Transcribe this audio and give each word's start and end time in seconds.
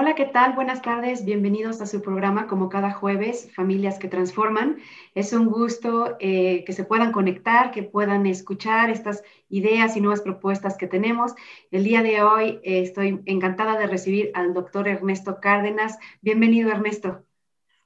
Hola, 0.00 0.14
¿qué 0.14 0.26
tal? 0.26 0.52
Buenas 0.52 0.80
tardes, 0.80 1.24
bienvenidos 1.24 1.80
a 1.80 1.86
su 1.86 2.00
programa 2.02 2.46
como 2.46 2.68
cada 2.68 2.92
jueves, 2.92 3.50
Familias 3.52 3.98
que 3.98 4.06
Transforman. 4.06 4.76
Es 5.16 5.32
un 5.32 5.46
gusto 5.46 6.16
eh, 6.20 6.62
que 6.64 6.72
se 6.72 6.84
puedan 6.84 7.10
conectar, 7.10 7.72
que 7.72 7.82
puedan 7.82 8.24
escuchar 8.26 8.90
estas 8.90 9.24
ideas 9.48 9.96
y 9.96 10.00
nuevas 10.00 10.20
propuestas 10.20 10.76
que 10.76 10.86
tenemos. 10.86 11.34
El 11.72 11.82
día 11.82 12.04
de 12.04 12.22
hoy 12.22 12.60
eh, 12.62 12.82
estoy 12.82 13.20
encantada 13.26 13.76
de 13.76 13.88
recibir 13.88 14.30
al 14.34 14.54
doctor 14.54 14.86
Ernesto 14.86 15.40
Cárdenas. 15.42 15.98
Bienvenido, 16.22 16.70
Ernesto. 16.70 17.24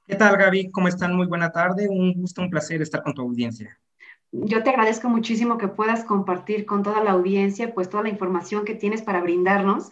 ¿Qué 0.05 0.15
tal, 0.15 0.37
Gaby? 0.37 0.69
¿Cómo 0.69 0.89
están? 0.89 1.15
Muy 1.15 1.25
buena 1.25 1.51
tarde. 1.51 1.89
Un 1.89 2.13
gusto, 2.13 2.43
un 2.43 2.51
placer 2.51 2.79
estar 2.83 3.01
con 3.01 3.15
tu 3.15 3.23
audiencia. 3.23 3.79
Yo 4.31 4.61
te 4.61 4.69
agradezco 4.69 5.09
muchísimo 5.09 5.57
que 5.57 5.67
puedas 5.67 6.03
compartir 6.03 6.67
con 6.67 6.83
toda 6.83 7.03
la 7.03 7.09
audiencia, 7.13 7.73
pues 7.73 7.89
toda 7.89 8.03
la 8.03 8.09
información 8.09 8.65
que 8.65 8.75
tienes 8.75 9.01
para 9.01 9.19
brindarnos 9.19 9.89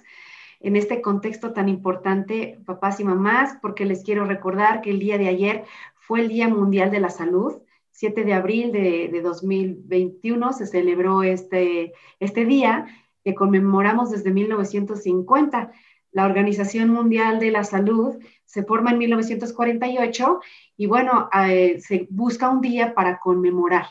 en 0.64 0.76
este 0.76 1.02
contexto 1.02 1.54
tan 1.54 1.70
importante, 1.70 2.60
papás 2.66 3.00
y 3.00 3.04
mamás, 3.04 3.58
porque 3.62 3.86
les 3.86 4.04
quiero 4.04 4.26
recordar 4.26 4.82
que 4.82 4.92
el 4.92 5.00
día 5.00 5.18
de 5.18 5.28
ayer 5.28 5.64
fue 5.96 6.22
el 6.22 6.30
Día 6.30 6.48
Mundial 6.48 6.92
de 6.92 7.00
la 7.00 7.10
Salud. 7.10 7.62
7 7.92 8.24
de 8.24 8.34
abril 8.34 8.72
de, 8.72 9.22
2021 9.22 10.54
se 10.54 10.66
celebró 10.66 11.24
este, 11.24 11.94
este 12.20 12.46
día 12.46 12.88
que 13.24 13.36
conmemoramos 13.36 14.12
desde 14.12 14.32
1950. 14.32 15.72
La 16.12 16.26
Organización 16.26 16.90
Mundial 16.90 17.40
de 17.40 17.52
la 17.52 17.64
Salud 17.64 18.18
se 18.46 18.64
forma 18.64 18.92
en 18.92 18.98
1948 18.98 20.40
y 20.78 20.86
bueno, 20.86 21.30
eh, 21.48 21.80
se 21.80 22.08
busca 22.10 22.50
un 22.50 22.62
día 22.62 22.94
para 22.94 23.20
conmemorar. 23.20 23.86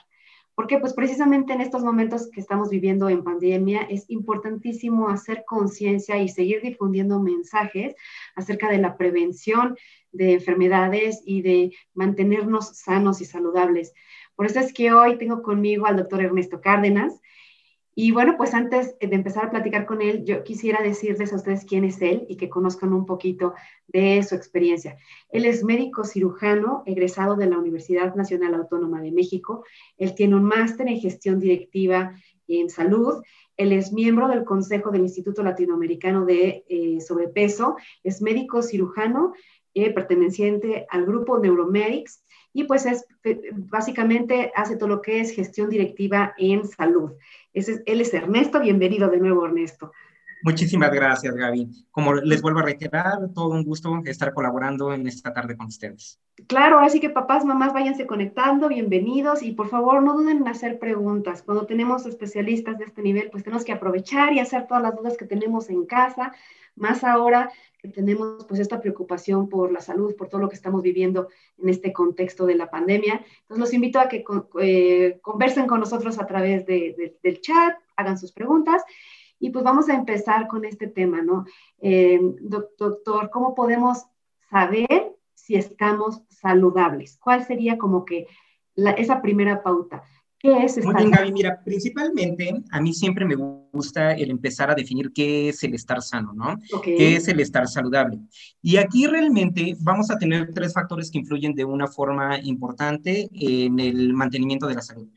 Porque 0.60 0.77
pues 0.77 0.92
precisamente 0.92 1.55
en 1.55 1.62
estos 1.62 1.82
momentos 1.82 2.28
que 2.30 2.38
estamos 2.38 2.68
viviendo 2.68 3.09
en 3.09 3.24
pandemia 3.24 3.80
es 3.88 4.05
importantísimo 4.10 5.09
hacer 5.09 5.42
conciencia 5.46 6.18
y 6.18 6.28
seguir 6.28 6.60
difundiendo 6.60 7.18
mensajes 7.18 7.95
acerca 8.37 8.68
de 8.68 8.77
la 8.77 8.98
prevención 8.98 9.78
de 10.12 10.34
enfermedades 10.34 11.23
y 11.24 11.41
de 11.41 11.73
mantenernos 11.95 12.76
sanos 12.76 13.23
y 13.23 13.24
saludables. 13.24 13.95
Por 14.37 14.45
eso 14.45 14.60
es 14.60 14.74
que 14.74 14.93
hoy 14.93 15.16
tengo 15.16 15.40
conmigo 15.40 15.87
al 15.87 15.96
doctor 15.96 16.20
Ernesto 16.20 16.60
Cárdenas. 16.60 17.18
Y 18.02 18.12
bueno, 18.12 18.37
pues 18.38 18.54
antes 18.54 18.98
de 18.98 19.15
empezar 19.15 19.45
a 19.45 19.51
platicar 19.51 19.84
con 19.84 20.01
él, 20.01 20.24
yo 20.24 20.43
quisiera 20.43 20.82
decirles 20.82 21.34
a 21.34 21.37
ustedes 21.37 21.66
quién 21.66 21.84
es 21.84 22.01
él 22.01 22.24
y 22.30 22.38
que 22.38 22.48
conozcan 22.48 22.95
un 22.95 23.04
poquito 23.04 23.52
de 23.88 24.23
su 24.23 24.34
experiencia. 24.34 24.96
Él 25.29 25.45
es 25.45 25.62
médico 25.65 26.04
cirujano 26.04 26.82
egresado 26.87 27.37
de 27.37 27.45
la 27.45 27.59
Universidad 27.59 28.15
Nacional 28.15 28.54
Autónoma 28.54 29.02
de 29.02 29.12
México. 29.12 29.66
Él 29.98 30.15
tiene 30.15 30.37
un 30.37 30.45
máster 30.45 30.88
en 30.88 30.98
gestión 30.98 31.40
directiva 31.40 32.15
en 32.48 32.70
salud. 32.70 33.23
Él 33.59 33.70
es 33.73 33.92
miembro 33.92 34.29
del 34.29 34.45
Consejo 34.45 34.90
del 34.90 35.02
Instituto 35.02 35.42
Latinoamericano 35.42 36.24
de 36.24 36.64
eh, 36.70 37.02
Sobrepeso. 37.02 37.76
Es 38.02 38.23
médico 38.23 38.62
cirujano 38.62 39.35
eh, 39.74 39.92
perteneciente 39.92 40.87
al 40.88 41.04
grupo 41.04 41.38
Neuromedics 41.38 42.24
y 42.52 42.65
pues 42.65 42.87
es 42.87 43.06
básicamente 43.52 44.52
hace 44.54 44.76
todo 44.76 44.88
lo 44.88 45.02
que 45.02 45.20
es 45.20 45.32
gestión 45.32 45.70
directiva 45.70 46.34
en 46.38 46.66
salud. 46.66 47.12
Ese 47.52 47.82
él 47.87 48.01
es 48.01 48.12
Ernesto, 48.15 48.60
bienvenido 48.60 49.09
de 49.09 49.18
nuevo 49.18 49.46
Ernesto. 49.46 49.92
Muchísimas 50.43 50.91
gracias, 50.91 51.35
Gaby. 51.35 51.69
Como 51.91 52.15
les 52.15 52.41
vuelvo 52.41 52.60
a 52.60 52.63
reiterar, 52.63 53.19
todo 53.35 53.49
un 53.51 53.65
gusto 53.65 53.91
estar 54.07 54.33
colaborando 54.33 54.93
en 54.93 55.07
esta 55.07 55.32
tarde 55.32 55.57
con 55.57 55.66
ustedes. 55.66 56.19
Claro, 56.47 56.79
así 56.79 56.99
que 56.99 57.10
papás, 57.10 57.45
mamás, 57.45 57.74
váyanse 57.74 58.07
conectando, 58.07 58.69
bienvenidos 58.69 59.43
y 59.43 59.52
por 59.52 59.69
favor 59.69 60.02
no 60.02 60.15
duden 60.15 60.38
en 60.38 60.49
hacer 60.49 60.79
preguntas. 60.79 61.43
Cuando 61.43 61.66
tenemos 61.66 62.07
especialistas 62.07 62.79
de 62.79 62.85
este 62.85 63.02
nivel, 63.02 63.29
pues 63.30 63.45
tenemos 63.45 63.65
que 63.65 63.73
aprovechar 63.73 64.32
y 64.32 64.41
hacer 64.41 64.66
todas 64.66 64.82
las 64.82 64.97
dudas 64.97 65.19
que 65.19 65.27
tenemos 65.27 65.69
en 65.69 65.84
casa, 65.84 66.32
más 66.75 67.04
ahora 67.04 67.50
que 67.78 67.88
tenemos 67.88 68.47
pues 68.47 68.60
esta 68.60 68.81
preocupación 68.81 69.49
por 69.49 69.72
la 69.72 69.81
salud, 69.81 70.15
por 70.16 70.28
todo 70.28 70.41
lo 70.41 70.49
que 70.49 70.54
estamos 70.54 70.82
viviendo 70.82 71.28
en 71.59 71.69
este 71.69 71.93
contexto 71.93 72.47
de 72.47 72.54
la 72.54 72.71
pandemia. 72.71 73.25
Entonces 73.43 73.59
los 73.59 73.75
invito 73.75 74.00
a 74.00 74.09
que 74.09 74.25
eh, 74.60 75.19
conversen 75.21 75.66
con 75.66 75.81
nosotros 75.81 76.19
a 76.19 76.26
través 76.26 76.64
del 76.64 77.41
chat, 77.43 77.76
hagan 77.97 78.16
sus 78.16 78.32
preguntas 78.32 78.82
y 79.40 79.50
pues 79.50 79.64
vamos 79.64 79.88
a 79.88 79.94
empezar 79.94 80.46
con 80.46 80.64
este 80.64 80.86
tema, 80.86 81.22
¿no? 81.22 81.46
Eh, 81.80 82.20
doctor, 82.42 83.30
¿cómo 83.30 83.54
podemos 83.54 84.04
saber 84.50 85.16
si 85.34 85.56
estamos 85.56 86.22
saludables? 86.28 87.18
¿Cuál 87.18 87.44
sería 87.44 87.78
como 87.78 88.04
que 88.04 88.28
esa 88.76 89.22
primera 89.22 89.62
pauta? 89.62 90.04
¿Qué 90.38 90.64
es 90.64 90.78
estar 90.78 90.94
Muy 90.94 91.02
bien, 91.02 91.10
Gaby, 91.10 91.32
mira, 91.32 91.60
principalmente 91.62 92.62
a 92.70 92.80
mí 92.80 92.94
siempre 92.94 93.26
me 93.26 93.34
gusta 93.34 94.12
el 94.12 94.30
empezar 94.30 94.70
a 94.70 94.74
definir 94.74 95.12
qué 95.12 95.50
es 95.50 95.62
el 95.64 95.74
estar 95.74 96.00
sano, 96.00 96.32
¿no? 96.32 96.56
¿Qué 96.82 97.16
es 97.16 97.28
el 97.28 97.40
estar 97.40 97.68
saludable? 97.68 98.20
Y 98.62 98.78
aquí 98.78 99.06
realmente 99.06 99.76
vamos 99.80 100.10
a 100.10 100.18
tener 100.18 100.50
tres 100.54 100.72
factores 100.72 101.10
que 101.10 101.18
influyen 101.18 101.54
de 101.54 101.66
una 101.66 101.86
forma 101.86 102.38
importante 102.38 103.28
en 103.34 103.78
el 103.80 104.14
mantenimiento 104.14 104.66
de 104.66 104.74
la 104.76 104.82
salud. 104.82 105.08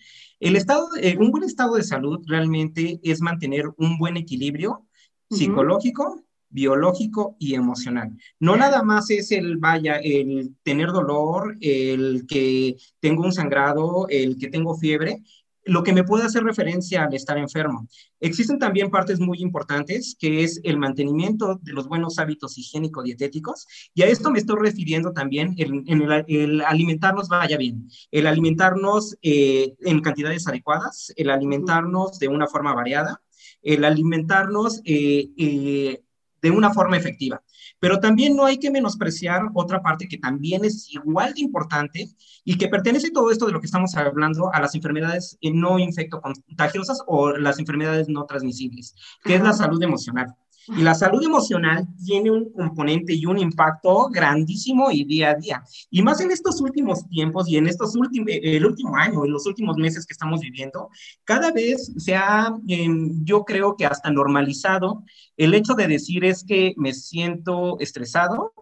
El 0.44 0.58
estado, 0.58 0.90
eh, 1.00 1.16
un 1.18 1.32
buen 1.32 1.46
estado 1.46 1.76
de 1.76 1.84
salud 1.84 2.20
realmente 2.28 3.00
es 3.02 3.22
mantener 3.22 3.70
un 3.78 3.98
buen 3.98 4.18
equilibrio 4.18 4.86
psicológico, 5.30 6.22
biológico 6.50 7.38
y 7.40 7.56
emocional. 7.56 8.12
No 8.42 8.58
nada 8.58 8.84
más 8.84 9.10
es 9.10 9.32
el, 9.32 9.56
vaya, 9.56 9.96
el 10.04 10.54
tener 10.62 10.90
dolor, 10.90 11.56
el 11.62 12.26
que 12.28 12.76
tengo 13.00 13.24
un 13.24 13.32
sangrado, 13.32 14.08
el 14.10 14.38
que 14.38 14.50
tengo 14.50 14.76
fiebre, 14.78 15.24
lo 15.66 15.84
que 15.84 15.94
me 15.94 16.04
puede 16.04 16.26
hacer 16.26 16.44
referencia 16.44 17.04
al 17.04 17.14
estar 17.14 17.38
enfermo. 17.38 17.88
Existen 18.20 18.60
también 18.60 18.90
partes 18.90 19.20
muy 19.20 19.40
importantes, 19.42 20.16
que 20.20 20.44
es 20.44 20.60
el 20.64 20.78
mantenimiento 20.78 21.60
de 21.62 21.74
los 21.74 21.88
buenos 21.88 22.20
hábitos 22.20 22.58
higiénico-dietéticos, 22.58 23.66
y 23.94 24.04
a 24.04 24.08
esto 24.08 24.32
me 24.32 24.40
estoy 24.40 24.58
refiriendo 24.60 25.14
también 25.14 25.56
en, 25.58 25.84
el, 26.28 26.62
alimentarnos 26.62 27.28
vaya 27.28 27.58
bien, 27.58 27.88
el 28.12 28.28
alimentarnos 28.28 29.18
eh, 29.22 29.74
en 29.82 30.02
cantidades 30.02 30.48
adecuadas, 30.48 31.14
el 31.16 31.30
alimentarnos 31.30 32.20
de 32.20 32.28
una 32.28 32.48
forma 32.48 32.74
variada, 32.74 33.22
el 33.62 33.86
alimentarnos 33.86 34.82
eh, 34.86 35.30
eh, 35.38 36.04
de 36.42 36.52
una 36.52 36.74
forma 36.74 36.98
efectiva. 36.98 37.42
Pero 37.84 38.00
también 38.00 38.34
no 38.38 38.46
hay 38.46 38.60
que 38.60 38.72
menospreciar 38.72 39.42
otra 39.54 39.82
parte 39.82 40.08
que 40.08 40.18
también 40.18 40.64
es 40.64 40.90
igual 40.94 41.34
de 41.34 41.42
importante 41.42 42.08
y 42.46 42.58
que 42.58 42.70
pertenece 42.70 43.12
todo 43.12 43.30
esto 43.30 43.46
de 43.46 43.52
lo 43.52 43.60
que 43.60 43.66
estamos 43.66 43.94
hablando 43.98 44.54
a 44.54 44.62
las 44.62 44.74
enfermedades 44.74 45.38
no 45.42 45.78
infectocontagiosas 45.78 47.00
o 47.08 47.32
las 47.32 47.60
enfermedades 47.60 48.08
no 48.08 48.26
transmisibles, 48.26 48.96
que 49.22 49.36
es 49.36 49.44
la 49.44 49.52
salud 49.52 49.84
emocional. 49.84 50.34
Y 50.68 50.82
la 50.82 50.96
salud 50.96 51.24
emocional 51.24 51.88
tiene 52.06 52.32
un 52.32 52.52
componente 52.52 53.14
y 53.14 53.26
un 53.26 53.38
impacto 53.38 54.10
grandísimo 54.10 54.92
y 54.92 55.04
día 55.04 55.32
a 55.32 55.36
día. 55.36 55.64
Y 55.90 56.02
más 56.02 56.22
en 56.22 56.32
estos 56.32 56.62
últimos 56.62 57.08
tiempos 57.10 57.50
y 57.50 57.58
en 57.58 57.68
estos 57.68 57.96
últimos, 57.96 58.30
el 58.30 58.66
último 58.66 58.96
año, 58.96 59.26
en 59.26 59.32
los 59.32 59.46
últimos 59.46 59.78
meses 59.78 60.06
que 60.06 60.14
estamos 60.14 60.40
viviendo, 60.40 60.90
cada 61.24 61.52
vez 61.52 61.92
se 61.98 62.16
ha, 62.16 62.54
em, 62.68 63.24
yo 63.24 63.44
creo 63.44 63.76
que 63.76 63.86
hasta 63.86 64.12
normalizado 64.12 65.04
el 65.38 65.54
hecho 65.54 65.74
de 65.74 65.88
decir 65.88 66.24
es 66.26 66.44
que 66.44 66.74
me 66.78 66.94
siento 66.94 67.80
estresado, 67.80 68.54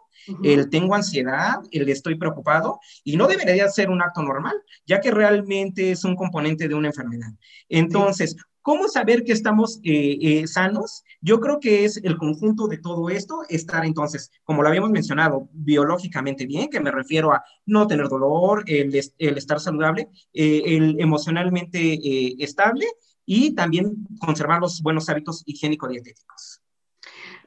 el 0.43 0.69
tengo 0.69 0.95
ansiedad, 0.95 1.59
el 1.71 1.89
estoy 1.89 2.15
preocupado, 2.15 2.79
y 3.03 3.17
no 3.17 3.27
debería 3.27 3.69
ser 3.69 3.89
un 3.89 4.01
acto 4.01 4.21
normal, 4.21 4.55
ya 4.85 4.99
que 4.99 5.11
realmente 5.11 5.91
es 5.91 6.03
un 6.03 6.15
componente 6.15 6.67
de 6.67 6.75
una 6.75 6.89
enfermedad. 6.89 7.31
Entonces, 7.69 8.35
¿Cómo 8.61 8.87
saber 8.87 9.23
que 9.23 9.31
estamos 9.31 9.79
eh, 9.83 10.19
eh, 10.21 10.47
sanos? 10.47 11.03
Yo 11.19 11.39
creo 11.39 11.59
que 11.59 11.83
es 11.83 11.97
el 12.03 12.17
conjunto 12.17 12.67
de 12.67 12.77
todo 12.77 13.09
esto, 13.09 13.41
estar 13.49 13.83
entonces, 13.85 14.31
como 14.43 14.61
lo 14.61 14.67
habíamos 14.67 14.91
mencionado, 14.91 15.49
biológicamente 15.51 16.45
bien, 16.45 16.69
que 16.69 16.79
me 16.79 16.91
refiero 16.91 17.33
a 17.33 17.43
no 17.65 17.87
tener 17.87 18.07
dolor, 18.07 18.63
el, 18.67 18.93
estar 19.17 19.59
saludable, 19.59 20.09
eh, 20.33 20.61
el 20.65 20.99
emocionalmente 20.99 22.43
estable 22.43 22.85
y 23.25 23.55
también 23.55 24.07
conservar 24.19 24.61
los 24.61 24.81
buenos 24.81 25.09
hábitos 25.09 25.43
higiénico-dietéticos. 25.47 26.60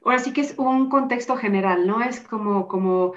Ahora 0.04 0.18
sí 0.18 0.32
que 0.32 0.42
es 0.42 0.54
un 0.58 0.90
contexto 0.90 1.36
general, 1.36 1.86
¿no? 1.86 2.02
Es 2.02 2.20
como, 2.20 2.68
como 2.68 3.14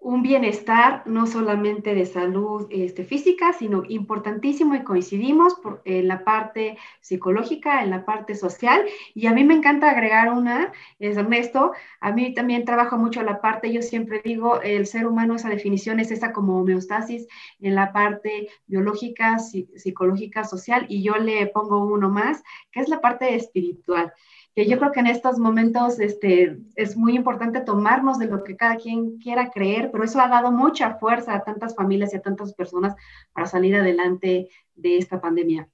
un 0.00 0.22
bienestar 0.22 1.02
no 1.06 1.26
solamente 1.26 1.94
de 1.94 2.06
salud 2.06 2.68
este, 2.70 3.04
física, 3.04 3.52
sino 3.52 3.82
importantísimo 3.88 4.76
y 4.76 4.84
coincidimos 4.84 5.56
en 5.84 6.06
la 6.06 6.24
parte 6.24 6.78
psicológica, 7.00 7.82
en 7.82 7.90
la 7.90 8.04
parte 8.04 8.36
social. 8.36 8.84
Y 9.14 9.26
a 9.26 9.32
mí 9.32 9.42
me 9.42 9.54
encanta 9.54 9.90
agregar 9.90 10.32
una, 10.32 10.72
es 11.00 11.16
Ernesto, 11.16 11.72
a 12.00 12.12
mí 12.12 12.32
también 12.32 12.64
trabajo 12.64 12.96
mucho 12.96 13.22
la 13.22 13.40
parte, 13.40 13.72
yo 13.72 13.82
siempre 13.82 14.22
digo, 14.24 14.60
el 14.62 14.86
ser 14.86 15.06
humano, 15.06 15.34
esa 15.34 15.48
definición 15.48 15.98
es 15.98 16.12
esa 16.12 16.32
como 16.32 16.60
homeostasis 16.60 17.26
en 17.60 17.74
la 17.74 17.92
parte 17.92 18.48
biológica, 18.66 19.38
psicológica, 19.40 20.44
social, 20.44 20.86
y 20.88 21.02
yo 21.02 21.16
le 21.16 21.48
pongo 21.48 21.84
uno 21.84 22.08
más, 22.08 22.42
que 22.70 22.80
es 22.80 22.88
la 22.88 23.00
parte 23.00 23.34
espiritual 23.34 24.12
que 24.54 24.68
yo 24.68 24.78
creo 24.78 24.92
que 24.92 25.00
en 25.00 25.06
estos 25.06 25.38
momentos 25.38 26.00
este, 26.00 26.58
es 26.74 26.96
muy 26.96 27.14
importante 27.16 27.60
tomarnos 27.60 28.18
de 28.18 28.26
lo 28.26 28.42
que 28.42 28.56
cada 28.56 28.76
quien 28.76 29.18
quiera 29.18 29.50
creer, 29.50 29.90
pero 29.92 30.04
eso 30.04 30.20
ha 30.20 30.28
dado 30.28 30.50
mucha 30.50 30.94
fuerza 30.94 31.34
a 31.34 31.44
tantas 31.44 31.74
familias 31.74 32.12
y 32.12 32.16
a 32.16 32.22
tantas 32.22 32.54
personas 32.54 32.94
para 33.32 33.46
salir 33.46 33.76
adelante 33.76 34.48
de 34.74 34.98
esta 34.98 35.20
pandemia. 35.20 35.68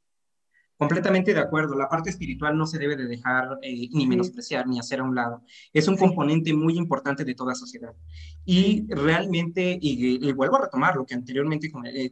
Completamente 0.76 1.32
de 1.32 1.40
acuerdo. 1.40 1.76
La 1.76 1.88
parte 1.88 2.10
espiritual 2.10 2.58
no 2.58 2.66
se 2.66 2.78
debe 2.78 2.96
de 2.96 3.06
dejar 3.06 3.58
eh, 3.62 3.88
ni 3.92 4.06
menospreciar 4.06 4.66
ni 4.66 4.80
hacer 4.80 5.00
a 5.00 5.04
un 5.04 5.14
lado. 5.14 5.42
Es 5.72 5.86
un 5.86 5.96
componente 5.96 6.52
muy 6.52 6.76
importante 6.76 7.24
de 7.24 7.34
toda 7.34 7.54
sociedad. 7.54 7.94
Y 8.44 8.84
realmente, 8.88 9.78
y, 9.80 10.32
vuelvo 10.32 10.56
a 10.56 10.62
retomar 10.62 10.96
lo 10.96 11.06
que 11.06 11.14
anteriormente 11.14 11.70
eh, 11.84 12.10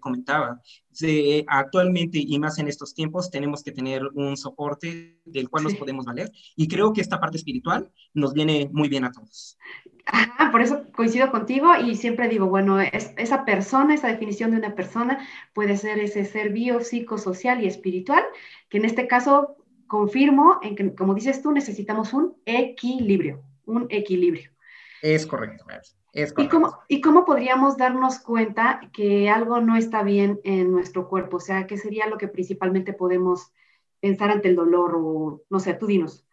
comentaba, 0.93 1.45
actualmente 1.49 2.19
y 2.19 2.39
más 2.39 2.59
en 2.59 2.69
estos 2.69 2.95
tiempos 2.95 3.31
tenemos 3.31 3.63
que 3.63 3.73
tener 3.73 4.03
un 4.15 4.37
soporte 4.37 5.21
del 5.25 5.49
cual 5.49 5.65
nos 5.65 5.75
podemos 5.75 6.05
valer. 6.05 6.31
Y 6.57 6.69
creo 6.69 6.93
que 6.93 7.01
esta 7.01 7.21
parte 7.21 7.39
espiritual 7.39 7.91
nos 8.15 8.33
viene 8.35 8.69
muy 8.73 8.89
bien 8.89 9.05
a 9.05 9.13
todos. 9.13 9.59
por 10.53 10.61
eso 10.61 10.85
coincido 10.93 11.31
contigo 11.31 11.75
y 11.77 11.97
siempre 11.97 12.29
digo, 12.29 12.47
bueno, 12.47 12.81
es, 12.81 13.13
esa 13.17 13.45
persona, 13.45 13.95
esa 13.95 14.09
definición 14.09 14.51
de 14.51 14.59
una 14.59 14.75
persona 14.75 15.27
puede 15.55 15.77
ser 15.77 15.99
ese 15.99 16.25
ser 16.25 16.53
bio, 16.53 16.81
psicosocial 16.81 17.63
y 17.63 17.67
espiritual, 17.67 18.23
que 18.69 18.79
en 18.79 18.85
este 18.85 19.07
caso 19.07 19.57
confirmo 19.87 20.59
en 20.63 20.75
que, 20.75 20.95
como 20.95 21.15
dices 21.15 21.43
tú, 21.43 21.53
necesitamos 21.53 22.13
un 22.13 22.35
equilibrio, 22.47 23.43
un 23.67 23.87
equilibrio. 23.91 24.51
Es 25.03 25.27
correcto, 25.27 25.65
es. 26.13 26.35
¿Y 26.37 26.49
cómo, 26.49 26.79
¿Y 26.89 27.01
cómo 27.01 27.25
podríamos 27.25 27.77
darnos 27.77 28.19
cuenta 28.19 28.81
que 28.93 29.31
algo 29.31 29.61
no 29.61 29.77
está 29.77 30.03
bien 30.03 30.41
en 30.45 30.71
nuestro 30.71 31.09
cuerpo? 31.09 31.39
O 31.39 31.41
sea, 31.41 31.67
¿qué 31.67 31.77
sería 31.77 32.07
lo 32.07 32.19
que 32.19 32.29
principalmente 32.29 32.93
podemos 32.93 33.53
pensar 34.01 34.31
ante 34.31 34.49
el 34.49 34.57
dolor 34.57 34.95
o, 34.97 35.43
no 35.49 35.61
sé, 35.61 35.75
tú 35.75 35.87
dinos? 35.87 36.27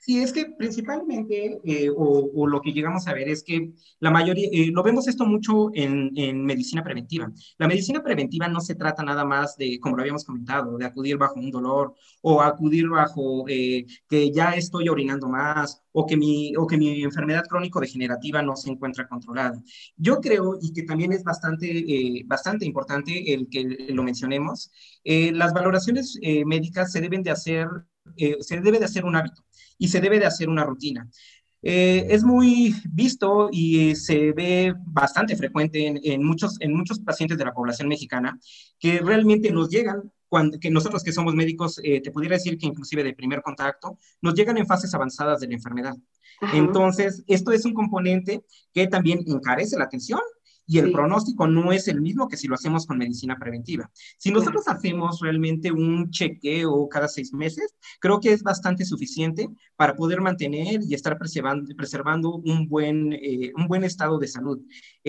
Sí, 0.00 0.22
es 0.22 0.32
que 0.32 0.46
principalmente, 0.56 1.60
eh, 1.64 1.90
o, 1.94 2.46
lo 2.46 2.60
que 2.60 2.72
llegamos 2.72 3.06
a 3.08 3.14
ver 3.14 3.28
es 3.28 3.42
que 3.42 3.72
la 3.98 4.10
mayoría, 4.10 4.48
eh, 4.52 4.70
lo 4.72 4.82
vemos 4.82 5.08
esto 5.08 5.26
mucho 5.26 5.70
en, 5.74 6.12
en, 6.16 6.44
medicina 6.44 6.84
preventiva. 6.84 7.30
La 7.58 7.66
medicina 7.66 8.02
preventiva 8.02 8.48
no 8.48 8.60
se 8.60 8.76
trata 8.76 9.02
nada 9.02 9.24
más 9.24 9.56
de, 9.56 9.78
como 9.80 9.96
lo 9.96 10.02
habíamos 10.02 10.24
comentado, 10.24 10.78
de 10.78 10.86
acudir 10.86 11.18
bajo 11.18 11.40
un 11.40 11.50
dolor 11.50 11.94
o 12.22 12.40
acudir 12.40 12.88
bajo 12.88 13.44
eh, 13.48 13.86
que 14.08 14.30
ya 14.32 14.52
estoy 14.52 14.88
orinando 14.88 15.28
más 15.28 15.82
o 15.92 16.06
que, 16.06 16.16
mi, 16.16 16.54
o 16.56 16.66
que 16.66 16.78
mi 16.78 17.02
enfermedad 17.02 17.44
crónico-degenerativa 17.48 18.40
no 18.40 18.56
se 18.56 18.70
encuentra 18.70 19.08
controlada. 19.08 19.60
Yo 19.96 20.20
creo, 20.20 20.58
y 20.60 20.72
que 20.72 20.84
también 20.84 21.12
es 21.12 21.24
bastante, 21.24 22.22
bastante 22.26 22.64
importante 22.64 23.34
el 23.34 23.48
que 23.48 23.64
lo 23.90 24.04
mencionemos, 24.04 24.70
las 25.04 25.52
valoraciones 25.52 26.18
médicas 26.46 26.92
se 26.92 27.00
deben 27.00 27.22
de 27.22 27.30
hacer, 27.32 27.66
se 28.40 28.60
debe 28.60 28.78
de 28.78 28.84
hacer 28.84 29.04
un 29.04 29.16
hábito 29.16 29.42
y 29.78 29.88
se 29.88 30.00
debe 30.00 30.18
de 30.18 30.26
hacer 30.26 30.48
una 30.48 30.64
rutina. 30.64 31.08
Eh, 31.62 32.06
es 32.10 32.22
muy 32.22 32.74
visto 32.88 33.48
y 33.50 33.96
se 33.96 34.32
ve 34.32 34.74
bastante 34.86 35.36
frecuente 35.36 36.00
en, 36.04 36.22
muchos, 36.22 36.56
en 36.60 36.72
muchos 36.72 37.00
pacientes 37.00 37.36
de 37.36 37.44
la 37.44 37.52
población 37.52 37.88
mexicana 37.88 38.38
que 38.78 39.00
realmente 39.00 39.50
nos 39.50 39.68
llegan, 39.68 40.12
cuando, 40.28 40.58
que 40.60 40.70
nosotros 40.70 41.02
que 41.02 41.12
somos 41.12 41.34
médicos, 41.34 41.80
eh, 41.82 42.00
te 42.00 42.12
pudiera 42.12 42.36
decir 42.36 42.58
que 42.58 42.66
inclusive 42.66 43.02
de 43.02 43.14
primer 43.14 43.42
contacto, 43.42 43.98
nos 44.20 44.34
llegan 44.34 44.58
en 44.58 44.66
fases 44.66 44.94
avanzadas 44.94 45.40
de 45.40 45.48
la 45.48 45.54
enfermedad. 45.54 45.94
Entonces, 46.52 47.24
esto 47.26 47.50
es 47.50 47.64
un 47.64 47.74
componente 47.74 48.44
que 48.72 48.86
también 48.86 49.24
encarece 49.26 49.76
la 49.76 49.84
atención 49.84 50.20
y 50.68 50.78
el 50.78 50.92
pronóstico 50.92 51.48
no 51.48 51.72
es 51.72 51.88
el 51.88 52.02
mismo 52.02 52.28
que 52.28 52.36
si 52.36 52.46
lo 52.46 52.54
hacemos 52.54 52.86
con 52.86 52.98
medicina 52.98 53.38
preventiva. 53.38 53.90
Si 54.18 54.30
nosotros 54.30 54.68
hacemos 54.68 55.18
realmente 55.20 55.72
un 55.72 56.10
chequeo 56.10 56.86
cada 56.90 57.08
seis 57.08 57.32
meses, 57.32 57.74
creo 58.00 58.20
que 58.20 58.32
es 58.32 58.42
bastante 58.42 58.84
suficiente 58.84 59.48
para 59.76 59.96
poder 59.96 60.20
mantener 60.20 60.80
y 60.82 60.92
estar 60.92 61.16
preservando, 61.16 61.74
preservando 61.74 62.34
un, 62.34 62.68
buen, 62.68 63.14
eh, 63.14 63.50
un 63.56 63.66
buen 63.66 63.82
estado 63.82 64.18
de 64.18 64.28
salud. 64.28 64.60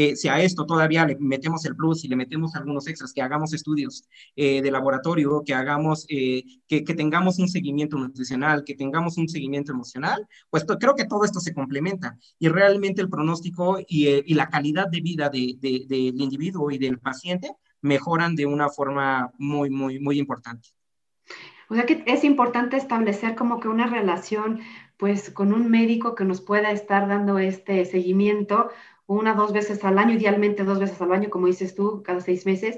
Eh, 0.01 0.15
si 0.15 0.29
a 0.29 0.39
esto 0.41 0.65
todavía 0.65 1.05
le 1.05 1.17
metemos 1.19 1.65
el 1.65 1.75
plus 1.75 2.05
y 2.05 2.07
le 2.07 2.15
metemos 2.15 2.55
algunos 2.55 2.87
extras, 2.87 3.11
que 3.11 3.21
hagamos 3.21 3.51
estudios 3.51 4.07
eh, 4.33 4.61
de 4.61 4.71
laboratorio, 4.71 5.43
que 5.45 5.53
hagamos, 5.53 6.05
que, 6.07 6.45
que, 6.69 6.93
tengamos 6.95 7.37
un 7.37 7.49
seguimiento 7.49 7.97
nutricional, 7.97 8.63
que 8.63 8.75
tengamos 8.75 9.17
un 9.17 9.27
seguimiento 9.27 9.73
emocional, 9.73 10.25
pues 10.49 10.63
creo 10.79 10.95
que 10.95 11.03
todo 11.03 11.25
esto 11.25 11.41
se 11.41 11.53
complementa 11.53 12.17
y 12.39 12.47
realmente 12.47 13.01
el 13.01 13.09
pronóstico 13.09 13.79
y, 13.79 14.07
y 14.07 14.33
la 14.35 14.47
calidad 14.47 14.87
de 14.87 15.01
vida 15.01 15.27
de, 15.27 15.57
del 15.59 16.21
individuo 16.21 16.71
y 16.71 16.77
del 16.77 16.99
paciente 16.99 17.51
mejoran 17.81 18.37
de 18.37 18.45
una 18.45 18.69
forma 18.69 19.33
muy, 19.37 19.69
muy, 19.69 19.99
muy 19.99 20.17
importante. 20.17 20.69
O 21.67 21.75
sea 21.75 21.85
que 21.85 22.03
es 22.07 22.23
importante 22.23 22.77
establecer 22.77 23.35
como 23.35 23.59
que 23.59 23.67
una 23.67 23.87
relación 23.87 24.61
pues 24.95 25.29
con 25.29 25.53
un 25.53 25.69
médico 25.69 26.15
que 26.15 26.23
nos 26.23 26.39
pueda 26.39 26.71
estar 26.71 27.09
dando 27.09 27.37
este 27.37 27.83
seguimiento 27.83 28.69
una, 29.09 29.33
dos 29.33 29.53
veces 29.53 29.83
al 29.83 29.97
año, 29.97 30.13
idealmente 30.13 30.63
dos 30.63 30.79
veces 30.79 31.01
al 31.01 31.11
año, 31.11 31.31
como 31.31 31.47
dices 31.47 31.73
tú, 31.73 32.03
cada 32.03 32.21
seis 32.21 32.45
meses, 32.45 32.77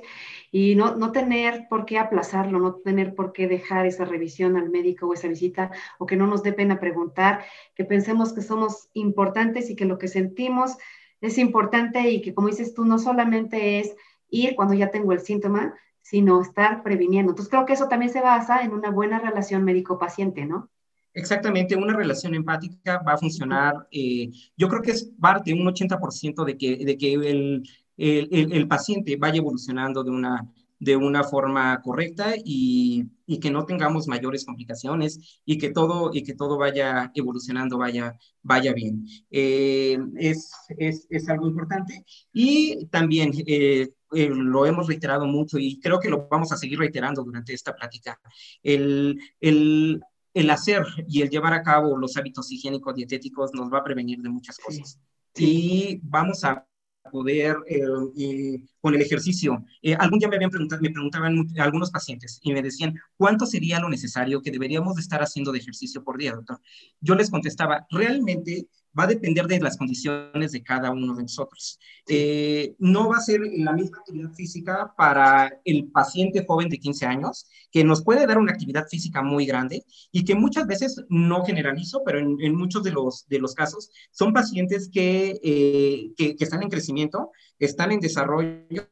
y 0.49 0.75
no, 0.75 0.95
no 0.95 1.11
tener 1.11 1.67
por 1.69 1.85
qué 1.85 1.99
aplazarlo, 1.99 2.57
no 2.57 2.75
tener 2.75 3.15
por 3.15 3.33
qué 3.33 3.49
dejar 3.49 3.85
esa 3.85 4.05
revisión 4.05 4.55
al 4.55 4.69
médico 4.69 5.07
o 5.07 5.13
esa 5.13 5.27
visita, 5.27 5.71
o 5.99 6.05
que 6.05 6.15
no 6.15 6.27
nos 6.27 6.41
dé 6.41 6.53
pena 6.53 6.79
preguntar, 6.79 7.43
que 7.75 7.83
pensemos 7.83 8.31
que 8.31 8.41
somos 8.41 8.89
importantes 8.93 9.69
y 9.69 9.75
que 9.75 9.83
lo 9.83 9.97
que 9.97 10.07
sentimos 10.07 10.77
es 11.19 11.37
importante 11.37 12.09
y 12.09 12.21
que, 12.21 12.33
como 12.33 12.47
dices 12.47 12.73
tú, 12.73 12.85
no 12.85 12.97
solamente 12.97 13.79
es 13.79 13.93
ir 14.29 14.55
cuando 14.55 14.73
ya 14.73 14.89
tengo 14.89 15.11
el 15.11 15.19
síntoma, 15.19 15.75
sino 16.01 16.41
estar 16.41 16.81
previniendo. 16.81 17.33
Entonces, 17.33 17.51
creo 17.51 17.65
que 17.65 17.73
eso 17.73 17.89
también 17.89 18.11
se 18.11 18.21
basa 18.21 18.63
en 18.63 18.71
una 18.71 18.89
buena 18.89 19.19
relación 19.19 19.65
médico-paciente, 19.65 20.45
¿no? 20.45 20.69
Exactamente, 21.13 21.75
una 21.75 21.93
relación 21.93 22.33
empática 22.35 23.01
va 23.05 23.13
a 23.13 23.17
funcionar, 23.17 23.87
eh, 23.91 24.31
yo 24.55 24.69
creo 24.69 24.81
que 24.81 24.91
es 24.91 25.11
parte, 25.19 25.53
un 25.53 25.67
80% 25.67 26.45
de 26.45 26.57
que, 26.57 26.77
de 26.77 26.97
que 26.97 27.13
el, 27.13 27.63
el, 27.97 28.53
el, 28.53 28.67
paciente 28.67 29.17
vaya 29.17 29.39
evolucionando 29.39 30.03
de 30.05 30.11
una, 30.11 30.49
de 30.81 30.95
una 30.95 31.23
forma 31.23 31.79
correcta 31.83 32.33
y, 32.43 33.05
y, 33.27 33.39
que 33.39 33.51
no 33.51 33.65
tengamos 33.65 34.07
mayores 34.07 34.43
complicaciones 34.45 35.41
y 35.45 35.59
que 35.59 35.69
todo, 35.69 36.09
y 36.11 36.23
que 36.23 36.33
todo 36.33 36.57
vaya 36.57 37.11
evolucionando, 37.13 37.77
vaya, 37.77 38.17
vaya 38.41 38.73
bien. 38.73 39.05
Eh, 39.29 39.99
es, 40.17 40.51
es, 40.69 41.05
es, 41.09 41.29
algo 41.29 41.47
importante. 41.47 42.03
Y 42.33 42.87
también 42.87 43.31
eh, 43.45 43.89
eh, 44.13 44.29
lo 44.31 44.65
hemos 44.65 44.87
reiterado 44.87 45.27
mucho 45.27 45.59
y 45.59 45.79
creo 45.79 45.99
que 45.99 46.09
lo 46.09 46.27
vamos 46.27 46.51
a 46.51 46.57
seguir 46.57 46.79
reiterando 46.79 47.23
durante 47.23 47.53
esta 47.53 47.75
plática. 47.75 48.19
El, 48.63 49.19
el, 49.39 50.01
el 50.33 50.49
hacer 50.49 50.85
y 51.07 51.21
el 51.21 51.29
llevar 51.29 51.53
a 51.53 51.63
cabo 51.63 51.97
los 51.97 52.15
hábitos 52.17 52.51
higiénicos 52.51 52.95
dietéticos 52.95 53.51
nos 53.53 53.71
va 53.71 53.79
a 53.79 53.83
prevenir 53.83 54.19
de 54.19 54.29
muchas 54.29 54.57
cosas. 54.57 54.99
Y 55.35 55.99
vamos 56.03 56.43
a 56.43 56.65
poder 57.11 57.57
eh, 57.67 58.63
con 58.79 58.95
el 58.95 59.01
ejercicio. 59.01 59.65
Eh, 59.81 59.95
algún 59.95 60.19
día 60.19 60.27
me 60.27 60.35
habían 60.35 60.51
preguntado, 60.51 60.81
me 60.81 60.91
preguntaban 60.91 61.47
algunos 61.57 61.91
pacientes 61.91 62.39
y 62.43 62.53
me 62.53 62.61
decían, 62.61 62.93
¿cuánto 63.17 63.45
sería 63.45 63.79
lo 63.79 63.89
necesario 63.89 64.41
que 64.41 64.51
deberíamos 64.51 64.95
de 64.95 65.01
estar 65.01 65.21
haciendo 65.21 65.51
de 65.51 65.59
ejercicio 65.59 66.03
por 66.03 66.17
día, 66.17 66.33
doctor? 66.33 66.59
Yo 66.99 67.15
les 67.15 67.29
contestaba, 67.29 67.85
realmente 67.89 68.67
va 68.97 69.03
a 69.03 69.07
depender 69.07 69.47
de 69.47 69.59
las 69.59 69.77
condiciones 69.77 70.51
de 70.51 70.63
cada 70.63 70.91
uno 70.91 71.15
de 71.15 71.23
nosotros. 71.23 71.79
Eh, 72.07 72.75
no 72.79 73.09
va 73.09 73.17
a 73.17 73.21
ser 73.21 73.41
la 73.41 73.73
misma 73.73 73.97
actividad 73.99 74.33
física 74.33 74.93
para 74.97 75.59
el 75.63 75.89
paciente 75.91 76.45
joven 76.45 76.69
de 76.69 76.77
15 76.77 77.05
años, 77.05 77.47
que 77.71 77.83
nos 77.83 78.03
puede 78.03 78.27
dar 78.27 78.37
una 78.37 78.51
actividad 78.51 78.87
física 78.87 79.21
muy 79.21 79.45
grande 79.45 79.85
y 80.11 80.25
que 80.25 80.35
muchas 80.35 80.67
veces 80.67 81.03
no 81.09 81.45
generalizo, 81.45 82.01
pero 82.05 82.19
en, 82.19 82.55
muchos 82.55 82.83
de 82.83 82.91
los, 82.91 83.27
de 83.27 83.39
los 83.39 83.55
casos 83.55 83.89
son 84.11 84.33
pacientes 84.33 84.89
que, 84.91 85.39
eh, 85.43 86.11
que, 86.17 86.35
que 86.35 86.43
están 86.43 86.63
en 86.63 86.69
crecimiento, 86.69 87.31
están 87.59 87.91
en 87.91 87.99
desarrollo 87.99 88.87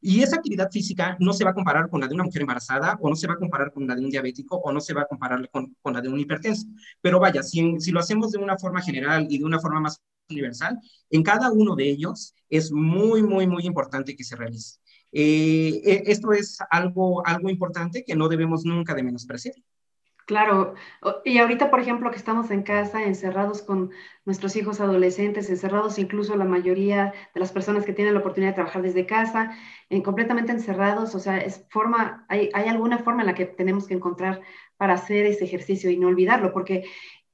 y 0.00 0.22
esa 0.22 0.36
actividad 0.36 0.70
física 0.70 1.16
no 1.20 1.32
se 1.32 1.44
va 1.44 1.50
a 1.50 1.54
comparar 1.54 1.88
con 1.90 2.00
la 2.00 2.08
de 2.08 2.14
una 2.14 2.24
mujer 2.24 2.42
embarazada 2.42 2.98
o 3.00 3.08
no 3.08 3.16
se 3.16 3.26
va 3.26 3.34
a 3.34 3.38
comparar 3.38 3.72
con 3.72 3.86
la 3.86 3.94
de 3.94 4.02
un 4.02 4.10
diabético 4.10 4.56
o 4.56 4.72
no 4.72 4.80
se 4.80 4.94
va 4.94 5.02
a 5.02 5.06
comparar 5.06 5.48
con, 5.50 5.74
la 5.84 6.00
de 6.00 6.08
un 6.08 6.20
hipertenso. 6.20 6.66
Pero 7.00 7.18
vaya, 7.18 7.42
si, 7.42 7.60
lo 7.90 8.00
hacemos 8.00 8.32
de 8.32 8.38
una 8.38 8.56
forma 8.58 8.80
general 8.80 9.26
y 9.28 9.38
de 9.38 9.44
una 9.44 9.58
forma 9.58 9.80
más 9.80 10.00
universal, 10.30 10.78
en 11.10 11.22
cada 11.22 11.50
uno 11.50 11.74
de 11.74 11.88
ellos 11.88 12.34
es 12.48 12.70
muy, 12.70 13.22
muy, 13.22 13.46
muy 13.46 13.64
importante 13.66 14.14
que 14.14 14.24
se 14.24 14.36
realice. 14.36 14.78
Eh, 15.10 15.80
e, 15.84 16.02
esto 16.06 16.32
es 16.32 16.58
algo, 16.70 17.26
algo 17.26 17.48
importante 17.50 18.04
que 18.04 18.14
no 18.14 18.28
debemos 18.28 18.64
nunca 18.64 18.94
de 18.94 19.02
menospreciar. 19.02 19.54
Claro, 20.28 20.74
y 21.24 21.38
ahorita, 21.38 21.70
por 21.70 21.80
ejemplo, 21.80 22.10
que 22.10 22.18
estamos 22.18 22.50
en 22.50 22.62
casa, 22.62 23.02
encerrados 23.02 23.62
con 23.62 23.92
nuestros 24.26 24.56
hijos 24.56 24.78
adolescentes, 24.78 25.48
encerrados 25.48 25.98
incluso 25.98 26.36
la 26.36 26.44
mayoría 26.44 27.14
de 27.32 27.40
las 27.40 27.50
personas 27.50 27.86
que 27.86 27.94
tienen 27.94 28.12
la 28.12 28.20
oportunidad 28.20 28.50
de 28.50 28.56
trabajar 28.56 28.82
desde 28.82 29.06
casa, 29.06 29.56
en, 29.88 30.02
completamente 30.02 30.52
encerrados, 30.52 31.14
o 31.14 31.18
sea, 31.18 31.38
es 31.38 31.64
forma, 31.70 32.26
hay 32.28 32.50
alguna 32.52 32.98
forma 32.98 33.22
en 33.22 33.28
la 33.28 33.34
que 33.34 33.46
tenemos 33.46 33.86
que 33.86 33.94
encontrar 33.94 34.42
para 34.76 34.92
hacer 34.92 35.24
ese 35.24 35.44
ejercicio 35.46 35.90
y 35.90 35.96
no 35.96 36.08
olvidarlo, 36.08 36.52
porque 36.52 36.84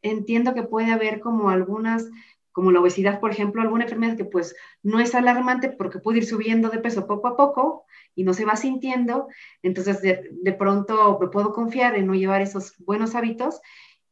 entiendo 0.03 0.55
que 0.55 0.63
puede 0.63 0.93
haber 0.93 1.19
como 1.19 1.51
algunas 1.51 2.09
como 2.55 2.71
la 2.71 2.81
obesidad, 2.81 3.19
por 3.19 3.33
ejemplo, 3.33 3.61
alguna 3.61 3.83
enfermedad 3.83 4.17
que 4.17 4.25
pues 4.25 4.55
no 4.85 5.01
es 5.01 5.13
alarmante 5.17 5.71
porque 5.71 5.99
puede 5.99 6.19
ir 6.19 6.25
subiendo 6.25 6.69
de 6.69 6.79
peso 6.79 7.09
poco 7.09 7.27
a 7.27 7.37
poco 7.37 7.85
y 8.15 8.23
no 8.23 8.33
se 8.33 8.45
va 8.45 8.55
sintiendo, 8.55 9.27
entonces 9.63 10.01
de, 10.01 10.53
pronto 10.53 11.19
me 11.21 11.27
puedo 11.27 11.53
confiar 11.53 11.97
en 11.97 12.07
no 12.07 12.15
llevar 12.15 12.43
esos 12.43 12.75
buenos 12.79 13.17
hábitos 13.17 13.61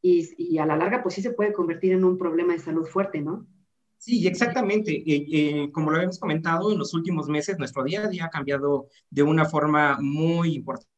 y, 0.03 0.29
y, 0.37 0.59
a 0.59 0.67
la 0.67 0.77
larga 0.77 1.05
pues 1.05 1.15
sí 1.15 1.23
se 1.23 1.31
puede 1.31 1.53
convertir 1.53 1.93
en 1.93 2.03
un 2.03 2.19
problema 2.19 2.53
de 2.53 2.59
salud 2.59 2.85
fuerte, 2.85 3.21
¿no? 3.21 3.47
Sí, 3.97 4.27
exactamente. 4.27 4.93
Eh, 4.93 5.27
eh, 5.31 5.71
como 5.71 5.93
lo 5.93 5.99
habíamos 5.99 6.19
comentado, 6.19 6.73
en 6.73 6.79
los 6.79 6.93
últimos 6.95 7.29
meses 7.29 7.57
nuestro 7.61 7.85
día 7.85 8.03
a 8.03 8.09
día 8.09 8.25
ha 8.25 8.31
cambiado 8.31 8.89
de 9.09 9.23
una 9.23 9.45
forma 9.45 9.99
muy 10.01 10.57
importante 10.57 10.92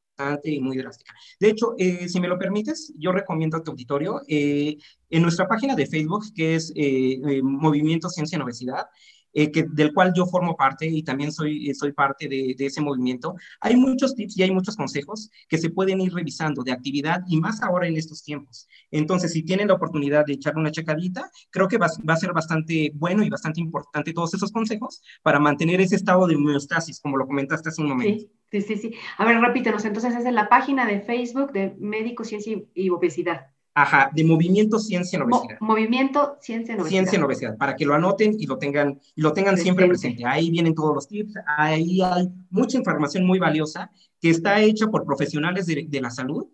y 0.44 0.60
muy 0.60 0.76
drástica. 0.76 1.12
De 1.40 1.48
hecho, 1.48 1.74
eh, 1.78 2.08
si 2.08 2.20
me 2.20 2.28
lo 2.28 2.38
permites, 2.38 2.92
yo 2.96 3.12
recomiendo 3.12 3.56
a 3.56 3.62
tu 3.62 3.72
auditorio, 3.72 4.20
eh, 4.28 4.76
en 5.10 5.22
nuestra 5.22 5.46
página 5.48 5.74
de 5.74 5.86
Facebook, 5.86 6.24
que 6.34 6.54
es 6.54 6.72
eh, 6.76 7.40
Movimiento 7.42 8.08
Ciencia 8.08 8.38
y 8.38 8.42
Obesidad, 8.42 8.86
eh, 9.34 9.50
que, 9.50 9.64
del 9.64 9.92
cual 9.92 10.12
yo 10.14 10.26
formo 10.26 10.56
parte 10.56 10.86
y 10.86 11.02
también 11.02 11.32
soy, 11.32 11.68
eh, 11.68 11.74
soy 11.74 11.92
parte 11.92 12.28
de, 12.28 12.54
de, 12.56 12.66
ese 12.66 12.80
movimiento, 12.80 13.34
hay 13.60 13.76
muchos 13.76 14.14
tips 14.14 14.38
y 14.38 14.44
hay 14.44 14.50
muchos 14.50 14.76
consejos 14.76 15.30
que 15.48 15.58
se 15.58 15.70
pueden 15.70 16.00
ir 16.00 16.14
revisando 16.14 16.62
de 16.62 16.72
actividad 16.72 17.22
y 17.26 17.40
más 17.40 17.62
ahora 17.62 17.88
en 17.88 17.96
estos 17.96 18.22
tiempos. 18.22 18.68
Entonces, 18.90 19.32
si 19.32 19.42
tienen 19.42 19.68
la 19.68 19.74
oportunidad 19.74 20.24
de 20.24 20.34
echarle 20.34 20.60
una 20.60 20.70
checadita, 20.70 21.30
creo 21.50 21.68
que 21.68 21.78
va, 21.78 21.88
va 22.08 22.14
a 22.14 22.18
ser 22.18 22.32
bastante 22.32 22.92
bueno 22.94 23.22
y 23.24 23.28
bastante 23.28 23.60
importante 23.60 24.12
todos 24.12 24.32
esos 24.34 24.52
consejos 24.52 25.02
para 25.22 25.40
mantener 25.40 25.80
ese 25.80 25.96
estado 25.96 26.26
de 26.26 26.36
homeostasis, 26.36 27.00
como 27.00 27.16
lo 27.16 27.26
comentaste 27.26 27.68
hace 27.68 27.82
un 27.82 27.88
momento. 27.88 28.26
Sí, 28.50 28.62
sí, 28.62 28.76
sí. 28.76 28.94
A 29.18 29.24
ver, 29.24 29.40
repítenos, 29.40 29.84
entonces 29.84 30.14
es 30.14 30.24
en 30.24 30.34
la 30.34 30.48
página 30.48 30.86
de 30.86 31.00
Facebook 31.00 31.52
de 31.52 31.74
Médico, 31.78 32.24
Ciencia 32.24 32.56
y 32.72 32.90
Obesidad. 32.90 33.53
Ajá, 33.76 34.10
de 34.14 34.22
Movimiento 34.22 34.78
Ciencia 34.78 35.16
en 35.16 35.22
Obesidad. 35.22 35.56
movimiento 35.60 36.36
Ciencia 36.40 36.74
en 36.74 36.80
Obesidad. 36.80 36.90
Ciencia 36.90 37.16
en 37.16 37.24
Obesidad, 37.24 37.56
para 37.58 37.74
que 37.74 37.84
lo 37.84 37.94
anoten 37.94 38.36
y 38.38 38.46
lo 38.46 38.56
tengan, 38.56 39.00
y 39.16 39.20
lo 39.20 39.32
tengan 39.32 39.58
siempre 39.58 39.88
presente. 39.88 40.24
Ahí 40.24 40.50
vienen 40.50 40.74
todos 40.76 40.94
los 40.94 41.08
tips, 41.08 41.34
ahí 41.58 42.00
hay 42.00 42.28
mucha 42.50 42.78
información 42.78 43.26
muy 43.26 43.40
valiosa 43.40 43.90
que 44.20 44.30
está 44.30 44.60
hecha 44.60 44.86
por 44.86 45.04
profesionales 45.04 45.66
de, 45.66 45.86
de 45.88 46.00
la 46.00 46.10
salud 46.10 46.46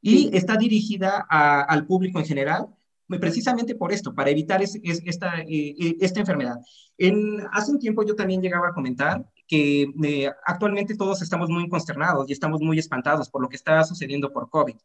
y 0.00 0.30
está 0.36 0.56
dirigida 0.56 1.26
a, 1.28 1.62
al 1.62 1.84
público 1.84 2.20
en 2.20 2.26
general, 2.26 2.68
precisamente 3.08 3.74
por 3.74 3.90
esto, 3.92 4.14
para 4.14 4.30
evitar 4.30 4.62
es, 4.62 4.78
es, 4.84 5.02
esta, 5.04 5.40
eh, 5.40 5.96
esta 6.00 6.20
enfermedad. 6.20 6.58
En, 6.96 7.40
hace 7.52 7.72
un 7.72 7.80
tiempo 7.80 8.04
yo 8.04 8.14
también 8.14 8.40
llegaba 8.40 8.68
a 8.68 8.72
comentar 8.72 9.24
que 9.48 9.90
eh, 10.04 10.30
actualmente 10.44 10.94
todos 10.94 11.22
estamos 11.22 11.48
muy 11.48 11.68
consternados 11.68 12.28
y 12.28 12.32
estamos 12.32 12.60
muy 12.60 12.78
espantados 12.78 13.30
por 13.30 13.42
lo 13.42 13.48
que 13.48 13.56
está 13.56 13.82
sucediendo 13.82 14.30
por 14.32 14.50
COVID. 14.50 14.76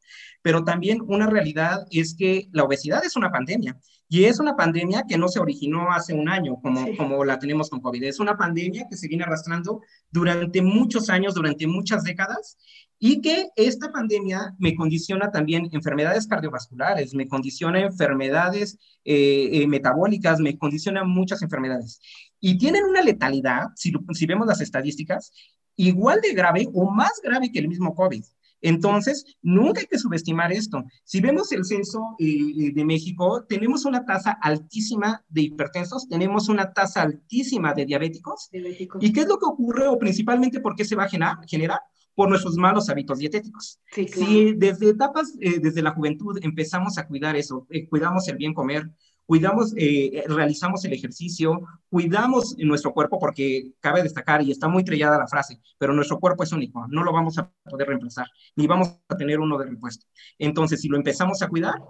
Pero 0.41 0.63
también 0.63 1.03
una 1.05 1.27
realidad 1.27 1.85
es 1.91 2.15
que 2.15 2.47
la 2.51 2.63
obesidad 2.63 3.03
es 3.05 3.15
una 3.15 3.29
pandemia 3.29 3.77
y 4.07 4.25
es 4.25 4.39
una 4.39 4.55
pandemia 4.55 5.03
que 5.07 5.17
no 5.17 5.27
se 5.27 5.39
originó 5.39 5.91
hace 5.91 6.13
un 6.13 6.29
año 6.29 6.55
como, 6.61 6.85
sí. 6.85 6.95
como 6.95 7.25
la 7.25 7.39
tenemos 7.39 7.69
con 7.69 7.81
COVID. 7.81 8.03
Es 8.03 8.19
una 8.19 8.37
pandemia 8.37 8.87
que 8.89 8.95
se 8.95 9.07
viene 9.07 9.23
arrastrando 9.23 9.81
durante 10.09 10.61
muchos 10.61 11.09
años, 11.09 11.33
durante 11.33 11.67
muchas 11.67 12.03
décadas 12.03 12.57
y 13.05 13.19
que 13.19 13.49
esta 13.57 13.91
pandemia 13.91 14.55
me 14.59 14.75
condiciona 14.75 15.29
también 15.29 15.67
enfermedades 15.73 16.25
cardiovasculares, 16.25 17.13
me 17.13 17.27
condiciona 17.27 17.81
enfermedades 17.81 18.77
eh, 19.03 19.49
eh, 19.51 19.67
metabólicas, 19.67 20.39
me 20.39 20.57
condiciona 20.57 21.03
muchas 21.03 21.41
enfermedades 21.41 21.99
y 22.45 22.57
tienen 22.57 22.83
una 22.83 23.01
letalidad, 23.01 23.69
si, 23.73 23.93
si 24.11 24.25
vemos 24.25 24.45
las 24.45 24.59
estadísticas, 24.59 25.31
igual 25.77 26.19
de 26.19 26.33
grave 26.33 26.67
o 26.73 26.91
más 26.91 27.13
grave 27.23 27.49
que 27.49 27.59
el 27.59 27.69
mismo 27.69 27.95
COVID. 27.95 28.21
Entonces, 28.59 29.23
nunca 29.41 29.79
hay 29.79 29.87
que 29.87 29.97
subestimar 29.97 30.51
esto. 30.51 30.83
Si 31.05 31.21
vemos 31.21 31.53
el 31.53 31.63
censo 31.63 32.17
eh, 32.19 32.73
de 32.73 32.83
México, 32.83 33.45
tenemos 33.47 33.85
una 33.85 34.05
tasa 34.05 34.37
altísima 34.41 35.23
de 35.29 35.43
hipertensos, 35.43 36.09
tenemos 36.09 36.49
una 36.49 36.73
tasa 36.73 37.03
altísima 37.03 37.73
de 37.73 37.85
diabéticos. 37.85 38.49
diabéticos. 38.51 39.01
¿Y 39.01 39.13
qué 39.13 39.21
es 39.21 39.27
lo 39.27 39.39
que 39.39 39.45
ocurre 39.45 39.87
o 39.87 39.97
principalmente 39.97 40.59
por 40.59 40.75
qué 40.75 40.83
se 40.83 40.97
va 40.97 41.05
a 41.05 41.09
generar? 41.09 41.37
generar? 41.47 41.79
Por 42.13 42.27
nuestros 42.27 42.57
malos 42.57 42.89
hábitos 42.89 43.19
dietéticos. 43.19 43.79
Sí, 43.89 44.05
claro. 44.05 44.29
Si 44.29 44.53
desde 44.53 44.89
etapas, 44.89 45.33
eh, 45.39 45.59
desde 45.61 45.81
la 45.81 45.91
juventud, 45.91 46.37
empezamos 46.41 46.97
a 46.97 47.07
cuidar 47.07 47.37
eso, 47.37 47.67
eh, 47.69 47.87
cuidamos 47.87 48.27
el 48.27 48.35
bien 48.35 48.53
comer, 48.53 48.91
cuidamos, 49.33 49.73
eh, 49.77 50.23
realizamos 50.27 50.85
el 50.85 50.93
ejercicio, 50.93 51.59
cuidamos 51.89 52.55
nuestro 52.59 52.93
cuerpo, 52.93 53.17
porque 53.17 53.71
cabe 53.79 54.03
destacar, 54.03 54.43
y 54.43 54.51
está 54.51 54.67
muy 54.67 54.83
trillada 54.83 55.17
la 55.17 55.25
frase, 55.25 55.59
pero 55.79 55.91
nuestro 55.91 56.19
cuerpo 56.19 56.43
es 56.43 56.51
único, 56.51 56.85
no 56.87 57.03
lo 57.03 57.11
vamos 57.11 57.39
a 57.39 57.51
poder 57.63 57.87
reemplazar, 57.87 58.27
ni 58.55 58.67
vamos 58.67 58.95
a 59.09 59.17
tener 59.17 59.39
uno 59.39 59.57
de 59.57 59.65
repuesto. 59.65 60.05
Entonces, 60.37 60.81
si 60.81 60.87
lo 60.87 60.97
empezamos 60.97 61.41
a 61.41 61.47
cuidar, 61.47 61.81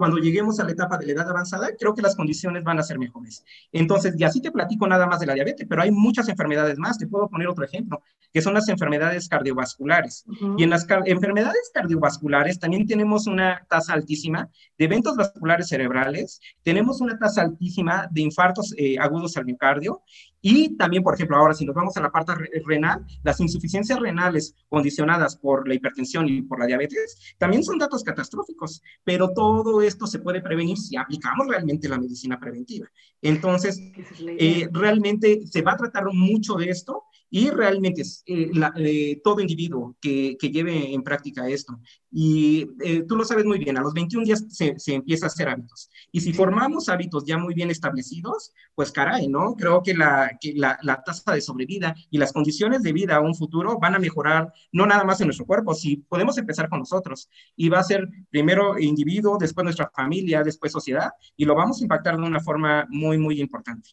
cuando 0.00 0.16
lleguemos 0.16 0.58
a 0.58 0.64
la 0.64 0.72
etapa 0.72 0.96
de 0.96 1.04
la 1.04 1.12
edad 1.12 1.28
avanzada, 1.28 1.68
creo 1.78 1.94
que 1.94 2.00
las 2.00 2.16
condiciones 2.16 2.64
van 2.64 2.78
a 2.78 2.82
ser 2.82 2.98
mejores. 2.98 3.44
Entonces, 3.70 4.14
y 4.16 4.24
así 4.24 4.40
te 4.40 4.50
platico 4.50 4.88
nada 4.88 5.06
más 5.06 5.20
de 5.20 5.26
la 5.26 5.34
diabetes, 5.34 5.66
pero 5.68 5.82
hay 5.82 5.90
muchas 5.90 6.26
enfermedades 6.30 6.78
más. 6.78 6.96
Te 6.96 7.06
puedo 7.06 7.28
poner 7.28 7.48
otro 7.48 7.66
ejemplo, 7.66 8.02
que 8.32 8.40
son 8.40 8.54
las 8.54 8.66
enfermedades 8.70 9.28
cardiovasculares. 9.28 10.24
Uh 10.26 10.32
-huh. 10.32 10.54
Y 10.56 10.62
en 10.62 10.70
las 10.70 10.86
car 10.86 11.02
enfermedades 11.04 11.70
cardiovasculares 11.74 12.58
también 12.58 12.86
tenemos 12.86 13.26
una 13.26 13.66
tasa 13.68 13.92
altísima 13.92 14.48
de 14.78 14.86
eventos 14.86 15.16
vasculares 15.18 15.68
cerebrales, 15.68 16.40
tenemos 16.62 17.02
una 17.02 17.18
tasa 17.18 17.42
altísima 17.42 18.08
de 18.10 18.22
infartos 18.22 18.72
eh, 18.78 18.96
agudos 18.98 19.36
al 19.36 19.44
miocardio 19.44 20.00
y 20.42 20.76
también, 20.76 21.02
por 21.02 21.14
ejemplo, 21.14 21.36
ahora 21.36 21.54
si 21.54 21.64
nos 21.64 21.74
vamos 21.74 21.96
a 21.96 22.00
la 22.00 22.10
parte 22.10 22.32
renal, 22.64 23.04
las 23.22 23.40
insuficiencias 23.40 23.98
renales 23.98 24.54
condicionadas 24.68 25.36
por 25.36 25.68
la 25.68 25.74
hipertensión 25.74 26.28
y 26.28 26.42
por 26.42 26.58
la 26.58 26.66
diabetes 26.66 27.34
también 27.38 27.62
son 27.62 27.78
datos 27.78 28.02
catastróficos, 28.02 28.82
pero 29.04 29.32
todo 29.34 29.82
esto 29.82 30.06
se 30.06 30.18
puede 30.18 30.40
prevenir 30.40 30.78
si 30.78 30.96
aplicamos 30.96 31.46
realmente 31.48 31.88
la 31.88 31.98
medicina 31.98 32.38
preventiva. 32.38 32.88
Entonces, 33.20 33.80
eh, 34.20 34.68
realmente 34.72 35.40
se 35.46 35.62
va 35.62 35.72
a 35.72 35.76
tratar 35.76 36.04
mucho 36.12 36.54
de 36.54 36.70
esto 36.70 37.04
y 37.30 37.50
realmente 37.50 38.02
eh, 38.26 38.50
la, 38.52 38.72
eh, 38.76 39.20
todo 39.22 39.40
individuo 39.40 39.96
que, 40.00 40.36
que, 40.38 40.50
lleve 40.50 40.92
en 40.92 41.02
práctica 41.02 41.48
esto, 41.48 41.80
y 42.10 42.68
eh, 42.82 43.04
tú 43.06 43.14
lo 43.14 43.24
sabes 43.24 43.44
muy 43.44 43.58
bien, 43.58 43.78
a 43.78 43.82
los 43.82 43.94
21 43.94 44.24
días 44.24 44.44
se, 44.48 44.78
se, 44.78 44.94
empieza 44.94 45.26
a 45.26 45.28
hacer 45.28 45.48
hábitos. 45.48 45.88
Y 46.10 46.20
si 46.20 46.32
formamos 46.32 46.88
hábitos 46.88 47.24
ya 47.24 47.38
muy 47.38 47.54
bien 47.54 47.70
establecidos, 47.70 48.52
pues 48.74 48.90
caray, 48.90 49.28
¿no? 49.28 49.54
Creo 49.54 49.80
que 49.82 49.94
la, 49.94 50.36
que 50.40 50.54
la, 50.54 50.76
la 50.82 51.02
tasa 51.04 51.32
de 51.32 51.40
sobrevida 51.40 51.94
y 52.10 52.18
las 52.18 52.32
condiciones 52.32 52.82
de 52.82 52.92
vida 52.92 53.16
a 53.16 53.20
un 53.20 53.36
futuro 53.36 53.78
van 53.78 53.94
a 53.94 54.00
mejorar, 54.00 54.52
no 54.72 54.86
nada 54.86 55.04
más 55.04 55.20
en 55.20 55.28
nuestro 55.28 55.46
cuerpo, 55.46 55.74
si 55.74 55.98
podemos 55.98 56.36
empezar 56.36 56.68
con 56.68 56.80
nosotros. 56.80 57.30
Y 57.54 57.68
va 57.68 57.78
a 57.78 57.84
ser 57.84 58.08
primero 58.28 58.76
individuo, 58.78 59.38
después 59.38 59.62
nuestra 59.64 59.90
familia, 59.94 60.42
después 60.42 60.72
sociedad, 60.72 61.10
y 61.36 61.44
lo 61.44 61.54
vamos 61.54 61.80
a 61.80 61.84
impactar 61.84 62.16
de 62.16 62.24
una 62.24 62.40
forma 62.40 62.86
muy, 62.90 63.18
muy 63.18 63.40
importante. 63.40 63.90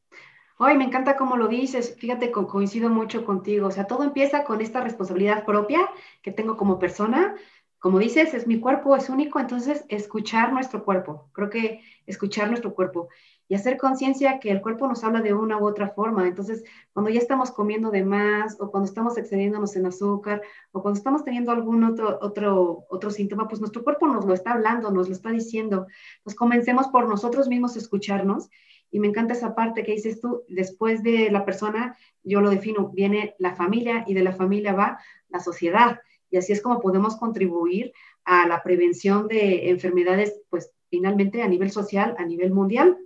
Hoy 0.59 0.75
me 0.75 0.85
encanta 0.85 1.17
cómo 1.17 1.37
lo 1.37 1.47
dices, 1.47 1.95
fíjate, 1.99 2.31
co 2.31 2.47
coincido 2.47 2.89
mucho 2.89 3.23
contigo, 3.23 3.67
o 3.67 3.71
sea, 3.71 3.85
todo 3.85 4.03
empieza 4.03 4.43
con 4.43 4.59
esta 4.59 4.81
responsabilidad 4.81 5.45
propia 5.45 5.87
que 6.23 6.31
tengo 6.31 6.57
como 6.57 6.79
persona, 6.79 7.35
como 7.77 7.99
dices, 7.99 8.33
es 8.33 8.47
mi 8.47 8.59
cuerpo, 8.59 8.95
es 8.95 9.07
único, 9.07 9.39
entonces 9.39 9.85
escuchar 9.87 10.51
nuestro 10.51 10.83
cuerpo, 10.83 11.29
creo 11.33 11.51
que 11.51 11.81
escuchar 12.07 12.49
nuestro 12.49 12.73
cuerpo 12.73 13.09
y 13.47 13.53
hacer 13.53 13.77
conciencia 13.77 14.39
que 14.39 14.49
el 14.49 14.61
cuerpo 14.61 14.87
nos 14.87 15.03
habla 15.03 15.21
de 15.21 15.35
una 15.35 15.59
u 15.59 15.67
otra 15.67 15.89
forma, 15.89 16.27
entonces 16.27 16.63
cuando 16.91 17.11
ya 17.11 17.19
estamos 17.19 17.51
comiendo 17.51 17.91
de 17.91 18.03
más 18.03 18.59
o 18.59 18.71
cuando 18.71 18.89
estamos 18.89 19.15
excediéndonos 19.15 19.75
en 19.75 19.85
azúcar 19.85 20.41
o 20.71 20.81
cuando 20.81 20.97
estamos 20.97 21.23
teniendo 21.23 21.51
algún 21.51 21.83
otro, 21.83 22.17
otro, 22.19 22.87
otro 22.89 23.11
síntoma, 23.11 23.47
pues 23.47 23.61
nuestro 23.61 23.83
cuerpo 23.83 24.07
nos 24.07 24.25
lo 24.25 24.33
está 24.33 24.53
hablando, 24.53 24.89
nos 24.89 25.07
lo 25.07 25.13
está 25.13 25.29
diciendo, 25.29 25.85
pues 26.23 26.35
comencemos 26.35 26.87
por 26.87 27.07
nosotros 27.07 27.47
mismos 27.47 27.75
a 27.75 27.79
escucharnos 27.79 28.49
y 28.91 29.00
me 29.00 29.08
encanta 29.08 29.34
esa 29.34 29.56
parte 29.56 29.84
que 29.84 29.94
dices 29.94 30.22
tú, 30.22 30.44
después 30.48 31.03
de 31.03 31.29
la 31.29 31.46
persona, 31.46 31.98
yo 32.24 32.41
lo 32.41 32.50
defino, 32.50 32.89
viene 32.89 33.36
la 33.39 33.56
familia 33.56 34.03
y 34.08 34.13
de 34.13 34.24
la 34.24 34.32
familia 34.32 34.74
va 34.74 35.00
la 35.29 35.39
sociedad. 35.39 36.00
Y 36.29 36.38
así 36.38 36.53
es 36.53 36.62
como 36.62 36.79
podemos 36.79 37.17
contribuir 37.17 37.94
a 38.24 38.48
la 38.48 38.63
prevención 38.63 39.27
de 39.27 39.70
enfermedades, 39.70 40.41
pues 40.50 40.72
finalmente 40.89 41.41
a 41.41 41.48
nivel 41.48 41.72
social, 41.72 42.15
a 42.17 42.25
nivel 42.25 42.51
mundial. 42.51 42.98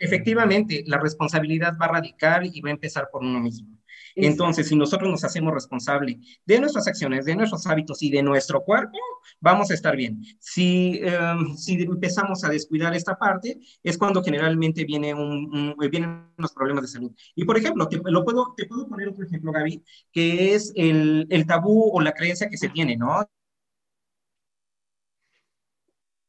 Efectivamente, 0.00 0.84
la 0.86 0.98
responsabilidad 0.98 1.76
va 1.80 1.86
a 1.86 1.92
radicar 1.92 2.44
y 2.44 2.60
va 2.60 2.70
a 2.70 2.72
empezar 2.72 3.08
por 3.10 3.22
uno 3.22 3.40
mismo. 3.40 3.77
Entonces, 4.20 4.68
si 4.68 4.76
nosotros 4.76 5.10
nos 5.10 5.24
hacemos 5.24 5.54
responsable 5.54 6.18
de 6.44 6.60
nuestras 6.60 6.88
acciones, 6.88 7.24
de 7.24 7.36
nuestros 7.36 7.66
hábitos 7.66 8.02
y 8.02 8.10
de 8.10 8.22
nuestro 8.22 8.64
cuerpo, 8.64 8.98
vamos 9.40 9.70
a 9.70 9.74
estar 9.74 9.96
bien. 9.96 10.20
Si, 10.40 11.00
um, 11.04 11.56
si 11.56 11.74
empezamos 11.82 12.42
a 12.44 12.48
descuidar 12.48 12.94
esta 12.94 13.16
parte, 13.16 13.60
es 13.82 13.96
cuando 13.96 14.22
generalmente 14.22 14.84
viene 14.84 15.14
un, 15.14 15.74
un, 15.78 15.90
vienen 15.90 16.26
los 16.36 16.52
problemas 16.52 16.82
de 16.82 16.88
salud. 16.88 17.12
Y, 17.34 17.44
por 17.44 17.56
ejemplo, 17.56 17.88
te, 17.88 18.00
lo 18.04 18.24
puedo, 18.24 18.54
te 18.56 18.66
puedo 18.66 18.88
poner 18.88 19.08
otro 19.08 19.24
ejemplo, 19.24 19.52
Gaby, 19.52 19.82
que 20.12 20.54
es 20.54 20.72
el, 20.74 21.26
el 21.30 21.46
tabú 21.46 21.90
o 21.92 22.00
la 22.00 22.12
creencia 22.12 22.48
que 22.48 22.56
se 22.58 22.68
tiene, 22.70 22.96
¿no? 22.96 23.24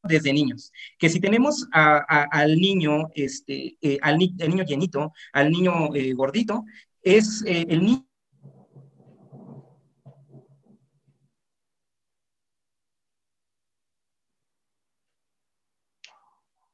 desde 0.02 0.32
niños, 0.32 0.72
que 0.98 1.08
si 1.08 1.20
tenemos 1.20 1.68
a, 1.72 1.98
a, 1.98 2.22
al 2.24 2.56
niño, 2.56 3.08
este, 3.14 3.76
eh, 3.82 3.98
al, 4.02 4.18
ni, 4.18 4.28
niño 4.32 4.64
llenito, 4.64 5.12
al 5.32 5.50
niño 5.50 5.94
eh, 5.94 6.12
gordito, 6.14 6.64
es 7.02 7.42
eh, 7.46 7.66
el 7.68 7.84
niño 7.84 8.06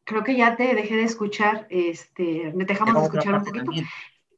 Creo 0.07 0.23
que 0.23 0.37
ya 0.37 0.55
te 0.55 0.73
dejé 0.77 0.95
de 0.95 1.03
escuchar, 1.03 1.67
este, 1.69 2.53
me 2.55 2.65
dejamos 2.65 2.95
de 2.95 3.03
escuchar 3.07 3.35
un 3.35 3.45
poquito. 3.45 3.65
También. 3.65 3.87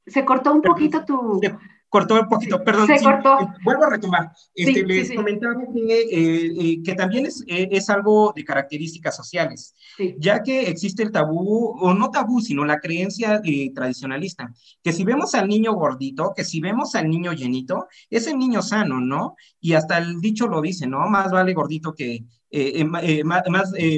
Se 0.07 0.25
cortó 0.25 0.55
un 0.55 0.63
poquito 0.63 1.05
tu, 1.05 1.43
cortó 1.89 2.21
un 2.21 2.29
poquito, 2.29 2.63
perdón. 2.63 2.87
Se 2.87 3.03
cortó. 3.03 3.41
Eh, 3.41 3.47
vuelvo 3.65 3.85
a 3.85 3.91
retomar. 3.91 4.33
Este, 4.55 4.85
les 4.85 5.13
comentaba 5.13 5.55
que, 5.73 6.07
eh, 6.11 6.83
que, 6.83 6.95
también 6.95 7.27
es, 7.27 7.45
es, 7.47 7.91
algo 7.91 8.33
de 8.35 8.45
características 8.45 9.17
sociales, 9.17 9.75
ya 10.19 10.43
que 10.43 10.69
existe 10.69 11.03
el 11.03 11.11
tabú, 11.11 11.75
o 11.81 11.95
no 11.95 12.11
tabú, 12.11 12.41
sino 12.41 12.65
la 12.65 12.81
creencia 12.81 13.41
tradicionalista, 13.75 14.53
que 14.83 14.93
si 14.93 15.05
vemos 15.05 15.35
al 15.35 15.49
niño 15.49 15.75
gordito, 15.75 16.33
que 16.37 16.45
si 16.45 16.61
vemos 16.61 16.95
al 16.95 17.09
niño 17.09 17.33
llenito, 17.33 17.87
es 18.11 18.27
el 18.27 18.39
niño 18.39 18.63
sano, 18.63 19.01
¿no? 19.01 19.37
Y 19.61 19.75
hasta 19.75 19.99
el 19.99 20.21
dicho 20.21 20.47
lo 20.47 20.61
dice, 20.61 20.87
¿no? 20.87 21.09
Más 21.09 21.31
vale 21.31 21.55
gordito 21.55 21.95
que, 21.95 22.25
eh, 22.51 22.81
eh, 22.81 22.89
eh, 23.03 23.25
más, 23.25 23.45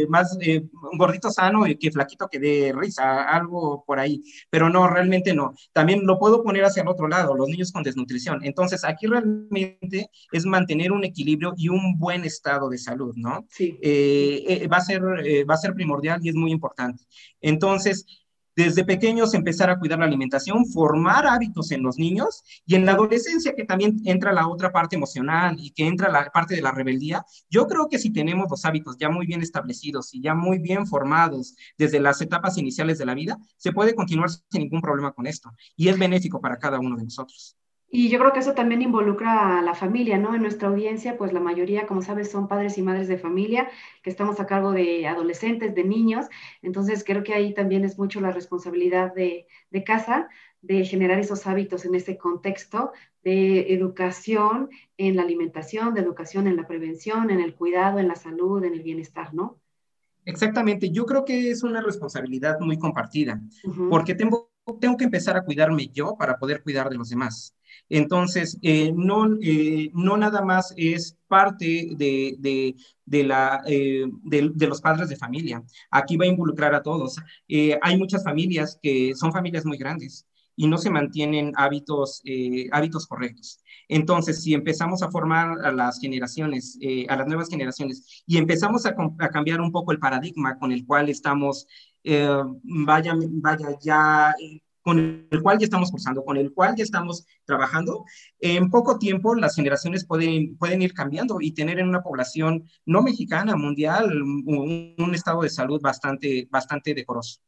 más 0.08 0.38
gordito 0.96 1.30
sano 1.30 1.64
que 1.78 1.90
flaquito 1.92 2.28
que 2.28 2.38
de 2.38 2.72
risa, 2.76 3.22
algo 3.22 3.84
por 3.86 4.00
ahí, 4.00 4.22
pero 4.50 4.68
no, 4.68 4.88
realmente 4.88 5.34
no. 5.34 5.54
También 5.72 6.04
lo 6.04 6.18
puedo 6.18 6.42
poner 6.42 6.64
hacia 6.64 6.82
el 6.82 6.88
otro 6.88 7.06
lado, 7.08 7.36
los 7.36 7.48
niños 7.48 7.72
con 7.72 7.82
desnutrición. 7.82 8.40
Entonces, 8.44 8.84
aquí 8.84 9.06
realmente 9.06 10.10
es 10.32 10.46
mantener 10.46 10.92
un 10.92 11.04
equilibrio 11.04 11.52
y 11.56 11.68
un 11.68 11.98
buen 11.98 12.24
estado 12.24 12.68
de 12.68 12.78
salud, 12.78 13.14
¿no? 13.16 13.46
Sí. 13.50 13.78
va, 14.70 14.78
a 14.78 14.80
ser, 14.80 15.02
va 15.02 15.54
a 15.54 15.58
ser 15.58 15.74
primordial 15.74 16.20
y 16.22 16.30
es 16.30 16.34
muy 16.34 16.50
importante. 16.50 17.04
Entonces, 17.40 18.04
desde 18.60 18.84
pequeños 18.84 19.32
empezar 19.32 19.70
a 19.70 19.78
cuidar 19.78 19.98
la 19.98 20.04
alimentación, 20.04 20.66
formar 20.66 21.26
hábitos 21.26 21.70
en 21.70 21.82
los 21.82 21.98
niños 21.98 22.42
y 22.66 22.74
en 22.74 22.84
la 22.84 22.92
adolescencia 22.92 23.54
que 23.56 23.64
también 23.64 24.02
entra 24.04 24.32
la 24.32 24.48
otra 24.48 24.70
parte 24.70 24.96
emocional 24.96 25.56
y 25.58 25.70
que 25.70 25.86
entra 25.86 26.10
la 26.10 26.30
parte 26.30 26.54
de 26.54 26.62
la 26.62 26.70
rebeldía, 26.70 27.24
yo 27.48 27.66
creo 27.66 27.88
que 27.88 27.98
si 27.98 28.12
tenemos 28.12 28.46
los 28.50 28.64
hábitos 28.64 28.96
ya 28.98 29.08
muy 29.08 29.26
bien 29.26 29.40
establecidos 29.40 30.12
y 30.12 30.20
ya 30.20 30.34
muy 30.34 30.58
bien 30.58 30.86
formados 30.86 31.54
desde 31.78 32.00
las 32.00 32.20
etapas 32.20 32.58
iniciales 32.58 32.98
de 32.98 33.06
la 33.06 33.14
vida, 33.14 33.38
se 33.56 33.72
puede 33.72 33.94
continuar 33.94 34.30
sin 34.30 34.62
ningún 34.62 34.80
problema 34.80 35.12
con 35.12 35.26
esto 35.26 35.50
y 35.76 35.88
es 35.88 35.98
benéfico 35.98 36.40
para 36.40 36.58
cada 36.58 36.78
uno 36.78 36.96
de 36.96 37.04
nosotros. 37.04 37.56
Y 37.92 38.08
yo 38.08 38.20
creo 38.20 38.32
que 38.32 38.38
eso 38.38 38.54
también 38.54 38.82
involucra 38.82 39.58
a 39.58 39.62
la 39.62 39.74
familia, 39.74 40.16
¿no? 40.16 40.34
En 40.36 40.42
nuestra 40.42 40.68
audiencia, 40.68 41.18
pues 41.18 41.32
la 41.32 41.40
mayoría, 41.40 41.86
como 41.88 42.02
sabes, 42.02 42.30
son 42.30 42.46
padres 42.46 42.78
y 42.78 42.82
madres 42.82 43.08
de 43.08 43.18
familia, 43.18 43.68
que 44.02 44.10
estamos 44.10 44.38
a 44.38 44.46
cargo 44.46 44.70
de 44.70 45.08
adolescentes, 45.08 45.74
de 45.74 45.82
niños. 45.82 46.26
Entonces, 46.62 47.02
creo 47.04 47.24
que 47.24 47.34
ahí 47.34 47.52
también 47.52 47.84
es 47.84 47.98
mucho 47.98 48.20
la 48.20 48.30
responsabilidad 48.30 49.12
de, 49.12 49.48
de 49.70 49.84
casa, 49.84 50.28
de 50.62 50.84
generar 50.84 51.18
esos 51.18 51.48
hábitos 51.48 51.84
en 51.84 51.96
ese 51.96 52.16
contexto 52.16 52.92
de 53.24 53.74
educación 53.74 54.70
en 54.96 55.16
la 55.16 55.22
alimentación, 55.22 55.92
de 55.92 56.00
educación 56.00 56.46
en 56.46 56.56
la 56.56 56.68
prevención, 56.68 57.30
en 57.30 57.40
el 57.40 57.56
cuidado, 57.56 57.98
en 57.98 58.06
la 58.06 58.14
salud, 58.14 58.62
en 58.64 58.74
el 58.74 58.82
bienestar, 58.82 59.34
¿no? 59.34 59.58
Exactamente, 60.24 60.90
yo 60.90 61.06
creo 61.06 61.24
que 61.24 61.50
es 61.50 61.62
una 61.62 61.80
responsabilidad 61.80 62.60
muy 62.60 62.78
compartida, 62.78 63.40
porque 63.88 64.14
tengo, 64.14 64.52
tengo 64.78 64.96
que 64.96 65.04
empezar 65.04 65.36
a 65.36 65.42
cuidarme 65.42 65.88
yo 65.88 66.14
para 66.16 66.38
poder 66.38 66.62
cuidar 66.62 66.90
de 66.90 66.96
los 66.96 67.08
demás. 67.08 67.56
Entonces, 67.88 68.58
eh, 68.62 68.92
no, 68.94 69.26
eh, 69.42 69.90
no 69.94 70.16
nada 70.16 70.42
más 70.42 70.72
es 70.76 71.18
parte 71.26 71.88
de, 71.96 72.36
de, 72.38 72.76
de 73.04 73.24
la, 73.24 73.62
eh, 73.66 74.04
de, 74.22 74.66
los 74.66 74.80
padres 74.80 75.08
de 75.08 75.16
familia. 75.16 75.62
Aquí 75.90 76.16
va 76.16 76.24
a 76.24 76.28
involucrar 76.28 76.74
a 76.74 76.82
todos. 76.82 77.16
hay 77.82 77.98
muchas 77.98 78.24
familias 78.24 78.78
que 78.82 79.12
son 79.14 79.32
familias 79.32 79.64
muy 79.66 79.76
grandes 79.76 80.26
y 80.56 80.66
no 80.66 80.78
se 80.78 80.90
mantienen 80.90 81.52
hábitos, 81.56 82.22
hábitos 82.72 83.06
correctos. 83.06 83.60
Entonces, 83.88 84.42
si 84.42 84.52
empezamos 84.54 85.02
a 85.02 85.10
formar 85.10 85.64
a 85.64 85.72
las 85.72 85.98
generaciones, 86.00 86.78
a 87.08 87.16
las 87.16 87.26
nuevas 87.26 87.48
generaciones, 87.48 88.22
y 88.26 88.36
empezamos 88.36 88.84
a, 88.86 88.94
cambiar 89.32 89.60
un 89.60 89.72
poco 89.72 89.92
el 89.92 89.98
paradigma 89.98 90.58
con 90.58 90.70
el 90.72 90.84
cual 90.84 91.08
estamos, 91.08 91.66
vaya, 92.04 93.14
vaya 93.16 93.78
ya 93.80 94.34
con 94.82 95.26
el 95.30 95.42
cual 95.42 95.58
ya 95.58 95.64
estamos 95.64 95.90
cursando, 95.90 96.24
con 96.24 96.36
el 96.36 96.52
cual 96.52 96.74
ya 96.76 96.84
estamos 96.84 97.26
trabajando, 97.44 98.04
en 98.38 98.70
poco 98.70 98.98
tiempo 98.98 99.34
las 99.34 99.54
generaciones 99.56 100.06
pueden, 100.06 100.56
pueden 100.56 100.82
ir 100.82 100.94
cambiando 100.94 101.38
y 101.40 101.52
tener 101.52 101.78
en 101.78 101.88
una 101.88 102.02
población 102.02 102.64
no 102.86 103.02
mexicana, 103.02 103.56
mundial, 103.56 104.22
un, 104.22 105.14
estado 105.14 105.42
de 105.42 105.50
salud 105.50 105.80
bastante, 105.82 106.46
bastante 106.50 106.94
decoroso. 106.94 107.40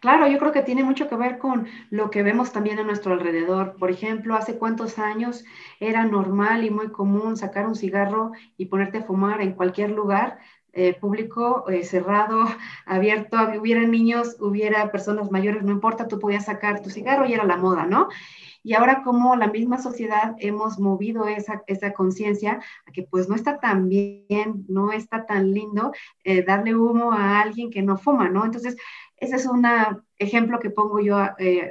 Claro, 0.00 0.26
yo 0.26 0.38
creo 0.38 0.52
que 0.52 0.62
tiene 0.62 0.84
mucho 0.84 1.08
que 1.08 1.16
ver 1.16 1.38
con 1.38 1.66
lo 1.88 2.10
que 2.10 2.22
vemos 2.22 2.52
también 2.52 2.78
a 2.78 2.84
nuestro 2.84 3.14
alrededor. 3.14 3.76
Por 3.78 3.90
ejemplo, 3.90 4.36
hace 4.36 4.58
cuántos 4.58 4.98
años 4.98 5.44
era 5.80 6.04
normal 6.04 6.64
y 6.64 6.70
muy 6.70 6.92
común 6.92 7.38
sacar 7.38 7.66
un 7.66 7.74
cigarro 7.74 8.32
y 8.58 8.66
ponerte 8.66 8.98
a 8.98 9.04
fumar 9.04 9.40
en 9.40 9.54
cualquier 9.54 9.90
lugar 9.90 10.38
eh, 10.72 10.94
público 10.94 11.68
eh, 11.68 11.84
cerrado, 11.84 12.44
abierto, 12.86 13.36
hubiera 13.58 13.82
niños, 13.82 14.36
hubiera 14.40 14.90
personas 14.90 15.30
mayores, 15.30 15.62
no 15.62 15.72
importa, 15.72 16.08
tú 16.08 16.18
podías 16.18 16.46
sacar 16.46 16.82
tu 16.82 16.90
cigarro 16.90 17.26
y 17.26 17.34
era 17.34 17.44
la 17.44 17.56
moda, 17.56 17.86
¿no? 17.86 18.08
Y 18.64 18.74
ahora 18.74 19.02
como 19.02 19.34
la 19.36 19.48
misma 19.48 19.78
sociedad 19.78 20.36
hemos 20.38 20.78
movido 20.78 21.26
esa, 21.26 21.62
esa 21.66 21.92
conciencia 21.92 22.60
a 22.86 22.92
que 22.92 23.02
pues 23.02 23.28
no 23.28 23.34
está 23.34 23.58
tan 23.58 23.88
bien, 23.88 24.64
no 24.68 24.92
está 24.92 25.26
tan 25.26 25.52
lindo 25.52 25.92
eh, 26.24 26.44
darle 26.44 26.76
humo 26.76 27.12
a 27.12 27.40
alguien 27.40 27.70
que 27.70 27.82
no 27.82 27.96
fuma, 27.96 28.28
¿no? 28.28 28.44
Entonces, 28.44 28.76
ese 29.16 29.36
es 29.36 29.46
un 29.46 29.64
ejemplo 30.22 30.58
que 30.58 30.70
pongo 30.70 31.00
yo 31.00 31.18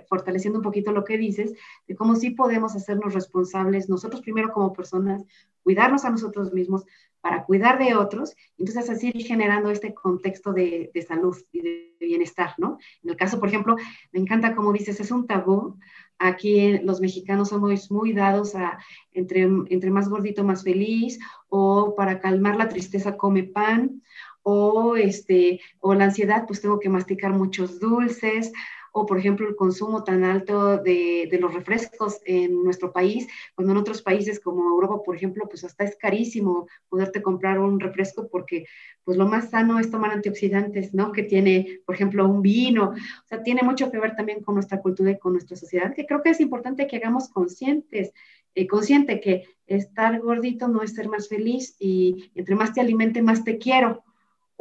fortaleciendo 0.08 0.60
un 0.60 0.64
poquito 0.64 0.92
lo 0.92 1.04
que 1.04 1.18
dices, 1.18 1.54
de 1.88 1.96
cómo 1.96 2.16
sí 2.16 2.32
podemos 2.32 2.76
hacernos 2.76 3.14
responsables 3.14 3.90
nosotros 3.90 4.22
primero 4.22 4.52
como 4.52 4.74
personas, 4.74 5.24
cuidarnos 5.64 6.06
a 6.06 6.10
nosotros 6.10 6.54
mismos, 6.54 6.86
para 7.22 7.44
cuidar 7.44 7.78
de 7.78 7.96
otros, 7.96 8.36
entonces 8.58 8.90
así 8.90 9.12
generando 9.12 9.70
este 9.70 9.94
contexto 9.94 10.54
de, 10.54 10.92
salud 11.08 11.38
y 11.52 11.62
de 11.62 11.96
bienestar, 12.00 12.56
¿no? 12.58 12.80
En 13.04 13.12
el 13.12 13.16
caso, 13.16 13.40
por 13.40 13.48
ejemplo, 13.48 13.76
me 14.12 14.20
encanta 14.20 14.56
como 14.56 14.74
dices, 14.74 15.00
es 15.00 15.12
un 15.12 15.28
tabú. 15.28 15.78
Aquí 16.18 16.78
los 16.80 17.00
mexicanos 17.00 17.50
somos 17.50 17.92
muy 17.92 18.14
dados 18.14 18.56
a 18.56 18.80
entre, 19.12 19.42
entre 19.42 19.92
más 19.92 20.10
gordito, 20.10 20.44
más 20.44 20.64
feliz, 20.64 21.20
o 21.50 21.96
para 21.96 22.20
calmar 22.20 22.56
la 22.56 22.70
tristeza 22.70 23.18
come 23.18 23.44
pan, 23.44 24.02
o, 24.44 24.96
este, 24.96 25.62
o 25.80 25.94
la 25.94 26.06
ansiedad, 26.06 26.46
pues 26.48 26.62
tengo 26.62 26.80
que 26.80 26.90
masticar 26.90 27.32
muchos 27.32 27.80
dulces, 27.80 28.52
o 28.92 29.06
por 29.06 29.18
ejemplo 29.18 29.48
el 29.48 29.56
consumo 29.56 30.04
tan 30.04 30.24
alto 30.24 30.78
de, 30.78 31.28
de, 31.32 31.40
los 31.40 31.54
refrescos 31.54 32.20
en 32.26 32.64
nuestro 32.64 32.92
país, 32.92 33.28
cuando 33.56 33.72
en 33.72 33.78
otros 33.78 34.02
países 34.02 34.40
como 34.40 34.70
Europa, 34.70 35.02
por 35.04 35.16
ejemplo, 35.16 35.48
pues 35.48 35.64
hasta 35.64 35.84
es 35.84 35.96
carísimo 35.96 36.68
poderte 36.90 37.22
comprar 37.22 37.60
un 37.60 37.80
refresco 37.80 38.28
porque 38.30 38.66
pues 39.04 39.18
lo 39.18 39.28
más 39.28 39.50
sano 39.50 39.80
es 39.80 39.90
tomar 39.90 40.12
antioxidantes, 40.12 40.94
¿no? 40.94 41.12
Que 41.12 41.24
tiene, 41.24 41.80
por 41.86 41.96
ejemplo, 41.96 42.28
un 42.28 42.42
vino, 42.42 42.90
o 42.90 43.28
sea, 43.28 43.42
tiene 43.44 43.62
mucho 43.64 43.90
que 43.92 44.00
ver 44.00 44.16
también 44.16 44.42
con 44.44 44.56
nuestra 44.56 44.82
cultura 44.82 45.12
y 45.12 45.20
con 45.20 45.34
nuestra 45.34 45.56
sociedad, 45.56 45.94
que 45.96 46.06
creo 46.06 46.22
que 46.22 46.32
es 46.32 46.42
importante 46.42 46.88
que 46.88 46.98
hagamos 46.98 47.30
conscientes, 47.30 48.12
eh, 48.56 48.68
consciente 48.68 49.22
que 49.22 49.46
estar 49.66 50.20
gordito 50.20 50.68
no 50.68 50.84
es 50.84 50.94
ser 50.94 51.08
más 51.08 51.30
feliz 51.30 51.78
y 51.80 52.30
entre 52.36 52.56
más 52.56 52.74
te 52.74 52.82
alimente, 52.82 53.22
más 53.22 53.46
te 53.46 53.58
quiero, 53.58 54.04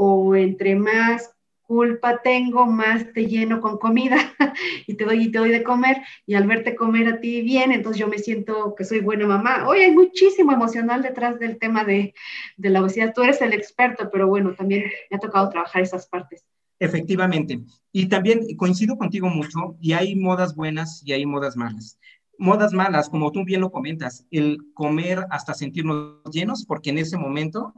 o 0.02 0.34
entre 0.34 0.76
más 0.76 1.30
culpa 1.60 2.22
tengo, 2.22 2.64
más 2.64 3.12
te 3.12 3.26
lleno 3.26 3.60
con 3.60 3.76
comida 3.76 4.16
y 4.86 4.94
te 4.94 5.04
doy 5.04 5.24
y 5.24 5.30
te 5.30 5.38
doy 5.38 5.50
de 5.50 5.62
comer 5.62 5.98
y 6.24 6.34
al 6.34 6.46
verte 6.46 6.74
comer 6.74 7.06
a 7.06 7.20
ti 7.20 7.42
bien, 7.42 7.70
entonces 7.70 8.00
yo 8.00 8.08
me 8.08 8.18
siento 8.18 8.74
que 8.74 8.84
soy 8.84 9.00
buena 9.00 9.26
mamá. 9.26 9.68
Hoy 9.68 9.80
hay 9.80 9.90
muchísimo 9.92 10.52
emocional 10.52 11.02
detrás 11.02 11.38
del 11.38 11.58
tema 11.58 11.84
de, 11.84 12.14
de 12.56 12.70
la 12.70 12.80
obesidad. 12.80 13.12
Tú 13.14 13.22
eres 13.22 13.42
el 13.42 13.52
experto, 13.52 14.08
pero 14.10 14.26
bueno, 14.26 14.54
también 14.54 14.84
me 15.10 15.18
ha 15.18 15.20
tocado 15.20 15.50
trabajar 15.50 15.82
esas 15.82 16.06
partes. 16.06 16.46
Efectivamente. 16.78 17.60
Y 17.92 18.08
también 18.08 18.40
coincido 18.56 18.96
contigo 18.96 19.28
mucho 19.28 19.76
y 19.80 19.92
hay 19.92 20.16
modas 20.16 20.56
buenas 20.56 21.02
y 21.04 21.12
hay 21.12 21.26
modas 21.26 21.58
malas. 21.58 21.98
Modas 22.38 22.72
malas, 22.72 23.10
como 23.10 23.30
tú 23.32 23.44
bien 23.44 23.60
lo 23.60 23.70
comentas, 23.70 24.26
el 24.30 24.56
comer 24.72 25.26
hasta 25.30 25.52
sentirnos 25.52 26.22
llenos, 26.32 26.64
porque 26.64 26.88
en 26.88 26.96
ese 26.96 27.18
momento 27.18 27.74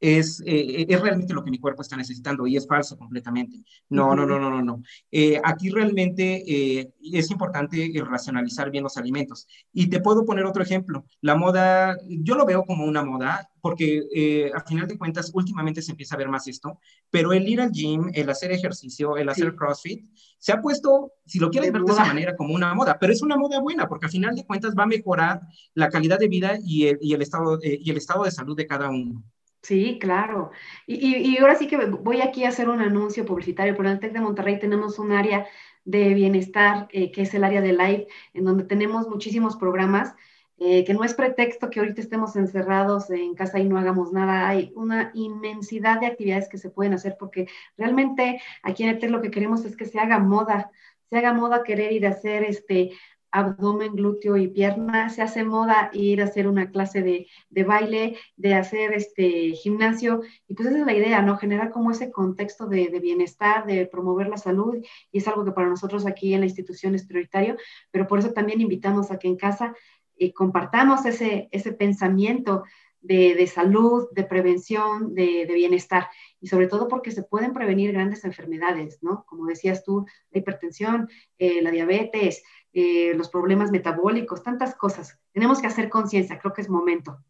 es, 0.00 0.42
eh, 0.44 0.86
es 0.88 1.00
realmente 1.00 1.32
lo 1.32 1.42
que 1.42 1.50
mi 1.50 1.58
cuerpo 1.58 1.82
está 1.82 1.96
necesitando 1.96 2.46
y 2.46 2.56
es 2.56 2.66
falso 2.66 2.96
completamente. 2.96 3.64
No, 3.88 4.14
no, 4.14 4.26
no, 4.26 4.38
no, 4.38 4.50
no, 4.50 4.62
no. 4.62 4.82
Eh, 5.10 5.40
aquí 5.42 5.70
realmente 5.70 6.44
eh, 6.46 6.92
es 7.12 7.30
importante 7.30 7.90
racionalizar 8.04 8.70
bien 8.70 8.84
los 8.84 8.96
alimentos. 8.96 9.46
Y 9.72 9.88
te 9.88 10.00
puedo 10.00 10.24
poner 10.24 10.44
otro 10.44 10.62
ejemplo. 10.62 11.06
La 11.20 11.36
moda, 11.36 11.96
yo 12.08 12.34
lo 12.34 12.44
veo 12.44 12.64
como 12.64 12.84
una 12.84 13.04
moda 13.04 13.48
porque 13.60 14.50
a 14.54 14.60
final 14.60 14.86
de 14.86 14.98
cuentas 14.98 15.30
últimamente 15.32 15.80
se 15.80 15.92
empieza 15.92 16.16
a 16.16 16.18
ver 16.18 16.28
más 16.28 16.46
esto, 16.46 16.80
pero 17.08 17.32
el 17.32 17.48
ir 17.48 17.62
al 17.62 17.72
gym, 17.72 18.10
el 18.12 18.28
hacer 18.28 18.52
ejercicio, 18.52 19.16
el 19.16 19.30
hacer 19.30 19.54
CrossFit, 19.54 20.06
se 20.38 20.52
ha 20.52 20.60
puesto, 20.60 21.12
si 21.24 21.38
lo 21.38 21.48
quieres 21.48 21.72
ver 21.72 21.80
de 21.80 21.92
esa 21.92 22.04
manera, 22.04 22.36
como 22.36 22.52
una 22.52 22.74
moda, 22.74 22.98
pero 23.00 23.14
es 23.14 23.22
una 23.22 23.38
moda 23.38 23.60
buena 23.60 23.88
porque 23.88 24.04
a 24.04 24.10
final 24.10 24.34
de 24.34 24.44
cuentas 24.44 24.74
va 24.78 24.82
a 24.82 24.86
mejorar 24.86 25.40
la 25.72 25.88
calidad 25.88 26.18
de 26.18 26.28
vida 26.28 26.58
y 26.62 26.88
el, 26.88 26.98
y 27.00 27.14
el 27.14 27.22
estado, 27.22 27.58
y 27.62 27.90
el 27.90 27.96
estado 27.96 28.24
de 28.24 28.30
salud 28.30 28.54
de 28.54 28.66
cada 28.66 28.90
uno. 28.90 29.24
Sí, 29.64 29.98
claro. 29.98 30.50
Y, 30.86 31.16
y, 31.16 31.38
ahora 31.38 31.56
sí 31.56 31.66
que 31.68 31.78
voy 31.78 32.20
aquí 32.20 32.44
a 32.44 32.50
hacer 32.50 32.68
un 32.68 32.80
anuncio 32.82 33.24
publicitario, 33.24 33.74
pero 33.74 33.88
en 33.88 33.94
el 33.94 34.00
TEC 34.00 34.12
de 34.12 34.20
Monterrey 34.20 34.58
tenemos 34.58 34.98
un 34.98 35.12
área 35.12 35.46
de 35.86 36.12
bienestar, 36.12 36.86
eh, 36.92 37.10
que 37.10 37.22
es 37.22 37.32
el 37.32 37.44
área 37.44 37.62
de 37.62 37.72
Live, 37.72 38.06
en 38.34 38.44
donde 38.44 38.64
tenemos 38.64 39.08
muchísimos 39.08 39.56
programas, 39.56 40.14
eh, 40.58 40.84
que 40.84 40.92
no 40.92 41.02
es 41.02 41.14
pretexto 41.14 41.70
que 41.70 41.80
ahorita 41.80 42.02
estemos 42.02 42.36
encerrados 42.36 43.08
en 43.08 43.34
casa 43.34 43.58
y 43.58 43.64
no 43.64 43.78
hagamos 43.78 44.12
nada. 44.12 44.46
Hay 44.50 44.70
una 44.76 45.10
inmensidad 45.14 45.98
de 45.98 46.08
actividades 46.08 46.48
que 46.50 46.58
se 46.58 46.68
pueden 46.68 46.92
hacer, 46.92 47.16
porque 47.18 47.48
realmente 47.78 48.42
aquí 48.62 48.82
en 48.82 48.90
el 48.90 48.98
TEC 48.98 49.10
lo 49.10 49.22
que 49.22 49.30
queremos 49.30 49.64
es 49.64 49.76
que 49.76 49.86
se 49.86 49.98
haga 49.98 50.18
moda, 50.18 50.70
se 51.08 51.16
haga 51.16 51.32
moda 51.32 51.62
querer 51.62 51.90
ir 51.92 52.06
a 52.06 52.10
hacer 52.10 52.44
este, 52.44 52.90
abdomen, 53.34 53.96
glúteo 53.96 54.36
y 54.36 54.48
pierna. 54.48 55.10
Se 55.10 55.20
hace 55.20 55.44
moda 55.44 55.90
ir 55.92 56.22
a 56.22 56.24
hacer 56.24 56.46
una 56.46 56.70
clase 56.70 57.02
de, 57.02 57.26
de, 57.50 57.64
baile, 57.64 58.16
de 58.36 58.54
hacer 58.54 58.92
este 58.92 59.50
gimnasio. 59.50 60.22
Y 60.46 60.54
pues 60.54 60.68
esa 60.68 60.78
es 60.78 60.86
la 60.86 60.94
idea, 60.94 61.20
¿no? 61.20 61.36
Generar 61.36 61.70
como 61.70 61.90
ese 61.90 62.12
contexto 62.12 62.66
de, 62.66 62.88
de, 62.88 63.00
bienestar, 63.00 63.66
de 63.66 63.86
promover 63.86 64.28
la 64.28 64.36
salud. 64.36 64.76
Y 65.10 65.18
es 65.18 65.26
algo 65.26 65.44
que 65.44 65.50
para 65.50 65.68
nosotros 65.68 66.06
aquí 66.06 66.32
en 66.32 66.40
la 66.40 66.46
institución 66.46 66.94
es 66.94 67.04
prioritario, 67.06 67.56
pero 67.90 68.06
por 68.06 68.20
eso 68.20 68.32
también 68.32 68.60
invitamos 68.60 69.10
a 69.10 69.18
que 69.18 69.26
en 69.26 69.36
casa 69.36 69.74
eh, 70.16 70.32
compartamos 70.32 71.04
ese, 71.04 71.48
ese 71.50 71.72
pensamiento 71.72 72.62
de, 73.00 73.34
de, 73.34 73.46
salud, 73.46 74.08
de 74.12 74.24
prevención, 74.24 75.14
de, 75.14 75.44
de, 75.46 75.54
bienestar, 75.54 76.08
y 76.40 76.46
sobre 76.46 76.68
todo 76.68 76.88
porque 76.88 77.10
se 77.10 77.22
pueden 77.22 77.52
prevenir 77.52 77.92
grandes 77.92 78.24
enfermedades, 78.24 79.02
¿no? 79.02 79.24
Como 79.26 79.46
decías 79.46 79.84
tú, 79.84 80.06
la 80.30 80.38
hipertensión, 80.38 81.10
eh, 81.38 81.60
la 81.60 81.70
diabetes, 81.70 82.42
eh, 82.74 83.14
los 83.14 83.30
problemas 83.30 83.70
metabólicos, 83.70 84.42
tantas 84.42 84.74
cosas. 84.74 85.18
Tenemos 85.32 85.60
que 85.60 85.68
hacer 85.68 85.88
conciencia, 85.88 86.38
creo 86.38 86.52
que 86.52 86.60
es 86.60 86.68
momento. 86.68 87.24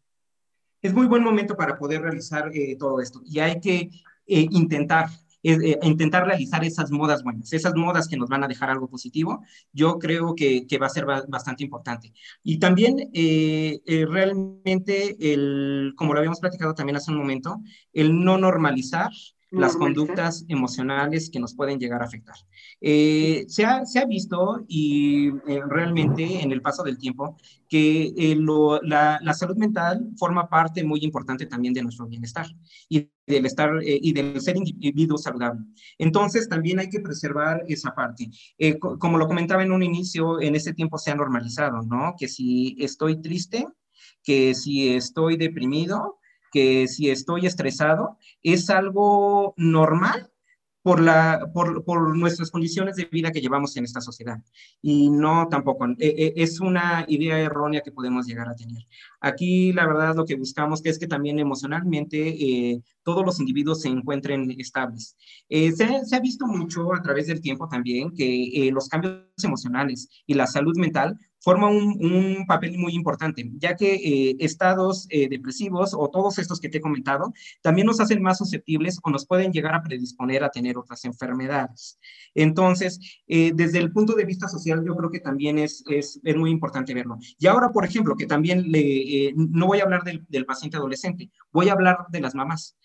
Es 0.81 0.93
muy 0.93 1.07
buen 1.07 1.23
momento 1.23 1.55
para 1.55 1.77
poder 1.77 2.01
realizar 2.01 2.51
eh, 2.53 2.75
todo 2.77 3.01
esto 3.01 3.21
y 3.25 3.39
hay 3.39 3.59
que 3.59 3.89
eh, 4.27 4.47
intentar 4.51 5.09
eh, 5.41 5.77
intentar 5.83 6.25
realizar 6.25 6.63
esas 6.63 6.89
modas 6.89 7.23
buenas, 7.23 7.53
esas 7.53 7.75
modas 7.75 8.07
que 8.07 8.17
nos 8.17 8.29
van 8.29 8.43
a 8.43 8.47
dejar 8.47 8.71
algo 8.71 8.87
positivo, 8.87 9.43
yo 9.71 9.99
creo 9.99 10.33
que, 10.33 10.65
que 10.65 10.79
va 10.79 10.87
a 10.87 10.89
ser 10.89 11.05
bastante 11.05 11.63
importante. 11.63 12.11
Y 12.41 12.57
también 12.57 13.11
realmente, 13.13 15.15
el, 15.19 15.93
como 15.95 16.13
lo 16.13 16.19
habíamos 16.19 16.39
platicado 16.39 16.73
también 16.73 16.95
hace 16.95 17.11
un 17.11 17.19
momento, 17.19 17.61
el 17.93 18.23
no 18.23 18.39
normalizar 18.39 19.11
las 19.55 19.75
conductas 19.75 20.45
emocionales 20.47 21.29
que 21.29 21.39
nos 21.39 21.55
pueden 21.55 21.79
llegar 21.79 22.01
a 22.01 22.05
afectar. 22.05 22.35
Eh, 22.81 23.45
se, 23.47 23.65
ha, 23.65 23.85
se, 23.85 23.99
ha, 23.99 24.05
visto 24.05 24.65
y 24.67 25.29
eh, 25.47 25.61
realmente 25.67 26.41
en 26.41 26.51
el 26.51 26.61
paso 26.61 26.83
del 26.83 26.97
tiempo 26.97 27.37
que 27.69 28.13
eh, 28.17 28.35
lo, 28.35 28.81
la, 28.81 29.19
la, 29.21 29.33
salud 29.33 29.57
mental 29.57 30.09
forma 30.17 30.49
parte 30.49 30.83
muy 30.83 30.99
importante 31.03 31.45
también 31.45 31.73
de 31.73 31.83
nuestro 31.83 32.07
bienestar 32.07 32.45
y 32.89 33.09
del 33.25 33.45
estar 33.45 33.71
y 33.83 34.13
del 34.13 34.39
ser 34.39 34.57
individuo 34.57 35.17
saludable. 35.17 35.61
Entonces 35.97 36.47
también 36.47 36.79
hay 36.79 36.89
que 36.89 36.99
preservar 36.99 37.63
esa 37.67 37.95
parte. 37.95 38.29
Co 38.79 38.99
como 38.99 39.17
lo 39.17 39.27
comentaba 39.27 39.63
en 39.63 39.71
un 39.71 39.81
inicio, 39.81 40.39
en 40.39 40.55
ese 40.55 40.73
tiempo 40.73 40.97
se 40.99 41.11
ha 41.11 41.15
normalizado, 41.15 41.81
¿no? 41.81 42.13
Que 42.19 42.27
si 42.27 42.75
estoy 42.79 43.21
triste, 43.21 43.65
que 44.23 44.53
si 44.53 44.89
estoy 44.89 45.37
deprimido, 45.37 46.19
que 46.55 46.87
si 46.87 47.09
estoy 47.09 47.45
estresado 47.45 48.17
es 48.41 48.69
algo 48.69 49.53
normal 49.57 50.31
por, 50.81 51.01
la, 51.01 51.51
por, 51.53 51.83
por, 51.83 52.15
nuestras 52.15 52.49
condiciones 52.49 52.95
de 52.95 53.09
vida 53.11 53.31
que 53.33 53.41
llevamos 53.41 53.75
en 53.75 53.83
esta 53.83 53.99
sociedad. 53.99 54.37
Y 54.81 55.09
no 55.09 55.49
tampoco, 55.49 55.85
e, 55.87 55.95
e, 55.99 56.33
es 56.37 56.61
una 56.61 57.03
idea 57.09 57.37
errónea 57.39 57.81
que 57.81 57.91
podemos 57.91 58.25
llegar 58.25 58.47
a 58.47 58.55
tener. 58.55 58.83
Aquí 59.19 59.73
la 59.73 59.85
verdad 59.85 60.15
lo 60.15 60.23
que 60.23 60.35
buscamos 60.35 60.81
que 60.81 60.89
es 60.89 60.97
que 60.97 61.07
también 61.07 61.39
emocionalmente 61.39 62.17
eh, 62.29 62.81
todos 63.03 63.25
los 63.25 63.41
individuos 63.41 63.81
se 63.81 63.89
encuentren 63.89 64.49
estables. 64.57 65.17
Eh, 65.49 65.73
se, 65.73 66.05
se, 66.05 66.15
ha 66.15 66.21
visto 66.21 66.47
mucho 66.47 66.93
a 66.93 67.01
través 67.01 67.27
del 67.27 67.41
tiempo 67.41 67.67
también 67.67 68.11
que 68.15 68.67
eh, 68.67 68.71
los 68.71 68.87
cambios 68.87 69.25
emocionales 69.43 70.07
y 70.25 70.35
la 70.35 70.47
salud 70.47 70.77
mental 70.77 71.19
forma 71.45 71.69
un, 71.69 72.43
papel 72.47 72.75
muy 72.79 72.93
importante, 72.93 73.47
ya 73.57 73.75
que 73.75 73.93
eh, 73.93 74.35
estados 74.39 75.05
eh, 75.11 75.29
depresivos 75.29 75.93
o 75.93 76.09
todos 76.09 76.39
estos 76.39 76.59
que 76.59 76.69
te 76.69 76.79
he 76.79 76.81
comentado 76.81 77.33
también 77.61 77.85
nos 77.85 77.99
hacen 77.99 78.21
más 78.21 78.39
susceptibles 78.39 78.99
o 79.03 79.11
nos 79.11 79.27
pueden 79.27 79.51
llegar 79.51 79.75
a 79.75 79.83
predisponer 79.83 80.43
a 80.43 80.49
tener 80.49 80.75
otras 80.75 81.05
enfermedades. 81.05 81.99
Entonces, 82.33 82.99
eh, 83.27 83.51
desde 83.53 83.77
el 83.77 83.91
punto 83.91 84.15
de 84.15 84.25
vista 84.25 84.47
social, 84.47 84.83
yo 84.83 84.95
creo 84.95 85.11
que 85.11 85.19
también 85.19 85.59
es, 85.59 85.83
es, 85.87 86.19
es 86.23 86.35
muy 86.35 86.49
importante 86.49 86.95
verlo. 86.95 87.19
Y 87.37 87.45
ahora, 87.45 87.69
por 87.69 87.85
ejemplo, 87.85 88.15
que 88.15 88.25
también 88.25 88.71
le, 88.71 89.31
no 89.35 89.67
voy 89.67 89.81
a 89.81 89.83
hablar 89.83 90.01
del 90.03 90.45
paciente 90.45 90.77
adolescente, 90.77 91.29
voy 91.51 91.69
a 91.69 91.73
hablar 91.73 91.97
de 92.09 92.21
las 92.21 92.33
mamás 92.33 92.75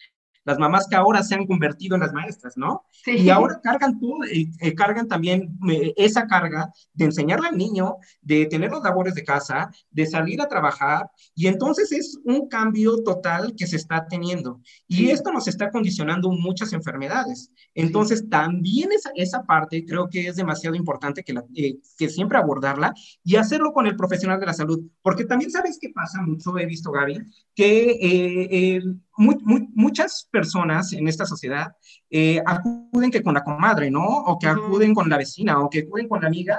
las 0.45 0.59
mamás 0.59 0.87
que 0.89 0.97
ahora 0.97 1.23
se 1.23 1.35
han 1.35 1.47
convertido 1.47 1.95
en 1.95 2.03
las 2.03 2.13
maestras, 2.13 2.57
¿no? 2.57 2.85
Sí. 3.05 3.13
Y 3.13 3.31
ahora 3.31 3.61
cargan 3.63 3.99
todo, 3.99 4.25
eh, 4.25 4.51
eh, 4.61 4.75
cargan 4.75 5.07
también 5.07 5.59
eh, 5.71 5.93
esa 5.97 6.27
carga 6.27 6.73
de 6.95 7.07
enseñarle 7.07 7.49
al 7.49 7.59
niño, 7.59 7.97
de 8.23 8.47
tener 8.47 8.71
los 8.71 8.83
labores 8.83 9.15
de 9.15 9.25
casa, 9.25 9.71
de 9.91 10.07
salir 10.07 10.41
a 10.41 10.49
trabajar, 10.49 11.11
y 11.35 11.47
entonces 11.47 11.93
es 11.93 12.19
un 12.25 12.49
cambio 12.49 13.03
total 13.03 13.55
que 13.57 13.67
se 13.67 13.77
está 13.77 14.07
teniendo. 14.09 14.61
Y 14.89 14.97
sí. 14.97 15.11
esto 15.11 15.31
nos 15.33 15.49
está 15.49 15.71
condicionando 15.71 16.31
muchas 16.31 16.73
enfermedades. 16.73 17.51
Entonces, 17.75 18.21
sí. 18.21 18.29
también 18.29 18.93
esa, 18.93 19.11
esa 19.15 19.43
parte 19.45 19.85
creo 19.85 20.09
que 20.09 20.29
es 20.29 20.37
demasiado 20.37 20.75
importante 20.75 21.23
que, 21.23 21.33
la, 21.33 21.45
eh, 21.55 21.79
que 21.99 22.09
siempre 22.09 22.39
abordarla 22.39 22.95
y 23.25 23.37
hacerlo 23.37 23.73
con 23.73 23.87
el 23.87 23.97
profesional 23.97 24.41
de 24.41 24.47
la 24.47 24.55
salud, 24.55 24.81
porque 25.03 25.25
también 25.25 25.51
sabes 25.51 25.79
qué 25.81 25.91
pasa 25.91 26.21
mucho, 26.23 26.57
he 26.59 26.67
visto, 26.67 26.91
Gaby, 26.91 27.21
que 27.55 27.99
eh, 28.01 28.83
muy, 29.21 29.37
muy, 29.43 29.69
muchas 29.75 30.27
personas 30.31 30.93
en 30.95 31.07
esta 31.07 31.27
sociedad 31.27 31.73
eh, 32.09 32.41
acuden 32.47 33.11
que 33.11 33.23
con 33.23 33.35
la 33.35 33.45
comadre, 33.45 33.91
¿no? 33.91 34.05
O 34.05 34.39
que 34.39 34.47
acuden 34.47 34.95
con 34.95 35.11
la 35.11 35.19
vecina, 35.19 35.61
o 35.61 35.69
que 35.69 35.81
acuden 35.81 36.09
con 36.09 36.23
la 36.23 36.29
amiga, 36.29 36.59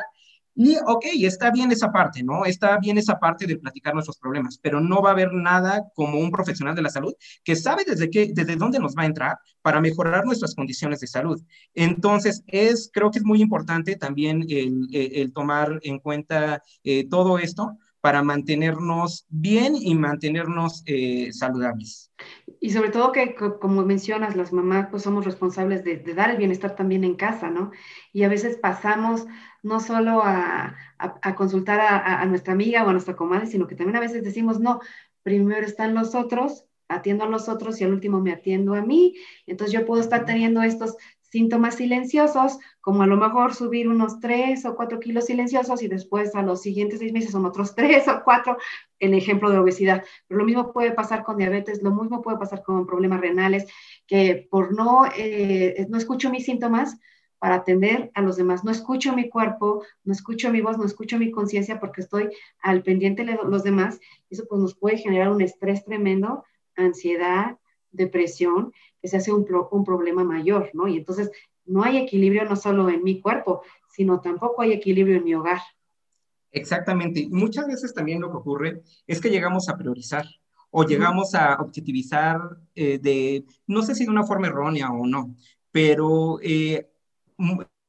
y, 0.53 0.75
ok, 0.85 1.05
está 1.21 1.49
bien 1.49 1.71
esa 1.71 1.91
parte, 1.91 2.21
¿no? 2.23 2.45
Está 2.45 2.77
bien 2.77 2.97
esa 2.97 3.17
parte 3.17 3.47
de 3.47 3.57
platicar 3.57 3.93
nuestros 3.93 4.19
problemas, 4.19 4.59
pero 4.61 4.79
no 4.79 5.01
va 5.01 5.09
a 5.09 5.13
haber 5.13 5.33
nada 5.33 5.85
como 5.95 6.19
un 6.19 6.29
profesional 6.29 6.75
de 6.75 6.81
la 6.81 6.89
salud 6.89 7.13
que 7.43 7.55
sabe 7.55 7.83
desde, 7.87 8.09
qué, 8.09 8.31
desde 8.33 8.57
dónde 8.57 8.77
nos 8.77 8.95
va 8.95 9.03
a 9.03 9.07
entrar 9.07 9.39
para 9.61 9.81
mejorar 9.81 10.25
nuestras 10.25 10.53
condiciones 10.53 10.99
de 10.99 11.07
salud. 11.07 11.41
Entonces, 11.73 12.43
es, 12.47 12.91
creo 12.93 13.09
que 13.09 13.19
es 13.19 13.25
muy 13.25 13.41
importante 13.41 13.95
también 13.95 14.43
el, 14.49 14.87
el, 14.91 15.15
el 15.15 15.33
tomar 15.33 15.79
en 15.83 15.99
cuenta 15.99 16.61
eh, 16.83 17.07
todo 17.09 17.39
esto 17.39 17.77
para 18.01 18.23
mantenernos 18.23 19.25
bien 19.29 19.75
y 19.79 19.95
mantenernos 19.95 20.83
eh, 20.85 21.31
saludables. 21.31 22.11
Y 22.63 22.69
sobre 22.69 22.91
todo 22.91 23.11
que, 23.11 23.33
como 23.35 23.83
mencionas, 23.83 24.35
las 24.35 24.53
mamás 24.53 24.87
pues 24.91 25.01
somos 25.01 25.25
responsables 25.25 25.83
de, 25.83 25.97
de, 25.97 26.13
dar 26.13 26.29
el 26.29 26.37
bienestar 26.37 26.75
también 26.75 27.03
en 27.03 27.15
casa, 27.15 27.49
¿no? 27.49 27.71
Y 28.13 28.21
a 28.21 28.29
veces 28.29 28.57
pasamos 28.57 29.25
no 29.63 29.79
solo 29.79 30.21
a, 30.23 30.77
a, 30.99 31.19
a 31.23 31.35
consultar 31.35 31.79
a, 31.81 32.21
a, 32.21 32.25
nuestra 32.27 32.53
amiga 32.53 32.85
o 32.85 32.89
a 32.89 32.91
nuestra 32.91 33.15
comadre, 33.15 33.47
sino 33.47 33.65
que 33.65 33.73
también 33.75 33.95
a 33.95 33.99
veces 33.99 34.23
decimos, 34.23 34.59
no, 34.59 34.79
primero 35.23 35.65
están 35.65 35.95
los 35.95 36.13
otros, 36.13 36.65
atiendo 36.87 37.23
a 37.23 37.29
los 37.29 37.49
otros 37.49 37.81
y 37.81 37.83
al 37.83 37.93
último 37.93 38.21
me 38.21 38.31
atiendo 38.31 38.75
a 38.75 38.81
mí. 38.81 39.15
Entonces 39.47 39.73
yo 39.73 39.83
puedo 39.83 39.99
estar 39.99 40.25
teniendo 40.25 40.61
estos 40.61 40.97
síntomas 41.31 41.75
silenciosos, 41.75 42.59
como 42.81 43.03
a 43.03 43.07
lo 43.07 43.15
mejor 43.15 43.55
subir 43.55 43.87
unos 43.87 44.19
3 44.19 44.65
o 44.65 44.75
4 44.75 44.99
kilos 44.99 45.25
silenciosos 45.25 45.81
y 45.81 45.87
después 45.87 46.35
a 46.35 46.41
los 46.41 46.61
siguientes 46.61 46.99
seis 46.99 47.13
meses 47.13 47.31
son 47.31 47.45
otros 47.45 47.73
3 47.75 48.07
o 48.09 48.21
4, 48.23 48.57
el 48.99 49.13
ejemplo 49.13 49.49
de 49.49 49.57
obesidad. 49.57 50.03
Pero 50.27 50.39
lo 50.39 50.45
mismo 50.45 50.73
puede 50.73 50.91
pasar 50.91 51.23
con 51.23 51.37
diabetes, 51.37 51.81
lo 51.81 51.91
mismo 51.91 52.21
puede 52.21 52.37
pasar 52.37 52.63
con 52.63 52.85
problemas 52.85 53.21
renales, 53.21 53.65
que 54.05 54.47
por 54.51 54.75
no, 54.75 55.05
eh, 55.17 55.87
no 55.89 55.97
escucho 55.97 56.29
mis 56.29 56.45
síntomas 56.45 56.99
para 57.39 57.55
atender 57.55 58.11
a 58.13 58.21
los 58.21 58.35
demás, 58.35 58.63
no 58.63 58.69
escucho 58.69 59.15
mi 59.15 59.29
cuerpo, 59.29 59.83
no 60.03 60.13
escucho 60.13 60.51
mi 60.51 60.61
voz, 60.61 60.77
no 60.77 60.85
escucho 60.85 61.17
mi 61.17 61.31
conciencia 61.31 61.79
porque 61.79 62.01
estoy 62.01 62.29
al 62.61 62.83
pendiente 62.83 63.25
de 63.25 63.39
los 63.43 63.63
demás, 63.63 63.99
eso 64.29 64.43
pues 64.47 64.61
nos 64.61 64.75
puede 64.75 64.97
generar 64.97 65.31
un 65.31 65.41
estrés 65.41 65.83
tremendo, 65.83 66.43
ansiedad, 66.75 67.57
depresión, 67.91 68.73
que 69.01 69.07
se 69.07 69.17
hace 69.17 69.31
un, 69.31 69.45
pro, 69.45 69.69
un, 69.71 69.83
problema 69.83 70.23
mayor, 70.23 70.69
¿no? 70.73 70.87
Y 70.87 70.97
entonces 70.97 71.31
no 71.65 71.83
hay 71.83 71.97
equilibrio 71.97 72.45
no 72.45 72.55
solo 72.55 72.89
en 72.89 73.03
mi 73.03 73.21
cuerpo, 73.21 73.63
sino 73.89 74.21
tampoco 74.21 74.61
hay 74.61 74.73
equilibrio 74.73 75.17
en 75.17 75.23
mi 75.23 75.35
hogar. 75.35 75.59
Exactamente. 76.51 77.27
Muchas 77.29 77.67
veces 77.67 77.93
también 77.93 78.21
lo 78.21 78.29
que 78.29 78.37
ocurre 78.37 78.81
es 79.07 79.21
que 79.21 79.29
llegamos 79.29 79.69
a 79.69 79.77
priorizar 79.77 80.25
o 80.69 80.83
llegamos 80.83 81.35
a 81.35 81.55
objetivizar 81.55 82.39
eh, 82.75 82.97
de, 82.99 83.45
no 83.67 83.81
sé 83.83 83.93
si 83.93 84.05
de 84.05 84.11
una 84.11 84.23
forma 84.23 84.47
errónea 84.47 84.89
o 84.89 85.05
no, 85.05 85.35
pero 85.69 86.39
eh, 86.41 86.89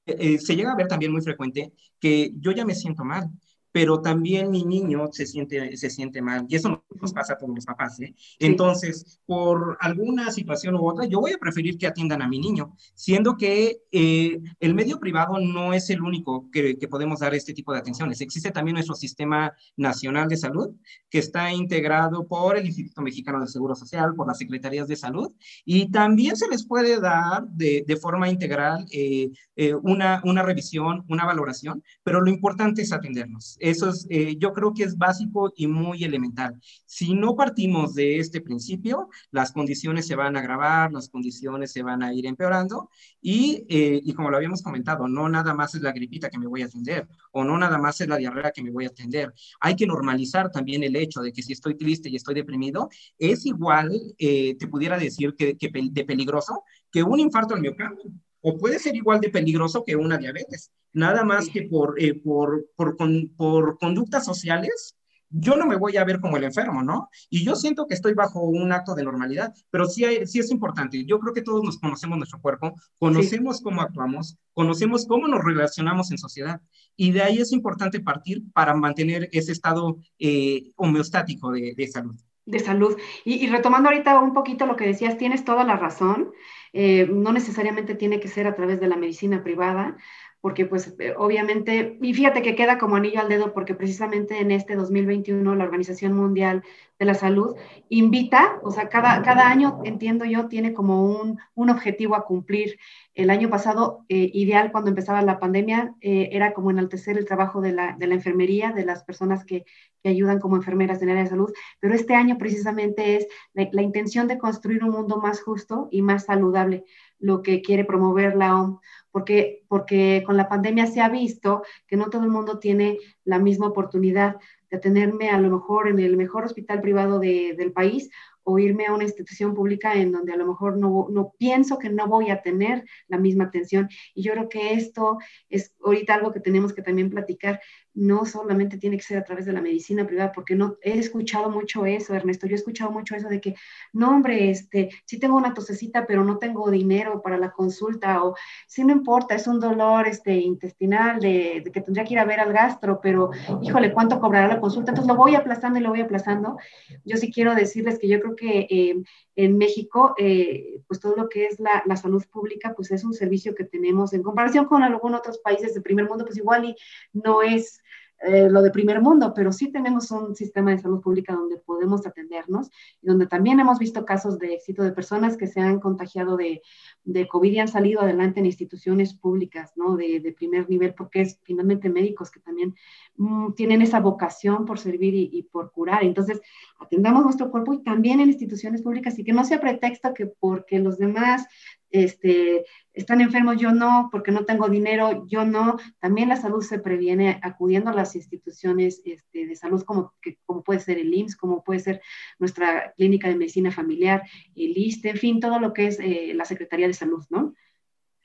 eh, 0.07 0.39
se 0.39 0.57
llega 0.57 0.73
a 0.73 0.77
ver 0.77 0.89
también 0.89 1.13
muy 1.13 1.23
frecuente 1.23 1.73
que 2.01 2.33
yo 2.37 2.51
ya 2.51 2.65
me 2.65 2.75
siento 2.75 3.05
mal, 3.05 3.31
pero 3.71 4.01
también 4.01 4.51
mi 4.51 4.65
niño 4.65 5.09
se 5.13 5.27
siente, 5.27 5.77
se 5.77 5.91
siente 5.91 6.21
mal. 6.21 6.45
Y 6.49 6.57
eso 6.57 6.85
nos 7.03 7.13
pasa 7.13 7.35
a 7.35 7.39
todos 7.39 7.55
los 7.55 7.67
papás. 7.67 8.01
¿eh? 8.01 8.15
Sí. 8.17 8.37
Entonces, 8.39 9.21
por 9.27 9.77
alguna 9.81 10.31
situación 10.31 10.77
u 10.77 10.89
otra, 10.89 11.07
yo 11.07 11.21
voy 11.21 11.33
a 11.33 11.39
preferir 11.39 11.77
que 11.77 11.87
atiendan 11.87 12.23
a 12.23 12.29
mi 12.29 12.39
niño, 12.39 12.77
siendo 12.95 13.37
que 13.37 13.83
eh, 13.91 14.41
el 14.61 14.75
medio 14.75 14.99
privado 14.99 15.39
no 15.39 15.75
es 15.75 15.91
el 15.91 16.01
único 16.01 16.51
que, 16.51 16.79
que, 16.79 16.89
podemos 16.89 17.21
dar 17.21 17.35
este 17.35 17.53
tipo 17.53 17.73
de 17.73 17.81
atenciones. 17.81 18.21
Existe 18.21 18.51
también 18.51 18.75
nuestro 18.75 18.95
Sistema 18.95 19.53
Nacional 19.77 20.29
de 20.29 20.37
Salud, 20.37 20.71
que 21.11 21.19
está 21.19 21.53
integrado 21.53 22.27
por 22.27 22.57
el 22.57 22.67
Instituto 22.67 23.03
Mexicano 23.03 23.41
de 23.41 23.47
Seguro 23.47 23.75
Social, 23.75 24.15
por 24.15 24.27
las 24.27 24.39
Secretarías 24.39 24.89
de 24.89 24.97
Salud, 24.97 25.33
y 25.65 25.91
también 25.91 26.37
se 26.37 26.49
les 26.49 26.67
puede 26.67 27.01
dar 27.01 27.47
de, 27.49 27.85
de 27.87 27.97
forma 27.97 28.29
integral 28.29 28.87
eh, 28.93 29.31
eh 29.57 29.75
una, 29.75 30.21
una 30.25 30.43
revisión, 30.43 31.05
una 31.09 31.25
valoración, 31.25 31.83
pero 32.03 32.21
lo 32.21 32.31
importante 32.31 32.83
es 32.83 32.93
atendernos 32.93 33.57
Eso 33.61 33.89
es, 33.89 34.07
eh, 34.11 34.37
yo 34.39 34.53
creo 34.53 34.73
que 34.75 34.85
es 34.85 34.97
básico 34.97 35.53
y 35.57 35.67
muy 35.67 36.05
elemental. 36.05 36.61
Si 36.93 37.15
no 37.15 37.35
partimos 37.35 37.95
de 37.95 38.19
este 38.19 38.43
principio, 38.43 39.09
las 39.31 39.51
condiciones 39.53 40.07
se 40.07 40.15
van 40.15 40.37
a 40.37 40.41
agravar, 40.41 40.93
las 40.93 41.09
condiciones 41.09 41.73
se 41.73 41.83
van 41.83 42.03
a 42.03 42.13
ir 42.13 42.27
empeorando 42.27 42.91
y, 43.19 43.65
eh, 43.71 43.99
y 44.05 44.13
como 44.13 44.29
lo 44.29 44.37
habíamos 44.37 44.61
comentado, 44.61 45.09
no 45.09 45.27
nada 45.27 45.55
más 45.55 45.75
es 45.75 45.81
la 45.81 45.93
gripita 45.93 46.29
que 46.29 46.39
me 46.39 46.47
voy 46.47 46.61
a 46.61 46.67
atender 46.67 47.09
o 47.31 47.45
no 47.45 47.57
nada 47.57 47.79
más 47.79 47.99
es 48.03 48.09
la 48.09 48.19
diarrea 48.19 48.51
que 48.51 48.63
me 48.63 48.71
voy 48.71 48.85
a 48.85 48.89
atender. 48.89 49.33
Hay 49.61 49.75
que 49.75 49.87
normalizar 49.87 50.51
también 50.51 50.83
el 50.83 50.95
hecho 50.95 51.23
de 51.23 51.33
que 51.33 51.43
si 51.43 51.55
estoy 51.55 51.79
triste 51.79 52.11
y 52.11 52.17
estoy 52.17 52.35
deprimido, 52.35 52.91
es 53.19 53.47
igual, 53.47 53.99
eh, 54.19 54.55
te 54.59 54.69
pudiera 54.69 54.99
decir 54.99 55.35
que, 55.35 55.57
que 55.57 55.71
de 55.73 56.05
peligroso 56.05 56.63
que 56.91 57.03
un 57.03 57.21
infarto 57.21 57.55
al 57.55 57.63
miocardio 57.63 58.13
o 58.43 58.59
puede 58.59 58.79
ser 58.79 58.95
igual 58.97 59.19
de 59.21 59.31
peligroso 59.31 59.83
que 59.83 59.97
una 59.97 60.19
diabetes. 60.19 60.71
Nada 60.93 61.25
más 61.25 61.49
que 61.49 61.63
por, 61.63 61.95
eh, 61.99 62.15
por, 62.15 62.67
por, 62.77 62.97
por, 63.37 63.79
conductas 63.79 64.27
sociales, 64.27 64.95
yo 65.33 65.57
no 65.57 65.67
me 65.67 65.77
voy 65.77 65.97
a 65.97 66.05
ver 66.05 66.21
como 66.21 66.37
el 66.37 66.45
enfermo, 66.45 66.83
¿no? 66.83 67.09
Y 67.31 67.45
yo 67.45 67.57
siento 67.57 67.87
que 67.87 67.95
estoy 67.95 68.15
bajo 68.15 68.41
un 68.41 68.73
acto 68.73 68.95
de 68.95 69.03
normalidad, 69.03 69.53
pero 69.71 69.87
sí, 69.87 70.05
sí 70.27 70.39
es 70.39 70.51
importante. 70.51 71.05
Yo 71.05 71.19
creo 71.19 71.33
que 71.33 71.43
todos 71.43 71.65
nos 71.65 71.79
conocemos 71.79 72.19
nuestro 72.19 72.41
cuerpo, 72.41 72.75
conocemos 72.99 73.61
cómo 73.61 73.81
actuamos, 73.81 74.37
conocemos 74.53 75.07
cómo 75.07 75.27
nos 75.29 75.45
relacionamos 75.45 76.11
en 76.11 76.19
sociedad. 76.19 76.61
Y 76.97 77.13
de 77.13 77.23
ahí 77.23 77.39
es 77.39 77.53
importante 77.53 78.01
partir 78.01 78.43
para 78.53 78.75
mantener 78.75 79.29
ese 79.33 79.53
estado 79.53 79.99
eh, 80.19 80.71
homeostático 80.77 81.51
de, 81.51 81.75
de 81.77 81.87
salud 81.89 82.17
de 82.45 82.59
salud. 82.59 82.97
Y, 83.25 83.47
retomando 83.47 83.89
ahorita 83.89 84.19
un 84.19 84.35
poquito 84.35 84.67
lo 84.67 84.77
que 84.77 84.87
decías, 84.87 85.19
tienes 85.19 85.45
toda 85.45 85.65
la 85.65 85.77
razón. 85.77 86.33
Eh, 86.73 87.07
no 87.11 87.33
necesariamente 87.33 87.95
tiene 87.95 88.19
que 88.19 88.29
ser 88.29 88.47
a 88.47 88.55
través 88.55 88.81
de 88.81 88.89
la 88.89 88.97
medicina 88.97 89.45
privada 89.45 89.97
porque 90.43 90.67
pues 90.67 90.95
eh, 90.99 91.15
obviamente, 91.17 91.97
y 92.03 92.13
fíjate 92.13 92.43
que 92.43 92.57
queda 92.57 92.77
como 92.77 92.97
anillo 92.97 93.21
al 93.21 93.29
dedo 93.29 93.55
porque 93.55 93.75
precisamente 93.75 94.41
en 94.41 94.51
este 94.51 94.75
2021 94.75 95.55
la 95.55 95.65
Organización 95.65 96.15
Mundial 96.15 96.65
de 96.99 97.07
la 97.07 97.15
Salud 97.15 97.57
invita, 97.89 98.59
o 98.63 98.73
sea, 98.73 98.89
cada, 98.89 99.23
cada 99.23 99.49
año, 99.49 99.81
entiendo 99.85 100.25
yo, 100.25 100.49
tiene 100.49 100.75
como 100.75 101.07
un, 101.07 101.39
un 101.55 101.71
objetivo 101.71 102.17
a 102.17 102.25
cumplir. 102.25 102.79
El 103.15 103.31
año 103.31 103.51
pasado, 103.51 104.05
eh, 104.09 104.31
ideal 104.35 104.73
cuando 104.73 104.91
empezaba 104.91 105.23
la 105.23 105.39
pandemia, 105.39 105.95
eh, 106.01 106.31
era 106.33 106.53
como 106.55 106.71
enaltecer 106.73 107.19
el 107.19 107.25
trabajo 107.25 107.61
de 107.61 107.73
la, 107.73 107.95
de 107.97 108.09
la 108.09 108.15
enfermería, 108.15 108.73
de 108.73 108.85
las 108.85 109.05
personas 109.05 109.45
que, 109.45 109.65
que, 110.03 110.09
ayudan 110.09 110.41
como 110.41 110.57
enfermeras 110.57 111.01
en 111.03 111.09
el 111.09 111.13
área 111.13 111.25
de 111.25 111.31
salud, 111.31 111.53
pero 111.79 111.95
este 111.95 112.15
año 112.17 112.37
precisamente 112.37 113.17
es 113.17 113.29
la, 113.55 113.69
la 113.71 113.83
intención 113.83 114.27
de 114.27 114.39
construir 114.39 114.83
un 114.83 114.91
mundo 114.91 115.19
más 115.19 115.41
justo 115.41 115.89
y 115.93 116.03
más 116.03 116.25
saludable, 116.25 116.85
lo 117.21 117.43
que 117.43 117.63
quiere 117.63 117.85
promover 117.85 118.35
la 118.35 118.61
OMS 118.61 118.81
porque, 119.13 119.63
porque 119.69 120.25
con 120.27 120.37
la 120.37 120.49
pandemia 120.49 120.87
se 120.87 121.01
ha 121.01 121.09
visto 121.09 121.63
que 121.87 121.97
no 121.97 122.11
todo 122.11 122.25
el 122.25 122.31
mundo 122.31 122.59
tiene 122.59 122.99
la 123.25 123.39
misma 123.39 123.69
oportunidad 123.69 124.37
de 124.71 124.79
tenerme 124.79 125.29
a 125.31 125.39
lo 125.39 125.51
mejor 125.51 125.87
en 125.89 126.01
el 126.01 126.17
mejor 126.17 126.45
hospital 126.45 126.81
privado 126.81 127.21
del 127.21 127.73
país 127.73 128.11
o 128.45 128.59
irme 128.59 128.87
a 128.87 128.95
una 128.95 129.05
institución 129.05 129.55
pública 129.55 129.95
en 129.95 130.13
donde 130.13 130.33
a 130.33 130.37
lo 130.37 130.47
mejor 130.47 130.77
no, 130.77 131.07
no 131.11 131.35
pienso 131.39 131.79
que 131.79 131.91
no 131.91 132.09
voy 132.09 132.31
a 132.31 132.43
tener 132.43 132.85
la 133.07 133.19
misma 133.19 133.45
atención. 133.45 133.89
Y 134.15 134.23
yo 134.23 134.33
creo 134.33 134.49
que 134.49 134.73
esto 134.73 135.19
es 135.49 135.75
ahorita 135.85 136.15
algo 136.15 136.33
que 136.33 136.41
tenemos 136.41 136.73
que 136.73 136.83
también 136.83 137.11
platicar. 137.11 137.61
No 137.95 138.25
solamente 138.25 138.79
tiene 138.79 138.97
que 138.97 139.03
ser 139.03 139.19
a 139.19 139.25
través 139.25 139.47
de 139.47 139.53
la 139.53 139.61
medicina 139.61 140.07
privada, 140.07 140.33
porque 140.33 140.55
no 140.55 140.77
he 140.83 140.99
escuchado 140.99 141.51
mucho 141.51 141.85
eso, 141.85 142.15
Ernesto. 142.15 142.47
Yo 142.47 142.55
he 142.55 142.57
escuchado 142.57 142.91
mucho 142.91 143.15
eso 143.15 143.29
de 143.29 143.41
que, 143.41 143.55
no, 143.93 144.11
hombre, 144.11 144.51
este, 144.51 144.91
sí 145.05 145.19
tengo 145.19 145.37
una 145.37 145.55
tosecita, 145.55 146.07
pero 146.07 146.25
no 146.25 146.39
tengo 146.39 146.71
dinero 146.71 147.23
para 147.23 147.39
la 147.39 147.51
consulta, 147.51 148.23
o 148.25 148.35
sí 148.67 148.85
no 148.85 148.93
importa, 148.93 149.35
es 149.35 149.47
un 149.47 149.61
dolor 149.61 150.09
este, 150.09 150.35
intestinal 150.35 151.21
de, 151.21 151.63
que 151.73 151.81
tendría 151.81 152.05
que 152.05 152.15
ir 152.15 152.21
a 152.21 152.25
ver 152.25 152.41
al 152.41 152.53
gastro, 152.53 153.01
pero 153.03 153.31
híjole, 153.63 153.93
¿cuánto 153.93 154.21
cobrará 154.21 154.49
la 154.49 154.61
consulta? 154.61 154.91
Entonces 154.91 155.09
lo 155.13 155.17
voy 155.17 155.35
aplazando 155.35 155.79
y 155.79 155.83
lo 155.83 155.91
voy 155.91 156.01
aplazando. 156.01 156.57
Yo 157.05 157.17
sí 157.17 157.33
quiero 157.33 157.55
decirles 157.55 157.99
que 157.99 158.09
yo 158.09 158.21
creo 158.21 158.37
que 158.37 158.67
eh, 158.71 159.03
en 159.37 159.57
México, 159.57 160.15
eh, 160.19 160.81
pues 160.87 161.01
todo 161.01 161.17
lo 161.17 161.29
que 161.29 161.47
es 161.47 161.59
la, 161.59 161.83
la, 161.87 161.97
salud 161.97 162.23
pública, 162.31 162.75
pues 162.77 162.91
es 162.91 163.05
un 163.05 163.15
servicio 163.15 163.55
que 163.55 163.65
tenemos 163.65 164.13
en 164.13 164.23
comparación 164.23 164.67
con 164.67 164.83
algunos 164.83 165.21
otros 165.21 165.39
países 165.39 165.75
de 165.75 165.81
primer 165.81 166.09
mundo, 166.09 166.25
pues 166.25 166.37
igual 166.37 166.65
y 166.67 166.77
no 167.13 167.43
es 167.43 167.83
eh, 168.25 168.49
lo 168.49 168.63
de 168.63 168.71
primer 168.71 169.01
mundo, 169.01 169.33
pero 169.35 169.53
sí 169.53 169.73
tenemos 169.73 170.11
un 170.13 170.37
sistema 170.37 170.71
de 170.71 170.79
salud 170.79 171.01
pública 171.01 171.35
donde 171.35 171.59
podemos 171.59 172.07
atendernos 172.07 172.71
y 173.01 173.09
donde 173.09 173.27
también 173.27 173.59
hemos 173.59 173.81
visto 173.81 174.05
casos 174.05 174.39
de 174.39 174.55
éxito 174.55 174.83
de 174.85 174.93
personas 174.93 175.37
que 175.37 175.49
se 175.49 175.61
han 175.61 175.81
contagiado 175.81 176.37
de, 176.37 176.63
de 177.05 177.27
COVID 177.27 177.53
y 177.53 177.59
han 177.59 177.69
salido 177.69 178.01
adelante 178.01 178.39
en 178.39 178.47
instituciones 178.47 179.15
públicas, 179.15 179.73
¿no? 179.75 179.97
De, 179.97 180.21
de 180.21 180.33
primer 180.33 180.71
nivel, 180.71 180.95
porque 180.95 181.23
es 181.23 181.41
finalmente 181.43 181.89
médicos 181.89 182.31
que 182.31 182.39
también 182.39 182.77
mm, 183.17 183.55
tienen 183.55 183.83
esa 183.83 183.99
vocación 183.99 184.67
por 184.67 184.79
servir 184.79 185.15
y, 185.15 185.31
y, 185.33 185.43
por 185.43 185.73
curar. 185.73 186.05
Entonces, 186.05 186.41
atendamos 186.79 187.25
nuestro 187.25 187.51
cuerpo 187.51 187.75
y 187.75 187.83
también 187.83 188.21
en 188.21 188.29
instituciones 188.29 188.83
públicas 188.83 189.19
y 189.19 189.25
que 189.25 189.33
no 189.33 189.45
sea 189.45 189.61
pretexto 189.61 190.15
que 190.15 190.27
porque 190.27 190.79
los 190.79 190.97
demás 190.97 191.47
este, 191.93 192.65
están 192.93 193.21
enfermos, 193.21 193.59
yo 193.59 193.73
no, 193.73 194.09
porque 194.11 194.33
no 194.33 194.45
tengo 194.45 194.69
dinero, 194.69 195.25
yo 195.29 195.45
no. 195.45 195.79
También 196.01 196.29
la 196.29 196.37
salud 196.37 196.63
se 196.63 196.79
previene 196.79 197.39
acudiendo 197.43 197.91
a 197.91 197.95
las 197.95 198.17
instituciones 198.17 199.03
este, 199.05 199.47
de 199.47 199.57
salud 199.57 199.83
como, 199.85 200.15
que, 200.21 200.39
como 200.45 200.63
puede 200.63 200.81
ser 200.81 200.99
el 200.99 201.15
IMSS, 201.15 201.37
como 201.37 201.63
puede 201.63 201.81
ser 201.81 202.01
nuestra 202.39 202.93
clínica 202.97 203.29
de 203.29 203.37
medicina 203.37 203.71
familiar, 203.71 204.23
el 204.57 204.77
ISTE, 204.77 205.11
en 205.11 205.17
fin, 205.17 205.41
todo 205.41 205.61
lo 205.61 205.73
que 205.73 205.87
es 205.87 206.01
eh, 206.01 206.33
la 206.35 206.45
Secretaría 206.45 206.87
de 206.87 206.95
Salud, 206.95 207.25
¿no? 207.31 207.55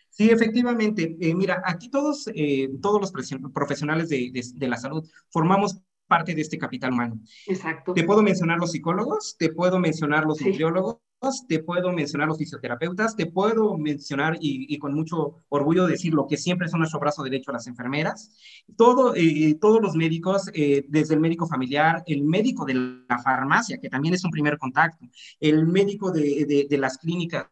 Sí, 0.10 0.32
efectivamente. 0.32 1.16
Eh, 1.20 1.36
mira, 1.36 1.62
aquí 1.64 1.90
todos, 1.90 2.28
eh, 2.34 2.70
todos 2.82 3.00
los 3.00 3.12
profesionales 3.54 4.10
de, 4.10 4.32
de, 4.32 4.44
de, 4.56 4.68
la 4.68 4.78
salud 4.78 5.08
formamos 5.30 5.80
parte 6.08 6.34
de 6.34 6.42
este 6.42 6.58
capital 6.58 6.94
humano. 6.94 7.20
Exacto. 7.46 7.94
Te 7.94 8.04
puedo 8.04 8.24
mencionar 8.24 8.58
los 8.58 8.72
psicólogos, 8.72 9.36
te 9.38 9.50
puedo 9.50 9.78
mencionar 9.80 10.26
los 10.26 10.38
sí. 10.38 10.46
nutriólogos, 10.46 10.98
te 11.48 11.60
puedo 11.60 11.92
mencionar 11.92 12.28
los 12.28 12.38
fisioterapeutas, 12.38 13.16
te 13.16 13.26
puedo 13.26 13.78
mencionar 13.78 14.38
y, 14.40 14.74
y, 14.74 14.78
con 14.78 14.94
mucho 14.94 15.44
orgullo 15.50 15.88
decir 15.88 16.14
lo 16.14 16.28
que 16.28 16.38
siempre 16.38 16.68
son 16.68 16.80
nuestro 16.80 17.00
brazo 17.00 17.24
derecho 17.24 17.52
las 17.52 17.68
enfermeras, 17.68 18.32
todo, 18.76 19.16
eh, 19.16 19.58
todos 19.60 19.82
los 19.82 19.96
médicos, 19.96 20.50
eh, 20.54 20.86
desde 20.88 21.16
el 21.16 21.20
médico 21.20 21.48
familiar, 21.48 22.04
el 22.06 22.24
médico 22.24 22.66
de 22.66 22.76
la 22.76 23.20
farmacia, 23.24 23.80
que 23.80 23.90
también 23.90 24.14
es 24.14 24.24
un 24.24 24.32
primer 24.32 24.58
contacto, 24.58 25.06
el 25.40 25.66
médico 25.66 26.12
de, 26.12 26.46
de, 26.46 26.68
de 26.70 26.78
las 26.78 26.98
clínicas 26.98 27.48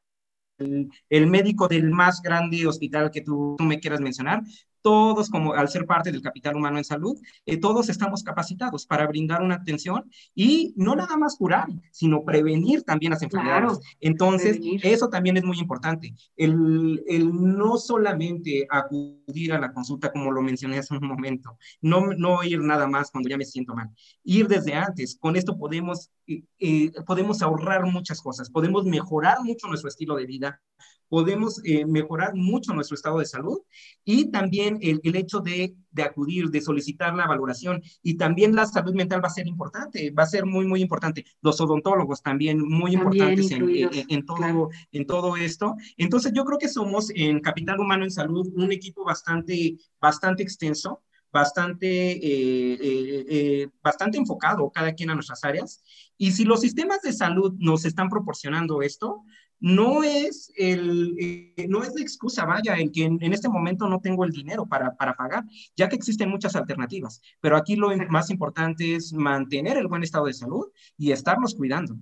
el, 0.58 0.89
el, 1.10 1.28
médico 1.28 1.67
del 1.67 1.89
más 1.91 2.21
grande 2.21 2.65
hospital 2.65 3.12
que 3.12 3.21
tú, 3.21 3.56
tú, 3.58 3.63
me 3.65 3.80
quieras 3.80 3.99
mencionar, 3.99 4.41
todos, 4.86 5.32
como 5.32 5.56
al 5.56 5.67
ser 5.67 5.88
parte 5.88 6.12
del 6.12 6.21
capital 6.21 6.56
humano 6.56 6.78
en 6.78 6.84
salud, 6.84 7.19
eh, 7.48 7.58
todos 7.58 7.89
estamos 7.89 8.21
capacitados 8.21 8.86
para 8.86 9.08
brindar 9.08 9.41
una 9.41 9.56
atención 9.56 10.12
y 10.36 10.76
no 10.78 10.95
nada 10.95 11.17
más 11.17 11.38
curar, 11.38 11.69
sino 11.89 12.24
prevenir 12.24 12.84
también 12.84 13.10
las 13.10 13.24
enfermedades. 13.24 13.80
Claro, 13.80 13.80
Entonces, 14.00 14.58
prevenir. 14.58 14.86
eso 14.86 15.10
también 15.10 15.38
es 15.38 15.43
muy 15.43 15.58
importante. 15.58 16.13
El, 16.38 17.04
el, 17.08 17.34
no 17.34 17.78
solamente 17.78 18.67
acudir 18.69 19.54
a 19.54 19.60
la 19.60 19.74
consulta, 19.74 20.12
como 20.12 20.32
lo 20.32 20.43
mencioné 20.43 20.78
hace 20.78 20.93
un 20.93 21.08
momento, 21.08 21.58
no, 21.82 22.13
no 22.15 22.43
ir 22.43 22.60
nada 22.62 22.88
más 22.88 23.10
cuando 23.10 23.28
ya 23.28 23.38
me 23.38 23.45
siento 23.45 23.74
mal, 23.74 23.89
ir 24.24 24.48
desde 24.48 24.76
antes. 24.76 25.17
Con 25.19 25.36
esto 25.36 25.58
podemos, 25.58 26.12
eh, 26.28 26.43
eh, 26.60 26.91
podemos 27.08 27.41
ahorrar 27.41 27.88
muchas 27.88 28.21
cosas, 28.21 28.52
podemos 28.52 28.86
mejorar 28.86 29.39
mucho 29.43 29.65
nuestro 29.67 29.89
estilo 29.89 30.15
de 30.15 30.28
vida, 30.28 30.62
podemos 31.10 31.62
eh, 31.63 31.86
mejorar 31.86 32.36
mucho 32.36 32.74
nuestro 32.74 32.96
estado 32.96 33.20
de 33.20 33.26
salud 33.26 33.60
y 34.04 34.32
también 34.32 34.78
el, 34.82 35.00
el 35.04 35.15
hecho 35.15 35.39
de, 35.39 35.76
de, 35.91 36.04
acudir, 36.04 36.50
de 36.50 36.62
solicitar 36.62 37.15
la 37.15 37.28
valoración 37.28 37.82
y 38.02 38.18
también 38.18 38.56
la 38.56 38.65
salud 38.65 38.94
mental 38.94 39.24
va 39.24 39.28
a 39.28 39.32
ser 39.32 39.48
importante, 39.48 40.12
va 40.12 40.24
a 40.24 40.28
ser 40.28 40.46
muy, 40.46 40.65
muy 40.65 40.82
importante. 40.82 41.26
Los 41.41 41.60
odontólogos 41.62 42.22
también 42.22 42.60
muy 42.60 42.94
también 42.94 43.32
importantes 43.34 43.52
en, 43.52 43.70
en, 43.70 44.06
en, 44.10 44.26
todo, 44.26 44.38
claro. 44.38 44.70
en 44.91 45.06
todo 45.06 45.38
esto. 45.38 45.76
Entonces 45.98 46.32
yo 46.34 46.46
creo 46.46 46.58
que 46.58 46.70
somos 46.70 47.12
en 47.13 47.39
Capital 47.39 47.80
Humano 47.80 48.04
en 48.04 48.12
Salud 48.12 48.48
un 48.56 48.72
equipo 48.72 49.04
bastante, 49.04 49.78
bastante 50.00 50.44
extenso 50.44 51.02
bastante, 51.36 51.88
eh, 52.13 52.74
eh, 52.82 53.26
eh, 53.30 53.68
bastante 53.84 54.18
enfocado 54.18 54.72
cada 54.72 54.94
quien 54.94 55.10
a 55.10 55.15
nuestras 55.15 55.44
áreas. 55.44 55.84
Y 56.18 56.32
si 56.32 56.46
los 56.46 56.62
sistemas 56.62 57.02
de 57.02 57.12
salud 57.12 57.54
nos 57.60 57.84
están 57.84 58.08
proporcionando 58.08 58.82
esto, 58.82 59.22
no 59.60 60.04
es, 60.04 60.52
el, 60.58 61.15
eh, 61.20 61.68
no 61.68 61.84
es 61.84 61.94
la 61.96 62.02
excusa, 62.02 62.46
vaya, 62.46 62.78
en 62.78 62.91
que 62.91 63.04
en, 63.04 63.18
en, 63.22 63.34
este 63.34 63.50
momento 63.50 63.88
no 63.88 64.00
tengo 64.00 64.24
el 64.24 64.32
dinero 64.32 64.65
para, 64.65 64.96
para 64.96 65.15
pagar, 65.15 65.44
ya 65.76 65.89
que 65.89 65.96
existen 65.96 66.30
muchas 66.30 66.56
alternativas. 66.56 67.22
Pero 67.41 67.58
aquí 67.58 67.76
lo 67.76 67.89
más 68.10 68.30
importante 68.30 68.96
es 68.96 69.13
mantener 69.13 69.78
el 69.78 69.88
buen 69.88 70.04
estado 70.04 70.26
de 70.26 70.34
salud 70.34 70.68
y 70.98 71.12
estarnos 71.12 71.56
cuidando. 71.56 71.98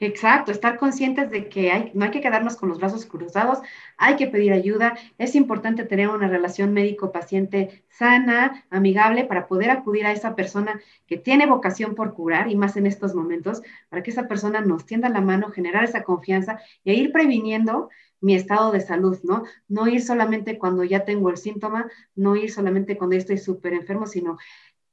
Exacto, 0.00 0.50
estar 0.50 0.78
conscientes 0.78 1.30
de 1.30 1.48
que 1.48 1.70
hay, 1.70 1.90
no 1.94 2.04
hay 2.04 2.10
que 2.10 2.20
quedarnos 2.20 2.56
con 2.56 2.68
los 2.68 2.78
brazos 2.78 3.06
cruzados, 3.06 3.58
hay 3.96 4.16
que 4.16 4.26
pedir 4.26 4.52
ayuda. 4.52 4.94
Es 5.18 5.34
importante 5.34 5.84
tener 5.84 6.08
una 6.08 6.28
relación 6.28 6.72
médico-paciente 6.72 7.84
sana, 7.88 8.64
amigable, 8.70 9.24
para 9.24 9.46
poder 9.46 9.70
acudir 9.70 10.06
a 10.06 10.12
esa 10.12 10.34
persona 10.34 10.80
que 11.06 11.16
tiene 11.16 11.46
vocación 11.46 11.94
por 11.94 12.14
curar 12.14 12.50
y 12.50 12.56
más 12.56 12.76
en 12.76 12.86
estos 12.86 13.14
momentos, 13.14 13.62
para 13.88 14.02
que 14.02 14.10
esa 14.10 14.26
persona 14.26 14.60
nos 14.60 14.84
tienda 14.84 15.08
la 15.08 15.20
mano, 15.20 15.50
generar 15.50 15.84
esa 15.84 16.02
confianza 16.02 16.58
y 16.82 16.92
ir 16.92 17.12
previniendo 17.12 17.88
mi 18.20 18.34
estado 18.34 18.72
de 18.72 18.80
salud, 18.80 19.18
¿no? 19.22 19.44
No 19.68 19.86
ir 19.86 20.02
solamente 20.02 20.58
cuando 20.58 20.82
ya 20.82 21.04
tengo 21.04 21.30
el 21.30 21.36
síntoma, 21.36 21.88
no 22.16 22.36
ir 22.36 22.50
solamente 22.50 22.96
cuando 22.96 23.16
estoy 23.16 23.38
súper 23.38 23.74
enfermo, 23.74 24.06
sino 24.06 24.38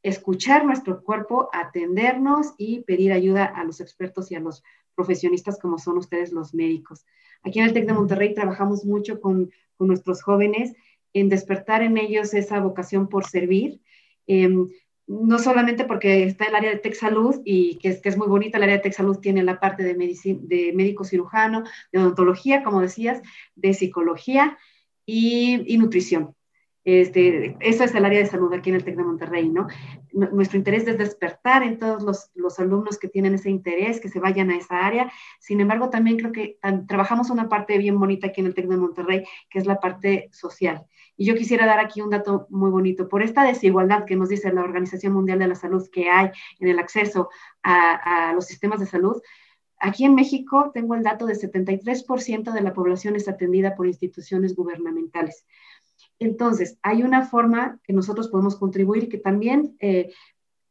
escuchar 0.03 0.65
nuestro 0.65 1.03
cuerpo, 1.03 1.49
atendernos 1.53 2.53
y 2.57 2.81
pedir 2.81 3.13
ayuda 3.13 3.45
a 3.45 3.63
los 3.63 3.79
expertos 3.81 4.31
y 4.31 4.35
a 4.35 4.39
los 4.39 4.63
profesionistas 5.01 5.57
como 5.59 5.79
son 5.79 5.97
ustedes 5.97 6.31
los 6.31 6.53
médicos. 6.53 7.05
Aquí 7.43 7.59
en 7.59 7.65
el 7.65 7.73
TEC 7.73 7.87
de 7.87 7.93
Monterrey 7.93 8.33
trabajamos 8.35 8.85
mucho 8.85 9.19
con, 9.19 9.51
nuestros 9.79 10.21
jóvenes 10.21 10.75
en 11.11 11.27
despertar 11.27 11.81
en 11.81 11.97
ellos 11.97 12.35
esa 12.35 12.59
vocación 12.59 13.09
por 13.09 13.25
servir. 13.25 13.81
Em, 14.27 14.67
no 15.07 15.39
solamente 15.39 15.85
porque 15.85 16.25
está 16.25 16.45
el 16.45 16.53
área 16.53 16.69
de 16.69 16.77
Tech 16.77 16.93
Salud 16.93 17.41
y 17.43 17.79
que 17.79 17.89
es, 17.89 17.99
que 17.99 18.09
es 18.09 18.15
muy 18.15 18.27
bonita, 18.27 18.57
el 18.57 18.65
área 18.65 18.75
de 18.75 18.83
Tech 18.83 18.93
Salud 18.93 19.17
tiene 19.17 19.41
la 19.41 19.59
parte 19.59 19.81
de, 19.81 19.95
de 19.95 20.71
médico 20.73 21.03
cirujano, 21.03 21.63
de 21.91 21.97
odontología, 21.97 22.61
como 22.61 22.79
decías, 22.79 23.23
de 23.55 23.73
psicología 23.73 24.59
y 25.07 25.75
nutrición. 25.79 26.35
Este, 26.83 27.55
eso 27.59 27.83
es 27.83 27.93
el 27.93 28.05
área 28.05 28.19
de 28.19 28.25
salud 28.25 28.51
aquí 28.53 28.71
en 28.71 28.77
el 28.77 28.83
TEC 28.83 28.95
de 28.95 29.03
Monterrey, 29.03 29.49
¿no? 29.49 29.67
Nuestro 30.11 30.57
interés 30.57 30.87
es 30.87 30.97
despertar 30.97 31.61
en 31.61 31.77
todos 31.77 32.01
los, 32.01 32.31
los, 32.33 32.59
alumnos 32.59 32.97
que 32.97 33.07
tienen 33.07 33.35
ese 33.35 33.51
interés, 33.51 33.99
que 33.99 34.09
se 34.09 34.19
vayan 34.19 34.49
a 34.49 34.57
esa 34.57 34.85
área. 34.85 35.11
Sin 35.39 35.61
embargo, 35.61 35.91
también 35.91 36.17
creo 36.17 36.31
que 36.31 36.57
trabajamos 36.87 37.29
una 37.29 37.49
parte 37.49 37.77
bien 37.77 37.99
bonita 37.99 38.27
aquí 38.27 38.41
en 38.41 38.47
el 38.47 38.55
TEC 38.55 38.67
de 38.67 38.77
Monterrey, 38.77 39.23
que 39.49 39.59
es 39.59 39.67
la 39.67 39.79
parte 39.79 40.29
social. 40.31 40.83
Y 41.15 41.25
yo 41.25 41.35
quisiera 41.35 41.67
dar 41.67 41.79
aquí 41.79 42.01
un 42.01 42.09
dato 42.09 42.47
muy 42.49 42.71
bonito. 42.71 43.07
Por 43.07 43.21
esta 43.21 43.43
desigualdad 43.43 44.05
que 44.05 44.15
nos 44.15 44.29
dice 44.29 44.51
la 44.51 44.63
Organización 44.63 45.13
Mundial 45.13 45.37
de 45.37 45.47
la 45.47 45.55
Salud 45.55 45.87
que 45.91 46.09
hay 46.09 46.31
en 46.59 46.67
el 46.67 46.79
acceso 46.79 47.29
a, 47.61 48.29
a 48.29 48.33
los 48.33 48.45
sistemas 48.45 48.79
de 48.79 48.87
salud, 48.87 49.21
Aquí 49.83 50.05
en 50.05 50.13
México 50.13 50.69
tengo 50.71 50.93
el 50.93 51.01
dato 51.01 51.25
de 51.25 51.33
73% 51.33 52.53
de 52.53 52.61
la 52.61 52.71
población 52.71 53.15
es 53.15 53.27
atendida 53.27 53.75
por 53.75 53.87
instituciones 53.87 54.55
gubernamentales. 54.55 55.47
Entonces, 56.21 56.77
hay 56.83 57.01
una 57.01 57.25
forma 57.25 57.79
que 57.83 57.93
nosotros 57.93 58.27
podemos 58.27 58.55
contribuir 58.55 59.05
y 59.05 59.09
que 59.09 59.17
también 59.17 59.75
eh, 59.79 60.13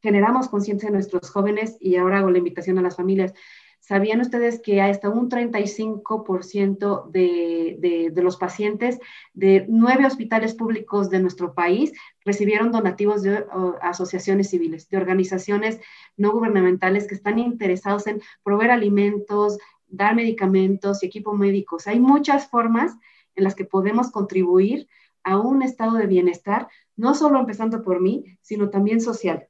generamos 0.00 0.48
conciencia 0.48 0.86
en 0.86 0.92
nuestros 0.92 1.28
jóvenes 1.28 1.76
y 1.80 1.96
ahora 1.96 2.18
hago 2.18 2.30
la 2.30 2.38
invitación 2.38 2.78
a 2.78 2.82
las 2.82 2.94
familias. 2.94 3.34
¿Sabían 3.80 4.20
ustedes 4.20 4.60
que 4.60 4.80
hasta 4.80 5.08
un 5.08 5.28
35% 5.28 7.10
de, 7.10 8.10
de, 8.12 8.22
los 8.22 8.36
pacientes 8.36 9.00
de 9.34 9.66
nueve 9.68 10.06
hospitales 10.06 10.54
públicos 10.54 11.10
de 11.10 11.18
nuestro 11.18 11.52
país 11.52 11.92
recibieron 12.24 12.70
donativos 12.70 13.22
de 13.22 13.44
asociaciones 13.82 14.50
civiles, 14.50 14.88
de 14.88 14.98
organizaciones 14.98 15.80
no 16.16 16.30
gubernamentales 16.30 17.08
que 17.08 17.16
están 17.16 17.40
interesados 17.40 18.06
en 18.06 18.22
proveer 18.44 18.70
alimentos, 18.70 19.58
dar 19.88 20.14
medicamentos 20.14 21.02
y 21.02 21.06
equipo 21.06 21.34
médicos? 21.34 21.88
Hay 21.88 21.98
muchas 21.98 22.46
formas 22.48 22.96
en 23.34 23.42
las 23.42 23.56
que 23.56 23.64
podemos 23.64 24.12
contribuir 24.12 24.86
a 25.24 25.38
un 25.38 25.62
estado 25.62 25.96
de 25.96 26.06
bienestar, 26.06 26.68
no 26.96 27.14
solo 27.14 27.38
empezando 27.40 27.82
por 27.82 28.00
mí, 28.00 28.38
sino 28.40 28.70
también 28.70 29.00
social. 29.00 29.48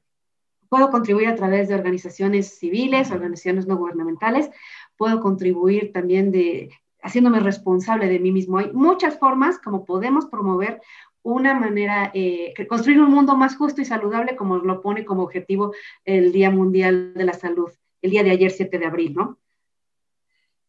Puedo 0.69 0.89
contribuir 0.89 1.27
a 1.27 1.35
través 1.35 1.67
de 1.67 1.75
organizaciones 1.75 2.57
civiles, 2.57 3.11
organizaciones 3.11 3.67
no 3.67 3.77
gubernamentales, 3.77 4.49
puedo 4.95 5.19
contribuir 5.19 5.91
también 5.91 6.31
de 6.31 6.69
haciéndome 7.03 7.39
responsable 7.39 8.07
de 8.07 8.19
mí 8.19 8.31
mismo. 8.31 8.59
Hay 8.59 8.71
muchas 8.71 9.17
formas 9.17 9.59
como 9.59 9.85
podemos 9.85 10.27
promover 10.27 10.81
una 11.23 11.53
manera, 11.53 12.11
eh, 12.13 12.53
construir 12.67 12.99
un 12.99 13.11
mundo 13.11 13.35
más 13.35 13.55
justo 13.55 13.81
y 13.81 13.85
saludable, 13.85 14.35
como 14.35 14.57
lo 14.57 14.81
pone 14.81 15.05
como 15.05 15.23
objetivo 15.23 15.73
el 16.05 16.31
Día 16.31 16.49
Mundial 16.49 17.13
de 17.13 17.25
la 17.25 17.33
Salud, 17.33 17.71
el 18.01 18.11
día 18.11 18.23
de 18.23 18.31
ayer, 18.31 18.51
7 18.51 18.79
de 18.79 18.85
abril, 18.85 19.13
¿no? 19.13 19.37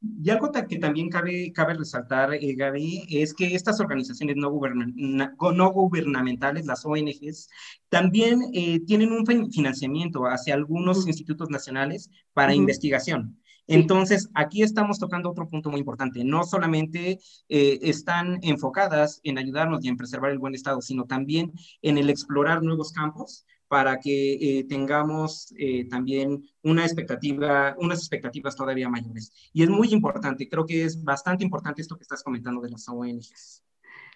Y 0.03 0.31
algo 0.31 0.51
que 0.51 0.79
también 0.79 1.09
cabe, 1.09 1.53
cabe 1.53 1.75
resaltar, 1.75 2.35
eh, 2.35 2.55
Gaby, 2.55 3.07
es 3.09 3.33
que 3.35 3.55
estas 3.55 3.79
organizaciones 3.79 4.37
no, 4.37 4.51
no 4.51 5.73
gubernamentales, 5.73 6.67
las 6.67 6.85
ONGs, 6.85 7.49
también 7.89 8.41
eh, 8.53 8.81
tienen 8.81 9.13
un 9.13 9.25
financiamiento 9.25 10.25
hacia 10.25 10.55
algunos 10.55 11.07
institutos 11.07 11.51
nacionales 11.51 12.11
para 12.33 12.55
investigación. 12.55 13.39
Entonces, 13.69 14.29
aquí 14.35 14.63
estamos 14.63 14.99
tocando 14.99 15.31
otro 15.31 15.49
punto 15.49 15.71
muy 15.71 15.79
importante. 15.79 16.25
No 16.25 16.43
solamente 16.43 17.21
eh, 17.49 17.79
están 17.83 18.41
enfocadas 18.43 19.21
en 19.23 19.39
ayudarnos 19.39 19.85
y 19.85 19.89
en 19.89 19.97
preservar 19.97 20.33
el 20.33 20.41
buen 20.41 20.55
estado, 20.55 20.81
sino 20.81 21.05
también 21.05 21.53
en 21.81 21.97
el 21.97 22.11
explorar 22.11 22.63
nuevos 22.63 22.93
campos 22.93 23.47
para 23.73 23.99
que 23.99 24.35
eh, 24.35 24.65
tengamos 24.69 25.51
eh, 25.57 25.89
también 25.89 26.45
una 26.63 26.83
expectativa, 26.83 27.75
unas 27.79 28.01
expectativas 28.01 28.55
todavía 28.55 28.87
mayores. 28.91 29.33
Y 29.55 29.63
es 29.63 29.71
muy 29.71 29.89
importante, 29.95 30.47
creo 30.47 30.67
que 30.67 30.85
es 30.85 31.03
bastante 31.03 31.43
importante 31.43 31.81
esto 31.81 31.97
que 31.97 32.03
estás 32.03 32.23
comentando 32.23 32.61
de 32.61 32.69
las 32.69 32.87
ONGs. 32.87 33.65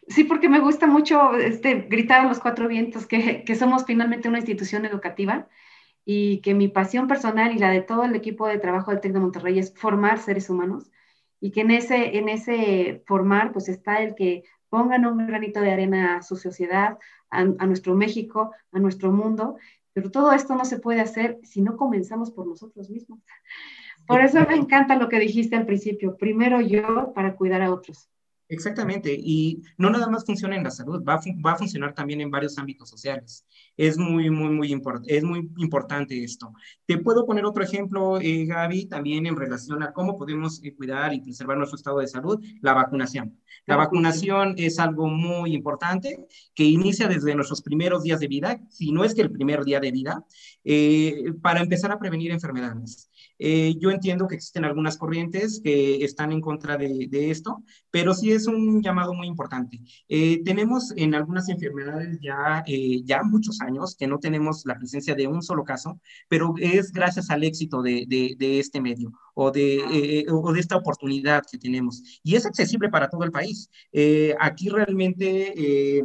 Sí, 0.09 0.25
porque 0.25 0.51
me 0.51 0.61
gusta 0.61 0.87
mucho 0.87 1.35
este, 1.37 1.87
gritar 1.89 2.21
a 2.21 2.29
los 2.29 2.39
cuatro 2.39 2.69
vientos 2.69 3.07
que, 3.07 3.45
que 3.45 3.55
somos 3.55 3.87
finalmente 3.87 4.29
una 4.29 4.41
institución 4.41 4.85
educativa 4.85 5.49
y 6.05 6.43
que 6.43 6.53
mi 6.53 6.69
pasión 6.69 7.09
personal 7.09 7.57
y 7.57 7.59
la 7.59 7.71
de 7.71 7.81
todo 7.81 8.05
el 8.05 8.15
equipo 8.15 8.47
de 8.47 8.59
trabajo 8.59 8.91
del 8.91 9.01
TEC 9.01 9.15
de 9.15 9.21
Monterrey 9.21 9.59
es 9.59 9.73
formar 9.75 10.19
seres 10.19 10.51
humanos 10.51 10.91
y 11.41 11.51
que 11.51 11.63
en 11.63 11.71
ese, 11.71 12.19
en 12.19 12.29
ese 12.29 13.03
formar 13.07 13.55
pues 13.55 13.71
está 13.71 14.03
el 14.03 14.15
que 14.15 14.45
pongan 14.69 15.07
un 15.07 15.27
granito 15.27 15.63
de 15.63 15.73
arena 15.73 16.19
a 16.19 16.23
su 16.23 16.37
sociedad, 16.37 16.99
a, 17.31 17.45
nuestro 17.45 17.95
México, 17.95 18.53
a 18.73 18.79
nuestro 18.79 19.13
mundo, 19.13 19.57
pero 19.93 20.11
todo 20.11 20.33
esto 20.33 20.55
no 20.55 20.65
se 20.65 20.79
puede 20.79 21.01
hacer 21.01 21.39
si 21.43 21.61
no 21.61 21.77
comenzamos 21.77 22.31
por 22.31 22.47
nosotros 22.47 22.91
mismos. 22.91 23.21
Por 24.07 24.21
eso 24.21 24.39
me 24.49 24.55
encanta 24.55 24.97
lo 24.97 25.09
que 25.09 25.19
dijiste 25.19 25.57
al 25.57 25.67
principio, 25.67 26.17
primero 26.17 26.61
yo 26.61 27.13
para 27.15 27.35
cuidar 27.35 27.63
a 27.63 27.73
otros. 27.73 28.09
Exactamente, 28.49 29.13
y 29.13 29.63
no 29.77 29.91
nada 29.91 30.09
más 30.09 30.25
funciona 30.25 30.55
en 30.57 30.63
la 30.63 30.71
salud, 30.71 31.03
va 31.03 31.15
a, 31.15 31.21
va 31.45 31.53
a 31.53 31.57
funcionar 31.57 31.95
también 31.95 32.21
en 32.21 32.31
varios 32.31 32.57
ámbitos 32.59 32.89
sociales. 32.89 33.45
Es 33.77 33.99
muy, 33.99 34.31
muy, 34.31 34.51
muy, 34.51 34.81
es 35.07 35.25
muy 35.25 35.51
importante 35.57 36.23
esto. 36.23 36.53
Te 36.87 36.99
puedo 36.99 37.27
poner 37.27 37.45
otro 37.45 37.65
ejemplo, 37.65 38.21
eh, 38.21 38.45
Gaby, 38.47 38.87
también 38.87 39.27
en 39.27 39.35
relación 39.35 39.83
a 39.83 39.93
cómo 39.93 40.17
podemos 40.17 40.63
eh, 40.63 40.73
cuidar 40.77 41.13
y 41.13 41.23
preservar 41.23 41.59
nuestro 41.59 41.77
estado 41.77 41.99
de 41.99 42.07
salud, 42.07 42.41
la 42.63 42.73
vacunación. 42.73 43.37
La 43.67 43.75
vacunación 43.75 44.55
es 44.59 44.79
algo 44.79 45.09
muy 45.09 45.53
importante 45.53 46.29
que 46.55 46.63
inicia 46.63 47.09
desde 47.09 47.35
nuestros 47.35 47.63
primeros 47.63 48.05
días 48.05 48.21
de 48.21 48.29
vida, 48.29 48.61
si 48.71 48.93
no 48.93 49.03
es 49.03 49.13
que 49.13 49.23
el 49.23 49.33
primer 49.33 49.65
día 49.65 49.81
de 49.81 49.91
vida, 49.91 50.25
eh, 50.63 51.33
para 51.43 51.61
empezar 51.61 51.91
a 51.91 51.99
prevenir 51.99 52.31
enfermedades. 52.31 53.11
Eh, 53.39 53.75
yo 53.79 53.91
entiendo 53.91 54.27
que 54.27 54.37
existen 54.37 54.65
algunas 54.65 54.97
corrientes 54.97 55.61
que 55.63 56.05
están 56.05 56.33
en 56.33 56.41
contra 56.41 56.77
de, 56.77 57.31
esto, 57.31 57.63
pero 57.91 58.15
sí 58.15 58.33
es 58.33 58.47
un 58.47 58.83
llamado 58.83 59.15
muy 59.15 59.27
importante. 59.27 59.81
Eh, 60.09 60.43
tenemos 60.45 60.93
en 60.97 61.15
algunas 61.15 61.49
enfermedades 61.49 62.19
ya, 62.21 62.63
eh, 62.67 63.03
ya 63.05 63.23
muchos 63.23 63.61
años 63.61 63.97
que 63.97 64.07
no 64.07 64.19
tenemos 64.19 64.65
la 64.65 64.77
presencia 64.77 65.15
de 65.15 65.27
un 65.27 65.43
solo 65.43 65.65
caso, 65.65 66.01
pero 66.29 66.55
es 66.59 66.93
gracias 66.93 67.31
al 67.31 67.45
éxito 67.45 67.83
de, 67.83 68.07
de, 68.07 68.59
este 68.59 68.81
medio 68.81 69.13
o 69.35 69.51
de, 69.51 70.27
o 70.31 70.53
de 70.53 70.61
esta 70.61 70.77
oportunidad 70.77 71.43
que 71.51 71.59
tenemos. 71.59 72.03
Y 72.23 72.37
es 72.37 72.47
accesible 72.47 72.89
para 72.89 73.09
todo 73.09 73.25
el 73.25 73.33
país. 73.33 73.69
aquí 74.39 74.69
realmente 74.69 76.03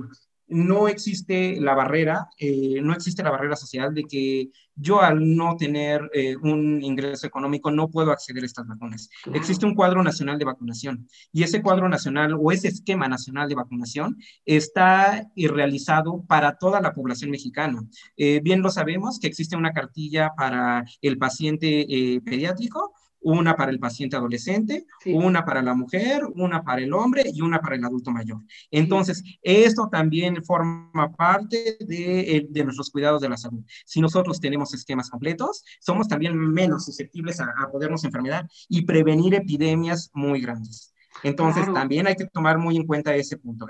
no 0.52 0.88
existe 0.88 1.60
la 1.60 1.74
barrera, 1.74 2.30
eh, 2.38 2.80
no 2.82 2.94
existe 2.94 3.24
la 3.24 3.32
barrera 3.32 3.56
social 3.56 3.94
de 3.94 4.04
que 4.04 4.52
yo 4.76 5.02
al 5.02 5.36
no 5.36 5.56
tener 5.56 6.10
eh, 6.14 6.36
un 6.36 6.84
ingreso 6.84 7.26
económico 7.26 7.72
no 7.72 7.90
puedo 7.90 8.12
acceder 8.12 8.44
a 8.44 8.46
estas 8.46 8.68
vacunas. 8.68 9.10
Existe 9.34 9.66
un 9.66 9.76
cuadro 9.76 10.04
nacional 10.04 10.38
de 10.38 10.46
vacunación 10.46 11.08
y 11.32 11.44
ese 11.44 11.62
cuadro 11.62 11.88
nacional 11.88 12.36
o 12.40 12.52
ese 12.52 12.68
esquema 12.68 13.08
nacional 13.08 13.48
de 13.48 13.56
vacunación 13.56 14.18
está 14.46 15.28
eh, 15.36 15.48
realizado 15.48 16.24
para 16.28 16.58
toda 16.58 16.82
la 16.82 16.94
población 16.94 17.32
mexicana. 17.32 17.82
bien 18.18 18.62
lo 18.62 18.70
sabemos 18.70 19.20
que 19.20 19.28
existe 19.28 19.56
una 19.56 19.72
cartilla 19.72 20.32
para 20.36 20.84
el 21.02 21.18
paciente 21.18 22.22
pediátrico, 22.24 22.94
una 23.22 23.56
para 23.56 23.72
el 23.72 23.80
paciente 23.80 24.16
adolescente, 24.16 24.86
una 25.06 25.46
para 25.46 25.62
la 25.62 25.74
mujer, 25.74 26.24
una 26.36 26.64
para 26.64 26.82
el 26.82 26.94
hombre 26.94 27.24
y 27.26 27.42
una 27.42 27.60
para 27.62 27.76
el 27.76 27.86
adulto 27.86 28.12
mayor. 28.12 28.42
Entonces, 28.70 29.24
esto 29.42 29.90
también 29.92 30.44
forma 30.44 31.12
parte 31.16 31.78
de, 31.80 32.64
nuestros 32.64 32.90
cuidados 32.90 33.22
de 33.22 33.30
la 33.30 33.38
salud. 33.38 33.64
Si 33.86 34.02
nosotros 34.02 34.40
tenemos 34.40 34.74
esquemas 34.74 35.10
completos, 35.10 35.64
somos 35.80 36.08
también 36.08 36.38
menos 36.38 36.86
susceptibles 36.86 37.40
a, 37.40 37.52
podernos 37.72 38.04
enfermedad 38.04 38.48
y 38.68 38.84
prevenir 38.84 39.34
epidemias 39.36 40.10
muy 40.14 40.42
grandes. 40.42 40.94
Entonces, 41.24 41.72
también 41.74 42.08
hay 42.08 42.16
que 42.16 42.26
tomar 42.26 42.58
muy 42.58 42.76
en 42.78 42.86
cuenta 42.86 43.16
ese 43.16 43.38
punto 43.38 43.68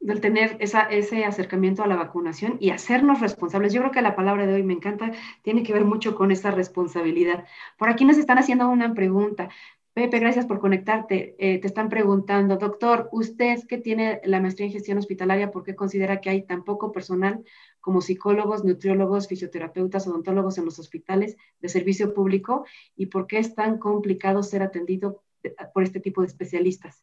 del 0.00 0.20
tener 0.20 0.56
ese 0.60 1.24
acercamiento 1.24 1.82
a 1.82 1.86
la 1.86 1.96
vacunación 1.96 2.56
y 2.60 2.70
hacernos 2.70 3.20
responsables. 3.20 3.72
Yo 3.72 3.80
creo 3.80 3.92
que 3.92 4.02
la 4.02 4.16
palabra 4.16 4.46
de 4.46 4.54
hoy 4.54 4.62
me 4.62 4.74
encanta, 4.74 5.12
tiene 5.42 5.62
que 5.62 5.72
ver 5.72 5.84
mucho 5.84 6.14
con 6.14 6.30
esa 6.30 6.50
responsabilidad. 6.50 7.44
Por 7.76 7.88
aquí 7.88 8.04
nos 8.04 8.18
están 8.18 8.38
haciendo 8.38 8.68
una 8.68 8.94
pregunta. 8.94 9.48
Pepe, 9.98 10.20
gracias 10.20 10.46
por 10.46 10.60
conectarte. 10.60 11.34
Eh, 11.38 11.58
te 11.58 11.66
están 11.66 11.88
preguntando, 11.88 12.56
doctor, 12.56 13.08
usted 13.10 13.66
que 13.66 13.78
tiene 13.78 14.20
la 14.24 14.40
maestría 14.40 14.66
en 14.66 14.72
gestión 14.72 14.96
hospitalaria, 14.98 15.50
¿por 15.50 15.64
qué 15.64 15.74
considera 15.74 16.20
que 16.20 16.30
hay 16.30 16.42
tan 16.46 16.62
poco 16.62 16.92
personal 16.92 17.44
como 17.80 18.00
psicólogos, 18.00 18.64
nutriólogos, 18.64 19.26
fisioterapeutas, 19.26 20.06
odontólogos 20.06 20.56
en 20.56 20.66
los 20.66 20.78
hospitales 20.78 21.36
de 21.58 21.68
servicio 21.68 22.14
público? 22.14 22.64
¿Y 22.94 23.06
por 23.06 23.26
qué 23.26 23.38
es 23.38 23.56
tan 23.56 23.78
complicado 23.78 24.44
ser 24.44 24.62
atendido 24.62 25.24
por 25.74 25.82
este 25.82 25.98
tipo 25.98 26.20
de 26.20 26.28
especialistas? 26.28 27.02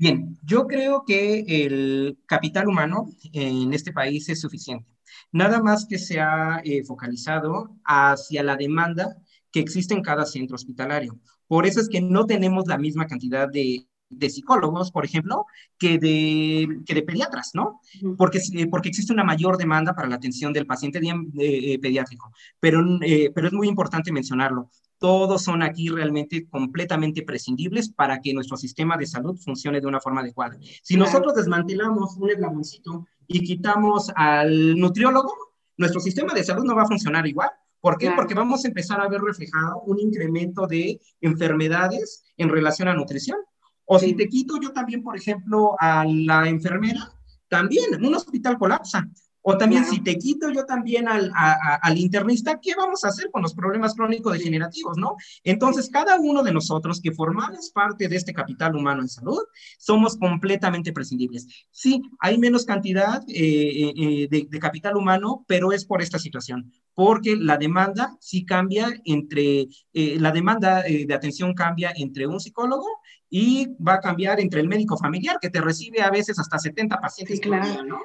Bien, 0.00 0.38
yo 0.42 0.66
creo 0.66 1.04
que 1.06 1.44
el 1.46 2.18
capital 2.24 2.68
humano 2.68 3.10
en 3.34 3.74
este 3.74 3.92
país 3.92 4.30
es 4.30 4.40
suficiente. 4.40 4.90
Nada 5.30 5.62
más 5.62 5.84
que 5.86 5.98
se 5.98 6.18
ha 6.20 6.62
eh, 6.64 6.82
focalizado 6.84 7.76
hacia 7.84 8.42
la 8.42 8.56
demanda 8.56 9.14
que 9.52 9.60
existe 9.60 9.92
en 9.92 10.00
cada 10.00 10.24
centro 10.24 10.54
hospitalario. 10.54 11.20
Por 11.46 11.66
eso 11.66 11.80
es 11.80 11.88
que 11.90 12.00
no 12.00 12.24
tenemos 12.24 12.66
la 12.66 12.78
misma 12.78 13.06
cantidad 13.06 13.46
de, 13.46 13.86
psicólogos, 14.30 14.90
por 14.90 15.04
ejemplo, 15.04 15.44
que 15.78 15.98
de, 15.98 16.80
que 16.86 16.94
de 16.94 17.02
pediatras, 17.02 17.50
¿no? 17.52 17.80
Porque, 18.16 18.40
porque 18.70 18.88
existe 18.88 19.12
una 19.12 19.24
mayor 19.24 19.58
demanda 19.58 19.94
para 19.94 20.08
la 20.08 20.16
atención 20.16 20.54
del 20.54 20.66
paciente 20.66 20.98
eh, 21.38 21.78
pediátrico. 21.78 22.32
Pero, 22.58 22.80
eh, 23.02 23.30
pero 23.34 23.48
es 23.48 23.52
muy 23.52 23.68
importante 23.68 24.12
mencionarlo. 24.12 24.70
Todos 25.00 25.42
son 25.42 25.62
aquí 25.62 25.88
realmente 25.88 26.46
completamente 26.46 27.22
prescindibles 27.22 27.88
para 27.88 28.20
que 28.20 28.34
nuestro 28.34 28.58
sistema 28.58 28.98
de 28.98 29.06
salud 29.06 29.34
funcione 29.38 29.80
de 29.80 29.86
una 29.86 29.98
forma 29.98 30.20
adecuada. 30.20 30.58
Si 30.82 30.94
nosotros 30.94 31.34
desmantelamos 31.34 32.18
un 32.18 32.28
eslaboncito 32.28 33.06
y 33.26 33.40
quitamos 33.42 34.12
al 34.14 34.78
nutriólogo, 34.78 35.32
nuestro 35.78 36.00
sistema 36.00 36.34
de 36.34 36.44
salud 36.44 36.64
no 36.64 36.76
va 36.76 36.82
a 36.82 36.86
funcionar 36.86 37.26
igual. 37.26 37.48
¿Por 37.80 37.96
qué? 37.96 38.10
Porque 38.14 38.34
vamos 38.34 38.62
a 38.62 38.68
empezar 38.68 39.00
a 39.00 39.08
ver 39.08 39.22
reflejado 39.22 39.80
un 39.86 39.98
incremento 39.98 40.66
de 40.66 41.00
enfermedades 41.22 42.22
en 42.36 42.50
relación 42.50 42.88
a 42.88 42.94
nutrición. 42.94 43.38
O 43.86 43.98
si 43.98 44.12
te 44.12 44.28
quito 44.28 44.60
yo 44.60 44.70
también, 44.72 45.02
por 45.02 45.16
ejemplo, 45.16 45.76
a 45.80 46.04
la 46.04 46.46
enfermera, 46.46 47.10
también 47.48 48.04
un 48.04 48.14
hospital 48.14 48.58
colapsa. 48.58 49.08
O 49.42 49.56
también 49.56 49.84
si 49.86 50.02
te 50.02 50.18
quito 50.18 50.50
yo 50.50 50.66
también 50.66 51.08
al, 51.08 51.32
al, 51.34 51.98
internista, 51.98 52.60
¿qué 52.60 52.74
vamos 52.76 53.04
a 53.04 53.08
hacer 53.08 53.30
con 53.30 53.42
los 53.42 53.54
problemas 53.54 53.94
crónico-degenerativos, 53.94 54.98
no? 54.98 55.16
Entonces, 55.44 55.88
cada 55.88 56.20
uno 56.20 56.42
de 56.42 56.52
nosotros 56.52 57.00
que 57.00 57.12
formamos 57.12 57.70
parte 57.70 58.08
de 58.08 58.16
este 58.16 58.34
capital 58.34 58.76
humano 58.76 59.00
en 59.00 59.08
salud, 59.08 59.40
somos 59.78 60.16
completamente 60.16 60.92
prescindibles. 60.92 61.46
Sí, 61.70 62.02
hay 62.18 62.38
menos 62.38 62.66
cantidad 62.66 63.22
eh, 63.28 63.34
eh, 63.34 63.92
eh, 63.96 64.28
de, 64.30 64.46
de, 64.50 64.58
capital 64.58 64.96
humano, 64.96 65.44
pero 65.48 65.72
es 65.72 65.86
por 65.86 66.02
esta 66.02 66.18
situación, 66.18 66.70
porque 66.94 67.34
la 67.36 67.56
demanda 67.56 68.16
sí 68.20 68.44
cambia 68.44 68.88
entre, 69.04 69.68
la 69.94 70.32
demanda 70.32 70.82
de 70.82 71.14
atención 71.14 71.54
cambia 71.54 71.92
entre 71.96 72.26
un 72.26 72.40
psicólogo 72.40 72.86
y 73.30 73.68
va 73.76 73.94
a 73.94 74.00
cambiar 74.00 74.40
entre 74.40 74.60
el 74.60 74.68
médico 74.68 74.98
familiar, 74.98 75.38
que 75.40 75.48
te 75.48 75.60
recibe 75.60 76.02
a 76.02 76.10
veces 76.10 76.38
hasta 76.38 76.58
70 76.58 77.00
pacientes 77.00 77.36
sí, 77.36 77.42
claro. 77.42 77.84
¿no? 77.84 78.00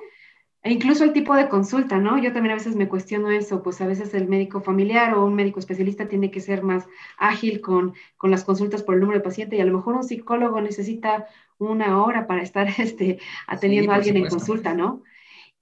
E 0.66 0.72
incluso 0.72 1.04
el 1.04 1.14
tipo 1.14 1.36
de 1.36 1.48
consulta, 1.48 2.00
¿no? 2.00 2.18
Yo 2.18 2.34
también 2.34 2.54
a 2.54 2.56
veces 2.56 2.76
me 2.76 2.88
cuestiono 2.88 3.30
eso, 3.30 3.62
pues 3.62 3.80
a 3.82 3.86
veces 3.86 4.16
el 4.16 4.28
médico 4.28 4.62
familiar 4.62 5.14
o 5.14 5.24
un 5.24 5.36
médico 5.36 5.60
especialista 5.60 6.08
tiene 6.08 6.32
que 6.32 6.42
ser 6.42 6.64
más 6.64 6.88
ágil 7.20 7.62
con, 7.62 7.94
con 8.18 8.32
las 8.32 8.44
consultas 8.44 8.82
por 8.82 8.96
el 8.96 9.02
número 9.02 9.20
de 9.20 9.24
paciente 9.24 9.56
y 9.56 9.62
a 9.62 9.66
lo 9.66 9.78
mejor 9.78 9.94
un 9.94 10.04
psicólogo 10.04 10.60
necesita 10.62 11.28
una 11.60 12.04
hora 12.04 12.26
para 12.26 12.42
estar 12.42 12.68
este, 12.80 13.20
atendiendo 13.46 13.92
a 13.92 13.96
alguien 13.98 14.18
en 14.18 14.26
consulta, 14.26 14.74
¿no? 14.74 15.04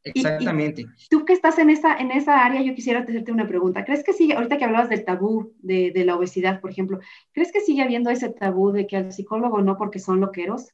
Exactamente. 0.06 0.86
tú 1.10 1.26
que 1.26 1.34
estás 1.34 1.60
en 1.60 1.70
esa, 1.70 1.98
en 1.98 2.12
esa 2.12 2.46
área, 2.46 2.62
yo 2.62 2.74
quisiera 2.74 3.02
hacerte 3.02 3.34
una 3.34 3.46
pregunta. 3.46 3.84
¿Crees 3.84 4.06
que 4.06 4.14
sigue, 4.14 4.36
ahorita 4.36 4.58
que 4.58 4.64
hablabas 4.64 4.88
del 4.88 5.04
tabú 5.04 5.52
de, 5.60 5.92
de 5.92 6.06
la 6.06 6.16
obesidad, 6.16 6.62
por 6.62 6.72
ejemplo, 6.72 7.02
¿crees 7.34 7.52
que 7.52 7.60
sigue 7.60 7.82
habiendo 7.82 8.10
ese 8.10 8.30
tabú 8.30 8.72
de 8.72 8.88
que 8.88 8.96
al 8.96 9.12
psicólogo 9.12 9.62
no 9.62 9.76
porque 9.78 10.00
son 10.00 10.22
loqueros? 10.22 10.74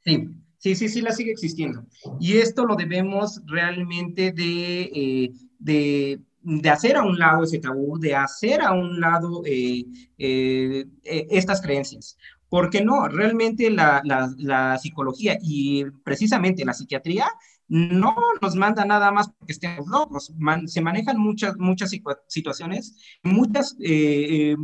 Sí, 0.00 0.30
Sí, 0.64 0.74
sí, 0.74 0.88
sí, 0.88 1.02
la 1.02 1.12
sigue 1.12 1.30
existiendo. 1.30 1.84
Y 2.18 2.38
esto 2.38 2.64
lo 2.64 2.74
debemos 2.74 3.42
realmente 3.44 4.32
de, 4.32 4.82
eh, 4.94 5.32
de, 5.58 6.20
de, 6.40 6.70
hacer 6.70 6.96
a 6.96 7.02
un 7.02 7.18
lado 7.18 7.44
ese 7.44 7.58
tabú, 7.58 7.98
de 7.98 8.14
hacer 8.14 8.62
a 8.62 8.72
un 8.72 8.98
lado 8.98 9.42
eh, 9.44 9.84
eh, 10.16 10.86
estas 11.04 11.60
creencias. 11.60 12.16
Porque 12.48 12.82
no, 12.82 13.08
realmente 13.08 13.68
la, 13.68 14.00
la, 14.06 14.32
la, 14.38 14.78
psicología 14.78 15.36
y 15.42 15.84
precisamente 16.02 16.64
la 16.64 16.72
psiquiatría 16.72 17.26
no 17.68 18.14
nos 18.40 18.54
manda 18.56 18.84
nada 18.84 19.10
más 19.10 19.28
porque 19.38 19.52
estemos 19.52 19.86
locos. 19.88 20.32
se 20.66 20.80
manejan 20.80 21.18
muchas, 21.18 21.56
muchas 21.56 21.92
situaciones, 22.28 22.96
muchas, 23.22 23.76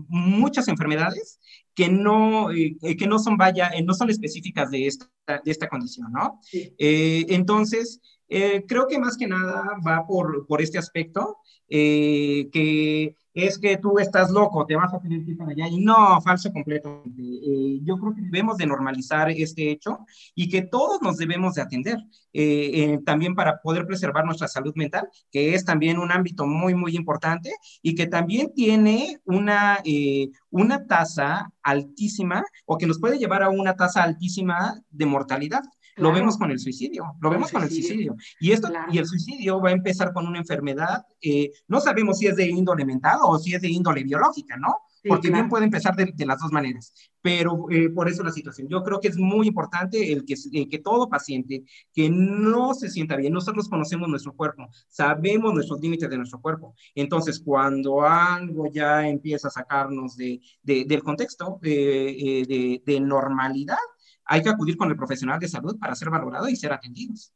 muchas 0.08 0.68
enfermedades 0.68 1.40
que 1.74 1.88
no, 1.88 2.50
eh, 2.50 2.76
que 2.98 3.06
no 3.06 3.18
son, 3.18 3.36
vaya, 3.36 3.68
eh, 3.68 3.82
no 3.82 3.94
son 3.94 4.10
específicas 4.10 4.70
de 4.70 4.86
esta, 4.86 5.08
de 5.26 5.50
esta 5.50 5.68
condición, 5.68 6.12
¿no? 6.12 6.40
Eh, 6.52 7.24
entonces, 7.28 8.00
creo 8.28 8.86
que 8.86 8.98
más 8.98 9.16
que 9.16 9.26
nada 9.26 9.64
va 9.86 10.06
por, 10.06 10.46
por 10.46 10.60
este 10.60 10.78
aspecto, 10.78 11.38
que 11.70 13.14
es 13.32 13.58
que 13.58 13.76
tú 13.76 13.98
estás 13.98 14.30
loco, 14.30 14.66
te 14.66 14.74
vas 14.76 14.92
a 14.92 15.00
tener 15.00 15.24
que 15.24 15.32
ir 15.32 15.36
para 15.36 15.52
allá. 15.52 15.68
Y 15.68 15.80
no, 15.80 16.20
falso 16.20 16.52
completamente. 16.52 17.22
Eh, 17.22 17.80
yo 17.82 17.96
creo 17.96 18.14
que 18.14 18.22
debemos 18.22 18.56
de 18.56 18.66
normalizar 18.66 19.30
este 19.30 19.70
hecho 19.70 20.00
y 20.34 20.48
que 20.48 20.62
todos 20.62 21.00
nos 21.00 21.16
debemos 21.16 21.54
de 21.54 21.62
atender, 21.62 21.98
eh, 22.32 22.70
eh, 22.74 23.00
también 23.04 23.34
para 23.34 23.60
poder 23.60 23.86
preservar 23.86 24.24
nuestra 24.24 24.48
salud 24.48 24.72
mental, 24.74 25.08
que 25.30 25.54
es 25.54 25.64
también 25.64 25.98
un 25.98 26.10
ámbito 26.12 26.46
muy, 26.46 26.74
muy 26.74 26.96
importante 26.96 27.52
y 27.82 27.94
que 27.94 28.06
también 28.06 28.52
tiene 28.54 29.20
una, 29.24 29.78
una 30.50 30.86
tasa 30.86 31.52
altísima 31.62 32.44
o 32.66 32.78
que 32.78 32.86
nos 32.86 32.98
puede 32.98 33.18
llevar 33.18 33.42
a 33.42 33.50
una 33.50 33.74
tasa 33.74 34.02
altísima 34.02 34.80
de 34.90 35.06
mortalidad. 35.06 35.62
Lo 35.96 36.12
vemos 36.12 36.36
con 36.36 36.50
el 36.50 36.58
suicidio, 36.58 37.14
lo 37.20 37.30
vemos 37.30 37.50
con 37.50 37.62
el 37.62 37.70
suicidio. 37.70 38.16
Y, 38.38 38.52
esto, 38.52 38.68
y 38.90 38.98
el 38.98 39.06
suicidio 39.06 39.60
va 39.60 39.70
a 39.70 39.72
empezar 39.72 40.12
con 40.12 40.26
una 40.26 40.38
enfermedad, 40.38 41.04
eh, 41.20 41.50
no 41.68 41.80
sabemos 41.80 42.18
si 42.18 42.26
es 42.26 42.36
de 42.36 42.46
índole 42.46 42.84
mental 42.84 43.18
o 43.22 43.38
si 43.38 43.54
es 43.54 43.62
de 43.62 43.68
índole 43.68 44.02
biológica, 44.02 44.56
¿no? 44.56 44.76
Porque 45.08 45.30
bien 45.30 45.48
puede 45.48 45.64
empezar 45.64 45.96
de, 45.96 46.12
las 46.26 46.40
dos 46.40 46.52
maneras, 46.52 46.92
pero 47.22 47.70
eh, 47.70 47.88
por 47.88 48.08
eso 48.08 48.22
la 48.22 48.32
situación. 48.32 48.68
Yo 48.68 48.82
creo 48.82 49.00
que 49.00 49.08
es 49.08 49.16
muy 49.16 49.48
importante 49.48 50.12
el 50.12 50.26
que, 50.26 50.34
que 50.68 50.78
todo 50.78 51.08
paciente 51.08 51.64
que 51.94 52.10
no 52.10 52.74
se 52.74 52.90
sienta 52.90 53.16
bien, 53.16 53.32
nosotros 53.32 53.68
conocemos 53.68 54.10
nuestro 54.10 54.34
cuerpo, 54.34 54.68
sabemos 54.88 55.54
nuestros 55.54 55.80
límites 55.80 56.10
de 56.10 56.18
nuestro 56.18 56.40
cuerpo. 56.40 56.74
Entonces, 56.94 57.40
cuando 57.40 58.02
algo 58.02 58.66
ya 58.70 59.08
empieza 59.08 59.48
a 59.48 59.52
sacarnos 59.52 60.16
de, 60.16 60.40
del 60.62 61.02
contexto 61.02 61.58
eh, 61.62 62.80
de 62.84 63.00
normalidad, 63.00 63.78
hay 64.30 64.42
que 64.42 64.48
acudir 64.48 64.76
con 64.76 64.88
el 64.88 64.96
profesional 64.96 65.40
de 65.40 65.48
salud 65.48 65.76
para 65.80 65.96
ser 65.96 66.08
valorado 66.08 66.48
y 66.48 66.54
ser 66.54 66.72
atendidos. 66.72 67.34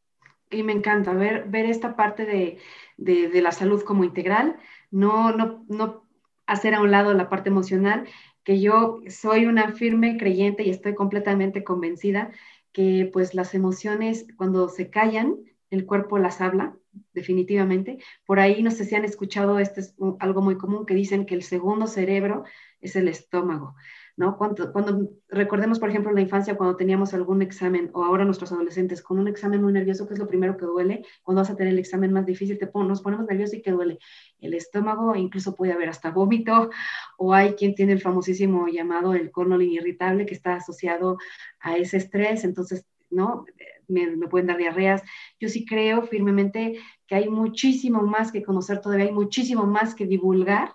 Y 0.48 0.62
me 0.62 0.72
encanta 0.72 1.12
ver, 1.12 1.48
ver 1.48 1.66
esta 1.66 1.96
parte 1.96 2.24
de, 2.24 2.58
de, 2.96 3.42
la 3.42 3.50
salud 3.50 3.82
como 3.82 4.04
integral, 4.04 4.56
no, 4.92 5.32
no, 5.32 5.64
no 5.68 6.06
hacer 6.46 6.72
a 6.72 6.80
un 6.80 6.92
lado 6.92 7.12
la 7.12 7.28
parte 7.28 7.48
emocional, 7.48 8.06
que 8.44 8.60
yo 8.60 9.00
soy 9.08 9.46
una 9.46 9.72
firme 9.72 10.16
creyente 10.18 10.62
y 10.62 10.70
estoy 10.70 10.94
completamente 10.94 11.64
convencida 11.64 12.30
que 12.70 13.10
pues 13.12 13.34
las 13.34 13.54
emociones 13.54 14.26
cuando 14.36 14.68
se 14.68 14.88
callan, 14.88 15.34
el 15.70 15.86
cuerpo 15.86 16.18
las 16.18 16.40
habla, 16.40 16.76
definitivamente. 17.12 17.98
Por 18.24 18.38
ahí 18.38 18.62
no 18.62 18.70
sé 18.70 18.84
si 18.84 18.94
han 18.94 19.04
escuchado, 19.04 19.58
este 19.58 19.80
es 19.80 19.96
algo 20.20 20.42
muy 20.42 20.56
común, 20.56 20.86
que 20.86 20.94
dicen 20.94 21.26
que 21.26 21.34
el 21.34 21.42
segundo 21.42 21.88
cerebro 21.88 22.44
es 22.80 22.94
el 22.94 23.08
estómago. 23.08 23.74
¿No? 24.16 24.36
Cuando, 24.36 25.10
recordemos, 25.28 25.80
por 25.80 25.90
ejemplo, 25.90 26.12
la 26.12 26.20
infancia, 26.20 26.56
cuando 26.56 26.76
teníamos 26.76 27.14
algún 27.14 27.42
examen, 27.42 27.90
o 27.94 28.04
ahora 28.04 28.24
nuestros 28.24 28.52
adolescentes, 28.52 29.02
con 29.02 29.18
un 29.18 29.26
examen 29.26 29.62
muy 29.62 29.72
nervioso, 29.72 30.06
¿qué 30.06 30.14
es 30.14 30.20
lo 30.20 30.28
primero 30.28 30.56
que 30.56 30.66
duele? 30.66 31.04
Cuando 31.22 31.42
vas 31.42 31.50
a 31.50 31.56
tener 31.56 31.72
el 31.72 31.78
examen 31.80 32.12
más 32.12 32.24
difícil, 32.24 32.58
nos 32.74 33.02
ponemos 33.02 33.26
nerviosos 33.26 33.56
y 33.56 33.62
que 33.62 33.72
duele 33.72 33.98
el 34.40 34.54
estómago, 34.54 35.16
incluso 35.16 35.54
puede 35.56 35.72
haber 35.72 35.88
hasta 35.88 36.10
vómito, 36.10 36.70
o 37.18 37.34
hay 37.34 37.54
quien 37.54 37.74
tiene 37.74 37.92
el 37.92 38.00
famosísimo 38.00 38.68
llamado 38.68 39.14
el 39.14 39.30
colon 39.32 39.62
irritable, 39.62 40.26
que 40.26 40.34
está 40.34 40.56
asociado 40.56 41.18
a 41.60 41.76
ese 41.76 41.96
estrés, 41.96 42.44
entonces, 42.44 42.86
¿no? 43.10 43.44
Me, 43.88 44.16
me, 44.16 44.28
pueden 44.28 44.46
dar 44.46 44.56
diarreas. 44.56 45.02
Yo 45.38 45.48
sí 45.48 45.66
creo 45.66 46.02
firmemente 46.02 46.78
que 47.06 47.16
hay 47.16 47.28
muchísimo 47.28 48.02
más 48.02 48.32
que 48.32 48.42
conocer 48.42 48.80
todavía, 48.80 49.06
hay 49.06 49.12
muchísimo 49.12 49.66
más 49.66 49.94
que 49.94 50.06
divulgar 50.06 50.74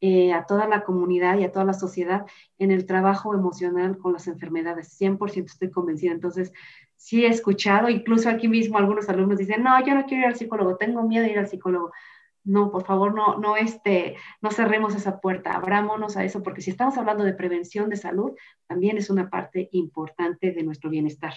eh, 0.00 0.32
a 0.32 0.44
toda 0.44 0.68
la 0.68 0.84
comunidad 0.84 1.38
y 1.38 1.44
a 1.44 1.52
toda 1.52 1.64
la 1.64 1.72
sociedad 1.72 2.26
en 2.58 2.70
el 2.70 2.84
trabajo 2.84 3.34
emocional 3.34 3.96
con 3.96 4.12
las 4.12 4.26
enfermedades. 4.26 5.00
100% 5.00 5.46
estoy 5.46 5.70
convencida. 5.70 6.12
Entonces, 6.12 6.52
sí 6.96 7.24
he 7.24 7.28
escuchado, 7.28 7.88
incluso 7.88 8.28
aquí 8.28 8.48
mismo 8.48 8.78
algunos 8.78 9.08
alumnos 9.08 9.38
dicen, 9.38 9.62
no, 9.62 9.84
yo 9.86 9.94
no 9.94 10.04
quiero 10.04 10.22
ir 10.22 10.28
al 10.28 10.36
psicólogo, 10.36 10.76
tengo 10.76 11.02
miedo 11.02 11.24
de 11.24 11.32
ir 11.32 11.38
al 11.38 11.48
psicólogo. 11.48 11.92
No, 12.44 12.70
por 12.70 12.84
favor, 12.84 13.14
no, 13.14 13.38
no, 13.38 13.56
este, 13.56 14.16
no 14.40 14.50
cerremos 14.50 14.94
esa 14.94 15.20
puerta, 15.20 15.52
abrámonos 15.52 16.16
a 16.16 16.24
eso, 16.24 16.42
porque 16.42 16.60
si 16.60 16.70
estamos 16.70 16.96
hablando 16.96 17.24
de 17.24 17.32
prevención 17.32 17.88
de 17.88 17.96
salud, 17.96 18.32
también 18.66 18.98
es 18.98 19.10
una 19.10 19.30
parte 19.30 19.68
importante 19.72 20.52
de 20.52 20.62
nuestro 20.62 20.90
bienestar. 20.90 21.32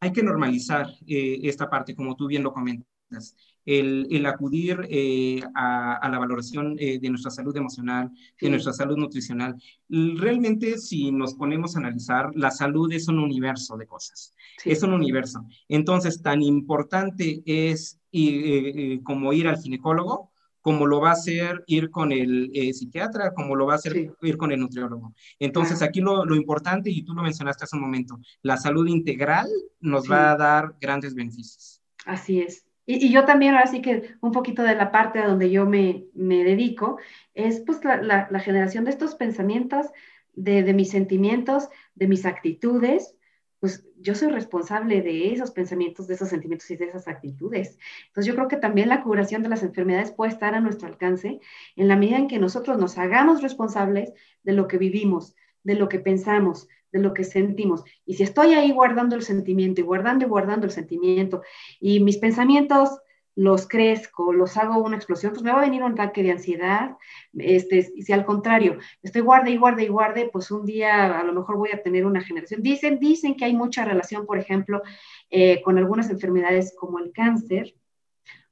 Hay 0.00 0.12
que 0.12 0.22
normalizar 0.22 0.88
eh, 1.06 1.38
esta 1.44 1.70
parte, 1.70 1.94
como 1.94 2.16
tú 2.16 2.26
bien 2.26 2.42
lo 2.42 2.52
comentas 2.52 3.34
el, 3.68 4.24
acudir 4.24 4.86
eh, 4.88 5.42
a, 5.54 6.08
la 6.10 6.18
valoración 6.18 6.76
eh, 6.78 6.98
de 6.98 7.10
nuestra 7.10 7.30
salud 7.30 7.54
emocional, 7.54 8.10
de 8.40 8.48
nuestra 8.48 8.72
salud 8.72 8.96
nutricional. 8.96 9.56
Realmente, 9.88 10.78
si 10.78 11.12
nos 11.12 11.34
ponemos 11.34 11.76
a 11.76 11.80
analizar, 11.80 12.30
la 12.34 12.50
salud 12.50 12.90
es 12.92 13.08
un 13.08 13.18
universo 13.18 13.76
de 13.76 13.86
cosas, 13.86 14.34
es 14.64 14.82
un 14.82 14.94
universo. 14.94 15.44
Entonces, 15.68 16.22
tan 16.22 16.40
importante 16.40 17.42
es 17.44 18.00
eh, 18.10 19.00
como 19.04 19.34
ir 19.34 19.48
al 19.48 19.58
ginecólogo, 19.58 20.32
como 20.62 20.86
lo 20.86 21.00
va 21.00 21.10
a 21.10 21.12
hacer 21.12 21.62
ir 21.66 21.90
con 21.90 22.10
el 22.10 22.50
eh, 22.54 22.72
psiquiatra, 22.72 23.32
como 23.34 23.54
lo 23.54 23.66
va 23.66 23.74
a 23.74 23.76
hacer 23.76 24.12
ir 24.22 24.36
con 24.38 24.50
el 24.50 24.60
nutriólogo. 24.60 25.14
Entonces, 25.38 25.82
aquí 25.82 26.00
lo, 26.00 26.24
lo, 26.24 26.34
importante, 26.34 26.90
y 26.90 27.02
tú 27.02 27.14
lo 27.14 27.22
mencionaste 27.22 27.64
hace 27.64 27.76
un 27.76 27.82
momento, 27.82 28.18
la 28.42 28.56
salud 28.56 28.86
integral 28.86 29.46
nos 29.80 30.10
va 30.10 30.32
a 30.32 30.36
dar 30.36 30.74
grandes 30.80 31.14
beneficios. 31.14 31.82
Así 32.04 32.40
es. 32.40 32.67
Y, 32.90 33.10
yo 33.12 33.26
también, 33.26 33.54
ahora 33.54 33.66
sí 33.66 33.82
que 33.82 34.14
un 34.22 34.32
poquito 34.32 34.62
de 34.62 34.74
la 34.74 34.90
parte 34.90 35.18
a 35.18 35.28
donde 35.28 35.50
yo 35.50 35.66
me, 35.66 36.06
me 36.14 36.42
dedico, 36.42 36.98
es 37.34 37.60
pues 37.60 37.84
la, 37.84 38.40
generación 38.40 38.84
de 38.84 38.90
estos 38.90 39.14
pensamientos, 39.14 39.88
de, 40.32 40.62
de 40.62 40.72
mis 40.72 40.88
sentimientos, 40.88 41.68
de 41.94 42.08
mis 42.08 42.24
actitudes, 42.24 43.14
pues 43.60 43.84
yo 43.98 44.14
soy 44.14 44.30
responsable 44.30 45.02
de 45.02 45.34
esos 45.34 45.50
pensamientos, 45.50 46.06
de 46.06 46.14
esos 46.14 46.30
sentimientos 46.30 46.70
y 46.70 46.76
de 46.76 46.86
esas 46.86 47.08
actitudes. 47.08 47.76
Entonces 48.06 48.24
yo 48.24 48.34
creo 48.34 48.48
que 48.48 48.56
también 48.56 48.88
la 48.88 49.02
curación 49.02 49.42
de 49.42 49.50
las 49.50 49.62
enfermedades 49.62 50.10
puede 50.10 50.32
estar 50.32 50.54
a 50.54 50.60
nuestro 50.60 50.88
alcance 50.88 51.40
en 51.76 51.88
la 51.88 51.96
medida 51.96 52.16
en 52.16 52.26
que 52.26 52.38
nosotros 52.38 52.78
nos 52.78 52.96
hagamos 52.96 53.42
responsables 53.42 54.14
de 54.44 54.52
lo 54.54 54.66
que 54.66 54.78
vivimos, 54.78 55.36
de 55.62 55.74
lo 55.74 55.90
que 55.90 55.98
pensamos, 55.98 56.68
de 56.92 57.00
lo 57.00 57.14
que 57.14 57.24
sentimos. 57.24 57.84
Y 58.06 58.14
si 58.14 58.22
estoy 58.22 58.54
ahí 58.54 58.72
guardando 58.72 59.16
el 59.16 59.22
sentimiento 59.22 59.80
y 59.80 59.84
guardando 59.84 60.24
y 60.24 60.28
guardando 60.28 60.66
el 60.66 60.72
sentimiento 60.72 61.42
y 61.80 62.00
mis 62.00 62.18
pensamientos 62.18 63.00
los 63.38 63.68
crezco, 63.68 64.32
los 64.32 64.56
hago 64.56 64.82
una 64.82 64.96
explosión, 64.96 65.32
pues 65.32 65.44
me 65.44 65.52
va 65.52 65.58
a 65.58 65.64
venir 65.64 65.84
un 65.84 65.92
ataque 65.92 66.24
de 66.24 66.32
ansiedad. 66.32 66.96
Este, 67.38 67.82
si 67.82 68.12
al 68.12 68.24
contrario, 68.24 68.78
estoy 69.00 69.22
guarde 69.22 69.52
y 69.52 69.56
guarde 69.56 69.84
y 69.84 69.88
guarde, 69.88 70.28
pues 70.32 70.50
un 70.50 70.66
día 70.66 71.20
a 71.20 71.22
lo 71.22 71.32
mejor 71.32 71.56
voy 71.56 71.70
a 71.72 71.80
tener 71.80 72.04
una 72.04 72.20
generación. 72.20 72.62
Dicen, 72.62 72.98
dicen 72.98 73.36
que 73.36 73.44
hay 73.44 73.54
mucha 73.54 73.84
relación, 73.84 74.26
por 74.26 74.38
ejemplo, 74.38 74.82
eh, 75.30 75.62
con 75.62 75.78
algunas 75.78 76.10
enfermedades 76.10 76.74
como 76.76 76.98
el 76.98 77.12
cáncer, 77.12 77.76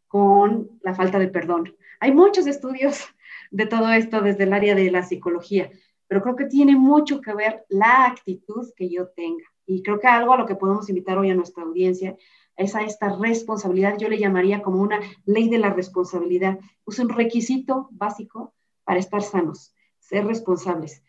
con 0.06 0.70
la 0.82 0.94
falta 0.94 1.18
de 1.18 1.26
perdón. 1.26 1.74
Hay 1.98 2.12
muchos 2.12 2.46
estudios 2.46 3.08
de 3.50 3.66
todo 3.66 3.90
esto 3.90 4.20
desde 4.20 4.44
el 4.44 4.52
área 4.52 4.76
de 4.76 4.90
la 4.92 5.02
psicología, 5.02 5.68
pero 6.08 6.22
creo 6.22 6.36
que 6.36 6.46
tiene 6.46 6.76
mucho 6.76 7.20
que 7.20 7.34
ver 7.34 7.64
la 7.68 8.06
actitud 8.06 8.68
que 8.76 8.88
yo 8.88 9.08
tenga. 9.08 9.44
Y 9.66 9.82
creo 9.82 9.98
que 9.98 10.06
algo 10.06 10.32
a 10.32 10.38
lo 10.38 10.46
que 10.46 10.54
podemos 10.54 10.88
invitar 10.88 11.18
hoy 11.18 11.30
a 11.30 11.34
nuestra 11.34 11.64
audiencia 11.64 12.16
es 12.56 12.74
a 12.74 12.82
esta 12.82 13.14
responsabilidad, 13.16 13.98
yo 13.98 14.08
le 14.08 14.18
llamaría 14.18 14.62
como 14.62 14.80
una 14.80 15.00
ley 15.26 15.48
de 15.48 15.58
la 15.58 15.70
responsabilidad. 15.70 16.58
Es 16.86 16.98
un 16.98 17.10
requisito 17.10 17.88
básico 17.90 18.54
para 18.84 18.98
estar 18.98 19.22
sanos, 19.22 19.74
ser 19.98 20.26
responsables. 20.26 21.02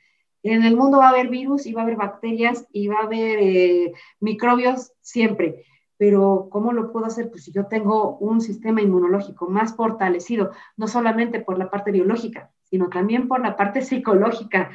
En 0.43 0.63
el 0.63 0.75
mundo 0.75 0.99
va 0.99 1.07
a 1.07 1.09
haber 1.09 1.29
virus 1.29 1.65
y 1.65 1.73
va 1.73 1.81
a 1.81 1.83
haber 1.83 1.95
bacterias 1.95 2.65
y 2.71 2.87
va 2.87 2.99
a 2.99 3.03
haber 3.03 3.39
eh, 3.39 3.93
microbios 4.19 4.91
siempre, 5.01 5.65
pero 5.97 6.47
¿cómo 6.51 6.73
lo 6.73 6.91
puedo 6.91 7.05
hacer? 7.05 7.29
Pues 7.29 7.43
si 7.43 7.51
yo 7.51 7.67
tengo 7.67 8.17
un 8.17 8.39
sistema 8.41 8.81
inmunológico 8.81 9.49
más 9.49 9.75
fortalecido, 9.75 10.51
no 10.75 10.87
solamente 10.87 11.39
por 11.39 11.57
la 11.57 11.69
parte 11.69 11.91
biológica, 11.91 12.51
sino 12.69 12.89
también 12.89 13.27
por 13.27 13.41
la 13.41 13.55
parte 13.55 13.81
psicológica, 13.81 14.71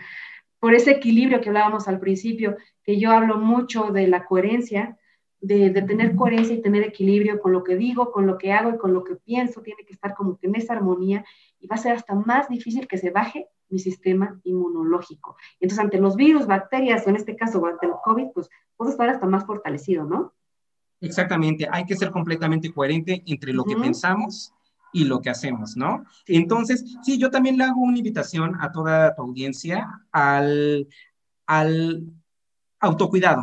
por 0.59 0.75
ese 0.75 0.93
equilibrio 0.93 1.41
que 1.41 1.49
hablábamos 1.49 1.89
al 1.89 1.99
principio, 1.99 2.57
que 2.85 2.99
yo 2.99 3.11
hablo 3.11 3.39
mucho 3.39 3.91
de 3.91 4.07
la 4.07 4.25
coherencia, 4.25 4.97
de, 5.41 5.71
tener 5.71 6.15
coherencia 6.15 6.55
y 6.55 6.63
tener 6.63 6.85
equilibrio 6.85 7.41
con 7.41 7.53
lo 7.53 7.65
que 7.65 7.77
digo, 7.77 8.13
con 8.13 8.27
lo 8.27 8.39
que 8.39 8.53
hago 8.53 8.71
y 8.71 8.79
con 8.79 8.95
lo 8.95 9.03
que 9.03 9.17
pienso, 9.17 9.61
tiene 9.61 9.85
que 9.85 9.93
estar 9.93 10.15
como 10.15 10.39
que 10.39 10.47
en 10.47 10.55
esa 10.55 10.75
armonía 10.75 11.25
y 11.59 11.67
va 11.67 11.75
a 11.75 11.81
ser 11.81 11.93
hasta 11.93 12.15
más 12.15 12.49
difícil 12.49 12.87
que 12.87 12.97
se 12.97 13.11
baje 13.11 13.49
mi 13.69 13.81
sistema 13.81 14.41
inmunológico. 14.45 15.37
Entonces, 15.59 15.85
ante 15.85 15.99
los 15.99 16.15
virus, 16.15 16.47
bacterias, 16.47 17.07
o 17.07 17.11
en 17.11 17.17
este 17.17 17.35
caso, 17.35 17.65
ante 17.67 17.87
el 17.87 17.93
COVID, 18.05 18.27
pues 18.33 18.49
puedo 18.77 18.91
estar 18.91 19.09
hasta 19.09 19.27
más 19.27 19.45
fortalecido, 19.45 20.05
¿no? 20.05 20.33
Exactamente, 21.01 21.67
hay 21.69 21.85
que 21.85 21.97
ser 21.97 22.13
completamente 22.13 22.73
coherente 22.73 23.25
entre 23.27 23.53
lo 23.53 23.65
que 23.65 23.75
pensamos 23.75 24.55
y 24.93 25.05
lo 25.05 25.21
que 25.21 25.31
hacemos, 25.31 25.77
¿no? 25.77 26.05
Entonces, 26.27 26.85
sí, 27.03 27.19
yo 27.19 27.31
también 27.31 27.57
le 27.57 27.65
hago 27.65 27.81
una 27.81 27.99
invitación 27.99 28.57
a 28.61 28.71
toda 28.73 29.15
tu 29.15 29.23
audiencia 29.23 29.89
al, 30.13 30.87
al 31.47 32.03
autocuidado 32.81 33.43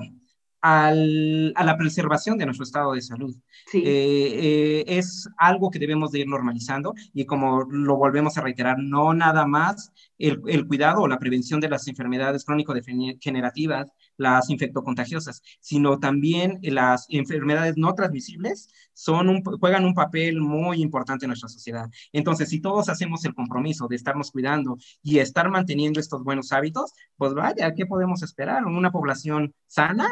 al, 0.62 1.54
a 1.56 1.64
la 1.64 1.78
preservación 1.78 2.38
de 2.38 2.46
nuestro 2.46 2.64
estado 2.64 2.94
de 2.94 3.02
salud. 3.02 3.36
Eh, 3.74 3.82
eh, 3.84 4.84
es 4.88 5.30
algo 5.38 5.70
que 5.70 5.80
debemos 5.80 6.12
de 6.12 6.20
ir 6.20 6.28
normalizando 6.28 6.94
y 7.14 7.26
como 7.26 7.64
lo 7.64 7.98
volvemos 7.98 8.38
a 8.38 8.42
reiterar, 8.42 8.78
no 8.80 9.14
nada 9.14 9.46
más 9.46 9.92
el, 10.18 10.42
el 10.48 10.68
cuidado 10.68 11.02
o 11.02 11.08
la 11.08 11.20
prevención 11.20 11.60
de 11.60 11.70
las 11.70 11.88
enfermedades 11.88 12.46
crónico-degenerativas, 12.46 13.92
las 14.20 14.50
infectocontagiosas, 14.50 15.42
sino 15.62 15.98
también 15.98 16.60
las 16.62 17.06
enfermedades 17.10 17.76
no 17.78 17.94
transmisibles 17.96 18.70
son 18.94 19.30
un, 19.30 19.42
juegan 19.44 19.86
un 19.86 19.94
papel 19.94 20.42
muy 20.42 20.82
importante 20.82 21.26
en 21.26 21.30
nuestra 21.30 21.50
sociedad. 21.50 21.90
Entonces, 22.12 22.50
si 22.50 22.60
todos 22.60 22.90
hacemos 22.90 23.24
el 23.26 23.34
compromiso 23.34 23.88
de 23.88 23.96
estarnos 23.96 24.32
cuidando 24.32 24.78
y 25.02 25.20
estar 25.20 25.50
manteniendo 25.50 26.00
estos 26.00 26.24
buenos 26.24 26.52
hábitos, 26.52 26.94
pues 27.18 27.34
vaya, 27.34 27.74
¿qué 27.74 27.86
podemos 27.86 28.22
esperar? 28.22 28.66
Una 28.66 28.92
población 28.92 29.54
sana 29.68 30.08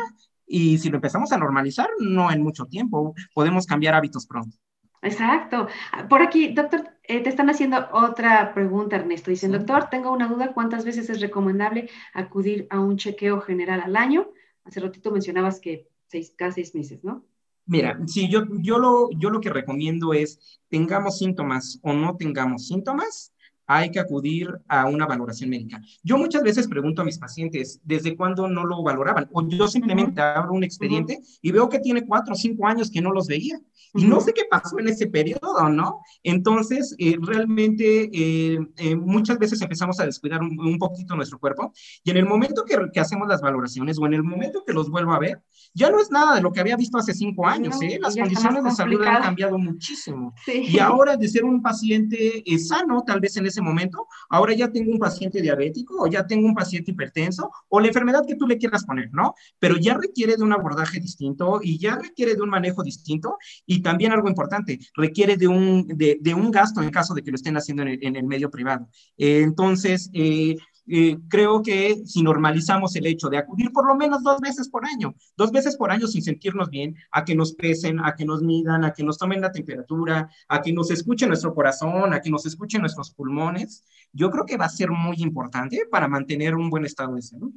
y 0.47 0.78
si 0.78 0.89
lo 0.89 0.95
empezamos 0.95 1.34
a 1.34 1.38
normalizar, 1.38 1.89
no 1.99 2.32
en 2.32 2.41
mucho 2.41 2.66
tiempo, 2.66 3.14
podemos 3.34 3.66
cambiar 3.66 3.93
hábitos 3.93 4.26
pronto. 4.26 4.58
Exacto. 5.02 5.68
Por 6.10 6.22
aquí, 6.22 6.54
doctor, 6.54 6.89
eh, 7.04 7.22
te 7.22 7.30
están 7.30 7.50
haciendo 7.50 7.88
otra 7.91 8.54
pregunta, 8.54 8.95
Ernesto. 8.95 9.32
Dicen, 9.32 9.52
doctor, 9.52 9.89
tengo 9.89 10.12
una 10.12 10.28
duda, 10.28 10.54
¿cuántas 10.54 10.86
veces 10.86 11.10
es 11.10 11.22
recomendable 11.22 11.89
acudir 12.14 12.68
a 12.70 12.80
un 12.80 12.98
chequeo 12.98 13.39
general 13.41 13.82
al 13.82 13.95
año? 13.95 14.30
Hace 14.64 14.80
ratito 14.80 15.12
mencionabas 15.12 15.60
que 15.60 15.88
seis, 16.08 16.34
cada 16.36 16.52
seis 16.52 16.74
meses, 16.76 17.04
¿no? 17.04 17.26
Mira, 17.66 18.00
sí, 18.08 18.30
yo, 18.30 18.43
yo, 18.62 18.78
lo, 18.80 19.10
yo 19.12 19.30
lo 19.30 19.41
que 19.41 19.50
recomiendo 19.50 20.14
es, 20.14 20.60
tengamos 20.70 21.18
síntomas 21.18 21.80
o 21.84 21.91
no 21.93 22.16
tengamos 22.16 22.68
síntomas, 22.68 23.34
hay 23.68 23.91
que 23.91 23.99
acudir 23.99 24.49
a 24.68 24.86
una 24.88 25.05
valoración 25.05 25.49
médica. 25.49 25.82
Yo 26.01 26.18
muchas 26.18 26.41
veces 26.41 26.68
pregunto 26.68 27.01
a 27.01 27.05
mis 27.05 27.20
pacientes 27.20 27.82
desde 27.84 28.15
cuándo 28.15 28.47
no 28.47 28.65
lo 28.65 28.82
valoraban, 28.82 29.30
o 29.34 29.47
yo 29.47 29.68
simplemente 29.68 30.22
abro 30.22 30.53
un 30.53 30.63
expediente 30.63 31.20
y 31.41 31.51
veo 31.51 31.68
que 31.68 31.80
tiene 31.80 32.05
cuatro 32.05 32.34
o 32.34 32.38
cinco 32.38 32.65
años 32.65 32.89
que 32.89 33.01
no 33.01 33.11
los 33.11 33.28
veía. 33.28 33.59
Y 33.93 34.05
no 34.05 34.20
sé 34.22 34.34
qué 34.34 34.43
pasó 34.49 34.80
en 34.80 34.89
ese 34.89 35.07
periodo, 35.07 35.70
¿no? 35.70 36.01
Entonces, 36.24 36.93
eh, 36.99 37.18
realmente 37.20 38.09
eh, 38.13 38.59
eh, 38.78 38.95
muchas 38.95 39.39
veces 39.39 39.61
empezamos 39.61 39.99
a 39.99 40.05
descuidar 40.05 40.41
un, 40.41 40.78
poquito 40.78 41.15
nuestro 41.15 41.39
cuerpo 41.39 41.74
y 42.03 42.11
en 42.11 42.18
el 42.18 42.26
momento 42.26 42.63
que, 42.63 42.78
que, 42.93 42.99
hacemos 42.99 43.28
las 43.28 43.41
valoraciones 43.41 43.97
o 43.97 44.05
en 44.05 44.13
el 44.13 44.22
momento 44.22 44.63
que 44.65 44.74
los 44.74 44.91
vuelvo 44.91 45.13
a 45.13 45.20
ver, 45.20 45.41
ya 45.74 45.89
no 45.89 45.99
es 45.99 46.11
nada 46.11 46.36
de 46.36 46.41
lo 46.41 46.51
que 46.51 46.59
había 46.59 46.76
visto 46.76 46.97
hace 46.97 47.13
cinco 47.13 47.47
años, 47.47 47.82
¿eh? 47.82 47.97
Las 47.99 48.15
condiciones 48.15 48.63
de 48.63 48.72
salud 48.72 49.01
han 49.03 49.24
cambiado 49.24 49.57
muchísimo. 49.57 50.36
Y 50.45 50.78
ahora 50.78 51.18
de 51.18 51.28
ser 51.28 51.45
un 51.45 51.61
paciente 51.61 52.43
sano, 52.59 53.03
tal 53.03 53.20
vez 53.20 53.38
en 53.38 53.47
ese 53.47 53.57
momento, 53.62 54.08
ahora 54.30 54.53
ya 54.53 54.72
tengo 54.72 54.91
un 54.91 54.99
paciente 54.99 55.41
diabético 55.41 56.03
o 56.03 56.08
ya 56.08 56.26
tengo 56.26 56.47
un 56.47 56.55
paciente 56.55 56.91
hipertenso 56.91 57.51
o 57.70 57.80
la 57.80 57.88
enfermedad 57.88 58.24
que 58.28 58.36
tú 58.36 58.47
le 58.47 58.58
quieras 58.58 58.86
poner, 58.86 59.10
¿no? 59.14 59.36
Pero 59.60 59.78
ya 59.78 59.95
requiere 59.95 60.36
de 60.38 60.43
un 60.43 60.53
abordaje 60.53 60.99
distinto 60.99 61.60
y 61.62 61.78
ya 61.78 61.95
requiere 61.95 62.36
de 62.36 62.41
un 62.41 62.49
manejo 62.49 62.84
distinto 62.84 63.38
y 63.66 63.82
también 63.82 64.12
algo 64.12 64.28
importante, 64.28 64.80
requiere 64.95 65.38
de 65.38 65.47
un, 65.47 65.88
de, 65.88 66.34
un 66.34 66.51
gasto 66.51 66.82
en 66.82 66.89
caso 66.89 67.14
de 67.14 67.24
que 67.24 67.32
lo 67.32 67.36
estén 67.36 67.58
haciendo 67.58 67.84
en 67.84 68.16
el, 68.16 68.24
medio 68.24 68.49
privado. 68.49 68.88
Entonces, 69.18 70.10
eh, 70.14 70.55
eh, 70.90 71.18
creo 71.28 71.62
que 71.62 71.98
si 72.06 72.24
normalizamos 72.24 72.96
el 72.96 73.08
hecho 73.08 73.30
de 73.30 73.38
acudir 73.38 73.72
por 73.72 73.86
lo 73.86 73.96
menos 73.96 74.24
dos 74.24 74.40
veces 74.40 74.70
por 74.70 74.86
año, 74.86 75.16
dos 75.36 75.52
veces 75.52 75.76
por 75.76 75.92
año 75.92 76.08
sin 76.08 76.22
sentirnos 76.22 76.70
bien, 76.70 76.96
a 77.12 77.26
que 77.26 77.36
nos 77.36 77.54
pesen, 77.54 78.00
a 78.00 78.16
que 78.16 78.26
nos 78.26 78.42
midan, 78.42 78.86
a 78.86 78.94
que 78.94 79.04
nos 79.04 79.18
tomen 79.18 79.42
la 79.42 79.52
temperatura, 79.52 80.30
a 80.48 80.62
que 80.62 80.72
nos 80.72 80.90
escuche 80.90 81.28
nuestro 81.28 81.54
corazón, 81.54 82.14
a 82.14 82.22
que 82.22 82.30
nos 82.30 82.46
escuchen 82.46 82.82
nuestros 82.82 83.12
pulmones, 83.12 83.84
yo 84.14 84.32
creo 84.32 84.46
que 84.46 84.58
va 84.58 84.66
a 84.66 84.70
ser 84.70 84.90
muy 84.92 85.18
importante 85.20 85.82
para 85.92 86.08
mantener 86.08 86.56
un 86.56 86.70
buen 86.70 86.86
estado 86.86 87.16
de 87.16 87.22
salud. 87.22 87.52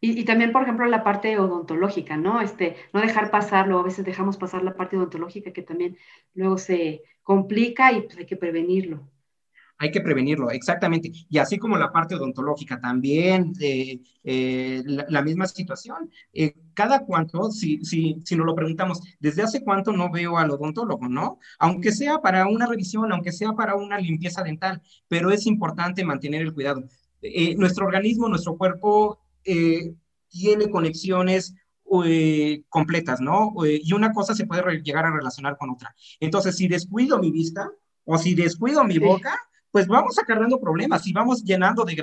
Y, 0.00 0.24
también, 0.24 0.52
por 0.52 0.62
ejemplo, 0.62 0.86
la 0.86 1.02
parte 1.02 1.36
odontológica, 1.40 2.16
¿no? 2.16 2.40
Este, 2.40 2.76
no 2.92 3.00
dejar 3.00 3.32
pasarlo, 3.32 3.80
a 3.80 3.82
veces 3.82 4.04
dejamos 4.04 4.36
pasar 4.36 4.62
la 4.62 4.76
parte 4.76 4.96
odontológica 4.96 5.52
que 5.52 5.62
también 5.62 5.96
luego 6.34 6.56
se 6.56 7.02
complica 7.24 7.92
y 7.92 8.02
pues 8.02 8.16
hay 8.16 8.26
que 8.26 8.36
prevenirlo 8.36 9.08
hay 9.78 9.92
que 9.92 10.00
prevenirlo, 10.00 10.50
exactamente. 10.50 11.12
Y 11.30 11.38
así 11.38 11.56
como 11.56 11.78
la 11.78 11.92
parte 11.92 12.16
odontológica, 12.16 12.80
también 12.80 13.52
eh, 13.60 14.00
eh, 14.24 14.82
la, 14.84 15.22
misma 15.22 15.46
situación. 15.46 16.10
Eh, 16.32 16.54
cada 16.74 17.04
cuánto, 17.04 17.50
si, 17.52 17.84
si, 17.84 18.20
si 18.24 18.36
nos 18.36 18.44
lo 18.44 18.56
preguntamos, 18.56 19.00
¿desde 19.20 19.42
hace 19.42 19.62
cuánto 19.62 19.92
no 19.92 20.10
veo 20.10 20.36
al 20.36 20.50
odontólogo, 20.50 21.08
no? 21.08 21.38
Aunque 21.60 21.92
sea 21.92 22.18
para 22.18 22.48
una 22.48 22.66
revisión, 22.66 23.12
aunque 23.12 23.30
sea 23.30 23.52
para 23.52 23.76
una 23.76 23.98
limpieza 23.98 24.42
dental, 24.42 24.82
pero 25.06 25.30
es 25.30 25.46
importante 25.46 26.04
mantener 26.04 26.42
el 26.42 26.52
cuidado. 26.52 26.82
nuestro 27.56 27.86
organismo, 27.86 28.28
nuestro 28.28 28.56
cuerpo 28.56 29.20
tiene 30.28 30.68
conexiones 30.70 31.54
completas, 32.68 33.20
¿no? 33.20 33.54
y 33.64 33.92
una 33.92 34.12
cosa 34.12 34.34
se 34.34 34.46
puede 34.46 34.82
llegar 34.82 35.06
a 35.06 35.10
relacionar 35.16 35.56
con 35.56 35.70
otra. 35.70 35.94
Entonces, 36.20 36.56
si 36.56 36.68
descuido 36.68 37.18
mi 37.18 37.30
vista 37.30 37.70
o 38.04 38.18
si 38.18 38.34
descuido 38.34 38.84
mi 38.84 38.98
boca, 38.98 39.38
pues 39.70 39.86
vamos 39.86 40.18
acarreando 40.18 40.60
problemas 40.60 41.06
y 41.06 41.12
vamos 41.12 41.42
llenando 41.42 41.84
de 41.84 41.94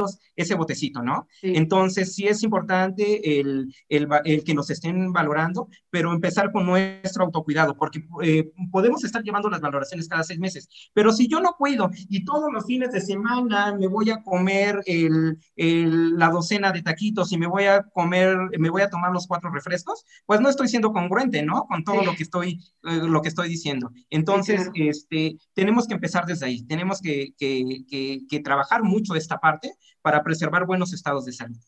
granitos 0.00 0.18
ese 0.36 0.54
botecito, 0.54 1.02
¿no? 1.02 1.28
Entonces, 1.42 2.14
sí 2.14 2.26
es 2.26 2.42
importante 2.42 3.40
el, 3.40 3.74
el, 3.88 4.08
el, 4.24 4.44
que 4.44 4.54
nos 4.54 4.70
estén 4.70 5.12
valorando, 5.12 5.68
pero 5.90 6.12
empezar 6.12 6.50
con 6.50 6.64
nuestro 6.64 7.24
autocuidado, 7.24 7.76
porque 7.76 8.02
eh, 8.22 8.50
podemos 8.70 9.04
estar 9.04 9.22
llevando 9.22 9.50
las 9.50 9.60
valoraciones 9.60 10.08
cada 10.08 10.22
seis 10.22 10.40
meses, 10.40 10.68
pero 10.94 11.12
si 11.12 11.28
yo 11.28 11.40
no 11.40 11.54
cuido 11.58 11.90
y 12.08 12.24
todos 12.24 12.50
los 12.52 12.64
fines 12.64 12.92
de 12.92 13.00
semana 13.00 13.76
me 13.76 13.86
voy 13.86 14.10
a 14.10 14.22
comer 14.22 14.80
el, 14.86 15.38
la 15.56 16.30
docena 16.30 16.72
de 16.72 16.82
taquitos 16.82 17.32
y 17.32 17.38
me 17.38 17.46
voy 17.46 17.64
a 17.64 17.82
comer, 17.82 18.36
me 18.58 18.70
voy 18.70 18.82
a 18.82 18.88
tomar 18.88 19.12
los 19.12 19.26
cuatro 19.26 19.50
refrescos, 19.50 20.04
pues 20.24 20.40
no 20.40 20.48
estoy 20.48 20.68
siendo 20.68 20.92
congruente, 20.92 21.42
¿no? 21.42 21.66
Con 21.66 21.84
todo 21.84 22.02
lo 22.02 22.14
que 22.14 22.22
estoy, 22.22 22.60
eh, 22.84 23.00
lo 23.02 23.20
que 23.20 23.28
estoy 23.28 23.48
diciendo. 23.48 23.90
Entonces, 24.08 24.70
este, 24.74 25.36
tenemos 25.52 25.86
que 25.86 25.94
empezar 25.94 26.24
desde 26.24 26.46
ahí, 26.46 26.62
tenemos 26.62 27.02
que, 27.02 27.34
que, 27.36 27.84
que, 27.88 28.20
que 28.28 28.40
trabajar 28.40 28.82
mucho 28.82 29.14
esta 29.14 29.38
parte 29.38 29.74
para 30.02 30.22
preservar 30.22 30.66
buenos 30.66 30.92
estados 30.92 31.24
de 31.24 31.32
salud 31.32 31.58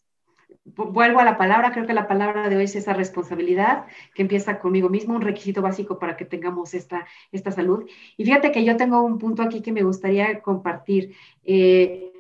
vuelvo 0.65 1.21
a 1.21 1.25
la 1.25 1.37
palabra, 1.37 1.73
creo 1.73 1.87
que 1.87 1.93
la 1.93 2.07
palabra 2.07 2.49
de 2.49 2.57
hoy 2.57 2.65
es 2.65 2.77
esa 2.77 2.93
responsabilidad 2.93 3.87
que 4.15 4.23
empieza 4.23 4.59
conmigo 4.59 4.89
mismo, 4.89 5.15
un 5.15 5.23
requisito 5.23 5.63
básico 5.63 5.99
para 5.99 6.17
que 6.17 6.25
tengamos 6.25 6.75
esta, 6.75 7.07
esta 7.33 7.51
salud. 7.51 7.89
Y 8.17 8.25
fíjate 8.25 8.53
que 8.53 8.65
yo 8.65 8.77
tengo 8.77 9.03
un 9.03 9.19
punto 9.19 9.43
aquí 9.43 9.61
que 9.61 9.73
me 9.73 9.83
gustaría 9.83 10.41
compartir. 10.41 11.15
Eh, 11.43 12.13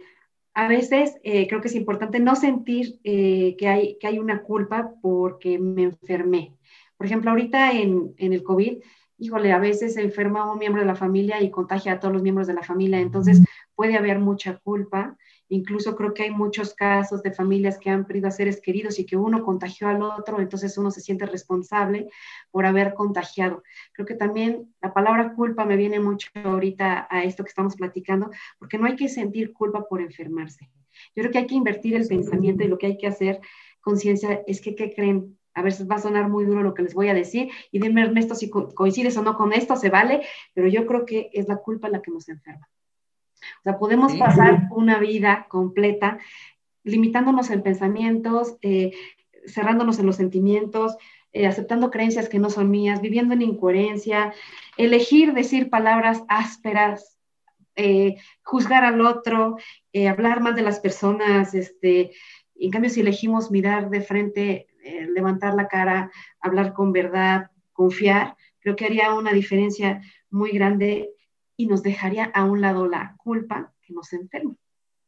a 0.54 0.68
veces 0.68 1.18
eh, 1.22 1.46
creo 1.48 1.60
que 1.60 1.68
es 1.68 1.74
importante 1.74 2.20
no 2.20 2.36
sentir 2.36 2.98
eh, 3.04 3.56
que, 3.56 3.68
hay, 3.68 3.96
que 3.98 4.06
hay 4.06 4.18
una 4.18 4.42
culpa 4.42 4.92
porque 5.00 5.58
me 5.58 5.84
enfermé. 5.84 6.54
Por 6.96 7.06
ejemplo, 7.06 7.30
ahorita 7.30 7.72
en, 7.72 8.14
en 8.18 8.32
el 8.32 8.42
COVID, 8.42 8.78
híjole, 9.18 9.52
a 9.52 9.58
veces 9.58 9.94
se 9.94 10.02
enferma 10.02 10.52
un 10.52 10.58
miembro 10.58 10.82
de 10.82 10.86
la 10.86 10.94
familia 10.94 11.40
y 11.40 11.50
contagia 11.50 11.92
a 11.92 12.00
todos 12.00 12.12
los 12.12 12.22
miembros 12.22 12.48
de 12.48 12.54
la 12.54 12.62
familia, 12.62 13.00
entonces 13.00 13.40
puede 13.74 13.96
haber 13.96 14.18
mucha 14.18 14.58
culpa. 14.58 15.16
Incluso 15.48 15.96
creo 15.96 16.14
que 16.14 16.24
hay 16.24 16.30
muchos 16.30 16.74
casos 16.74 17.22
de 17.22 17.32
familias 17.32 17.78
que 17.78 17.90
han 17.90 18.06
perdido 18.06 18.28
a 18.28 18.30
seres 18.30 18.60
queridos 18.60 18.98
y 18.98 19.06
que 19.06 19.16
uno 19.16 19.44
contagió 19.44 19.88
al 19.88 20.02
otro, 20.02 20.40
entonces 20.40 20.78
uno 20.78 20.90
se 20.90 21.00
siente 21.00 21.26
responsable 21.26 22.08
por 22.50 22.64
haber 22.64 22.94
contagiado. 22.94 23.62
Creo 23.92 24.06
que 24.06 24.14
también 24.14 24.74
la 24.80 24.94
palabra 24.94 25.34
culpa 25.34 25.64
me 25.64 25.76
viene 25.76 26.00
mucho 26.00 26.28
ahorita 26.42 27.06
a 27.10 27.24
esto 27.24 27.44
que 27.44 27.50
estamos 27.50 27.76
platicando, 27.76 28.30
porque 28.58 28.78
no 28.78 28.86
hay 28.86 28.96
que 28.96 29.08
sentir 29.08 29.52
culpa 29.52 29.86
por 29.88 30.00
enfermarse. 30.00 30.70
Yo 31.14 31.22
creo 31.22 31.30
que 31.30 31.38
hay 31.38 31.46
que 31.46 31.54
invertir 31.54 31.96
el 31.96 32.06
pensamiento 32.06 32.64
y 32.64 32.68
lo 32.68 32.78
que 32.78 32.86
hay 32.86 32.96
que 32.96 33.06
hacer 33.06 33.40
conciencia 33.80 34.42
es 34.46 34.60
que, 34.60 34.74
¿qué 34.74 34.94
creen? 34.94 35.38
A 35.54 35.62
ver, 35.62 35.74
va 35.90 35.96
a 35.96 36.00
sonar 36.00 36.30
muy 36.30 36.46
duro 36.46 36.62
lo 36.62 36.72
que 36.72 36.82
les 36.82 36.94
voy 36.94 37.08
a 37.08 37.14
decir 37.14 37.50
y 37.70 37.78
dime, 37.78 38.02
Ernesto, 38.02 38.34
si 38.34 38.48
coincides 38.48 39.16
o 39.18 39.22
no 39.22 39.36
con 39.36 39.52
esto, 39.52 39.76
se 39.76 39.90
vale, 39.90 40.24
pero 40.54 40.68
yo 40.68 40.86
creo 40.86 41.04
que 41.04 41.30
es 41.34 41.46
la 41.46 41.56
culpa 41.56 41.90
la 41.90 42.00
que 42.00 42.10
nos 42.10 42.28
enferma. 42.28 42.68
O 43.60 43.62
sea, 43.62 43.78
podemos 43.78 44.14
pasar 44.14 44.68
una 44.70 44.98
vida 44.98 45.46
completa 45.48 46.18
limitándonos 46.84 47.50
en 47.50 47.62
pensamientos, 47.62 48.56
eh, 48.62 48.92
cerrándonos 49.46 49.98
en 49.98 50.06
los 50.06 50.16
sentimientos, 50.16 50.96
eh, 51.32 51.46
aceptando 51.46 51.90
creencias 51.90 52.28
que 52.28 52.38
no 52.38 52.50
son 52.50 52.70
mías, 52.70 53.00
viviendo 53.00 53.34
en 53.34 53.42
incoherencia, 53.42 54.32
elegir 54.76 55.32
decir 55.32 55.70
palabras 55.70 56.22
ásperas, 56.28 57.18
eh, 57.74 58.16
juzgar 58.42 58.84
al 58.84 59.00
otro, 59.00 59.56
hablar 60.10 60.42
más 60.42 60.56
de 60.56 60.62
las 60.62 60.80
personas, 60.80 61.54
este, 61.54 62.12
en 62.56 62.70
cambio 62.70 62.90
si 62.90 63.00
elegimos 63.00 63.50
mirar 63.50 63.88
de 63.88 64.00
frente, 64.02 64.66
levantar 65.14 65.54
la 65.54 65.68
cara, 65.68 66.10
hablar 66.40 66.74
con 66.74 66.92
verdad, 66.92 67.50
confiar, 67.72 68.36
creo 68.60 68.76
que 68.76 68.84
haría 68.84 69.14
una 69.14 69.32
diferencia 69.32 70.02
muy 70.30 70.50
grande 70.52 71.10
y 71.56 71.66
nos 71.66 71.82
dejaría 71.82 72.24
a 72.24 72.44
un 72.44 72.60
lado 72.60 72.88
la 72.88 73.16
culpa 73.18 73.74
que 73.82 73.92
nos 73.92 74.12
enferma 74.12 74.56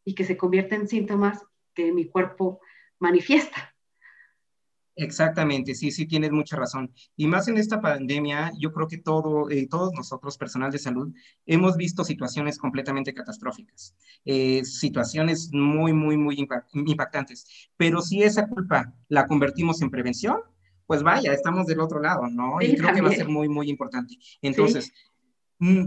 y 0.04 0.14
que 0.14 0.24
se 0.24 0.36
convierte 0.36 0.74
en 0.74 0.88
síntomas 0.88 1.42
que 1.74 1.92
mi 1.92 2.06
cuerpo 2.06 2.60
manifiesta. 2.98 3.74
Exactamente, 4.96 5.74
sí, 5.74 5.90
sí, 5.90 6.06
tienes 6.06 6.30
mucha 6.30 6.56
razón. 6.56 6.92
Y 7.16 7.26
más 7.26 7.48
en 7.48 7.58
esta 7.58 7.80
pandemia, 7.80 8.52
yo 8.60 8.72
creo 8.72 8.86
que 8.86 8.98
todo, 8.98 9.50
eh, 9.50 9.66
todos 9.68 9.92
nosotros, 9.92 10.38
personal 10.38 10.70
de 10.70 10.78
salud, 10.78 11.12
hemos 11.46 11.76
visto 11.76 12.04
situaciones 12.04 12.58
completamente 12.58 13.12
catastróficas, 13.12 13.96
eh, 14.24 14.64
situaciones 14.64 15.50
muy, 15.52 15.92
muy, 15.92 16.16
muy 16.16 16.36
impactantes. 16.38 17.68
Pero 17.76 18.02
si 18.02 18.22
esa 18.22 18.46
culpa 18.48 18.94
la 19.08 19.26
convertimos 19.26 19.82
en 19.82 19.90
prevención, 19.90 20.36
pues 20.86 21.02
vaya, 21.02 21.32
estamos 21.32 21.66
del 21.66 21.80
otro 21.80 22.00
lado, 22.00 22.28
¿no? 22.28 22.60
y 22.60 22.76
creo 22.76 22.94
que 22.94 23.00
va 23.00 23.08
a 23.08 23.12
ser 23.12 23.28
muy, 23.28 23.48
muy 23.48 23.70
importante. 23.70 24.16
Entonces, 24.42 24.92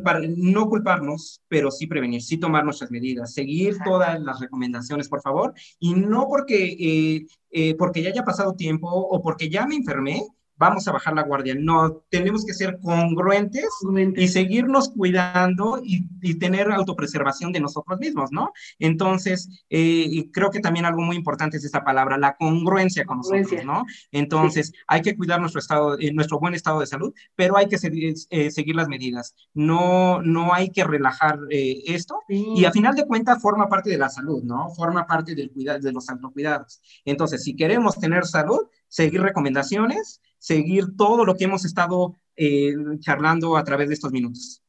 para 0.04 0.22
no 0.26 0.68
culparnos, 0.70 1.42
pero 1.48 1.72
sí 1.72 1.88
prevenir, 1.88 2.22
sí 2.22 2.38
tomar 2.38 2.64
nuestras 2.64 2.90
medidas, 2.92 3.34
seguir 3.34 3.78
todas 3.84 4.20
las 4.22 4.40
recomendaciones, 4.40 5.10
por 5.10 5.22
favor, 5.22 5.54
y 5.80 5.94
no 5.94 6.28
porque, 6.28 6.76
eh, 6.80 7.28
eh, 7.52 7.76
porque 7.76 8.02
ya 8.02 8.10
haya 8.10 8.24
pasado 8.24 8.54
tiempo 8.54 8.88
o 8.90 9.22
porque 9.22 9.50
ya 9.50 9.66
me 9.68 9.76
enfermé, 9.76 10.22
vamos 10.58 10.88
a 10.88 10.92
bajar 10.92 11.14
la 11.14 11.24
guardia. 11.24 11.56
No, 11.58 12.04
tenemos 12.10 12.46
que 12.46 12.54
ser 12.54 12.80
congruentes 12.82 13.68
y 14.16 14.28
seguirnos 14.28 14.90
cuidando 14.90 15.82
y, 15.84 16.08
tener 16.38 16.72
autopreservación 16.72 17.52
de 17.52 17.60
nosotros 17.60 18.00
mismos, 18.00 18.32
¿no? 18.32 18.52
Entonces, 18.80 19.66
eh, 19.70 20.30
creo 20.32 20.52
que 20.52 20.60
también 20.60 20.86
algo 20.86 21.02
muy 21.02 21.16
importante 21.16 21.58
es 21.58 21.66
esta 21.66 21.84
palabra, 21.84 22.18
la 22.18 22.36
congruencia 22.36 23.06
con 23.06 23.18
nosotros, 23.18 23.66
¿no? 23.66 23.86
Entonces, 24.12 24.74
hay 24.88 25.02
que 25.02 25.16
cuidar 25.16 25.40
nuestro 25.40 25.60
estado, 25.60 25.98
eh, 26.00 26.12
nuestro 26.14 26.40
buen 26.40 26.54
estado 26.54 26.80
de 26.80 26.86
salud, 26.86 27.14
pero 27.36 27.58
hay 27.58 27.68
que 27.68 27.78
seguir, 27.78 28.14
eh, 28.30 28.52
seguir 28.52 28.76
las 28.76 28.88
medidas. 28.88 29.36
No, 29.54 30.22
no 30.22 30.54
hay 30.54 30.70
que 30.70 30.84
relajar 30.84 31.40
esto 31.50 32.20
y 32.30 32.66
a 32.66 32.72
final 32.72 32.94
de 32.96 33.06
cuentas 33.06 33.42
forma 33.42 33.68
parte 33.68 33.90
de 33.90 33.98
la 33.98 34.10
salud, 34.10 34.44
¿no? 34.44 34.70
Forma 34.72 35.08
parte 35.08 35.34
del 35.34 35.52
cuidado, 35.52 35.80
de 35.80 35.92
los 35.92 36.10
autocuidados. 36.10 36.82
Entonces, 37.06 37.44
si 37.44 37.56
queremos 37.56 38.00
tener 38.00 38.26
salud, 38.26 38.68
seguir 38.88 39.22
recomendaciones, 39.22 40.22
seguir 40.48 40.96
todo 40.96 41.26
lo 41.26 41.36
que 41.36 41.44
hemos 41.44 41.66
estado 41.66 42.16
eh, 42.38 42.74
charlando 43.00 43.58
a 43.58 43.64
través 43.66 43.90
de 43.90 43.96
estos 43.96 44.14
minutos. 44.14 44.64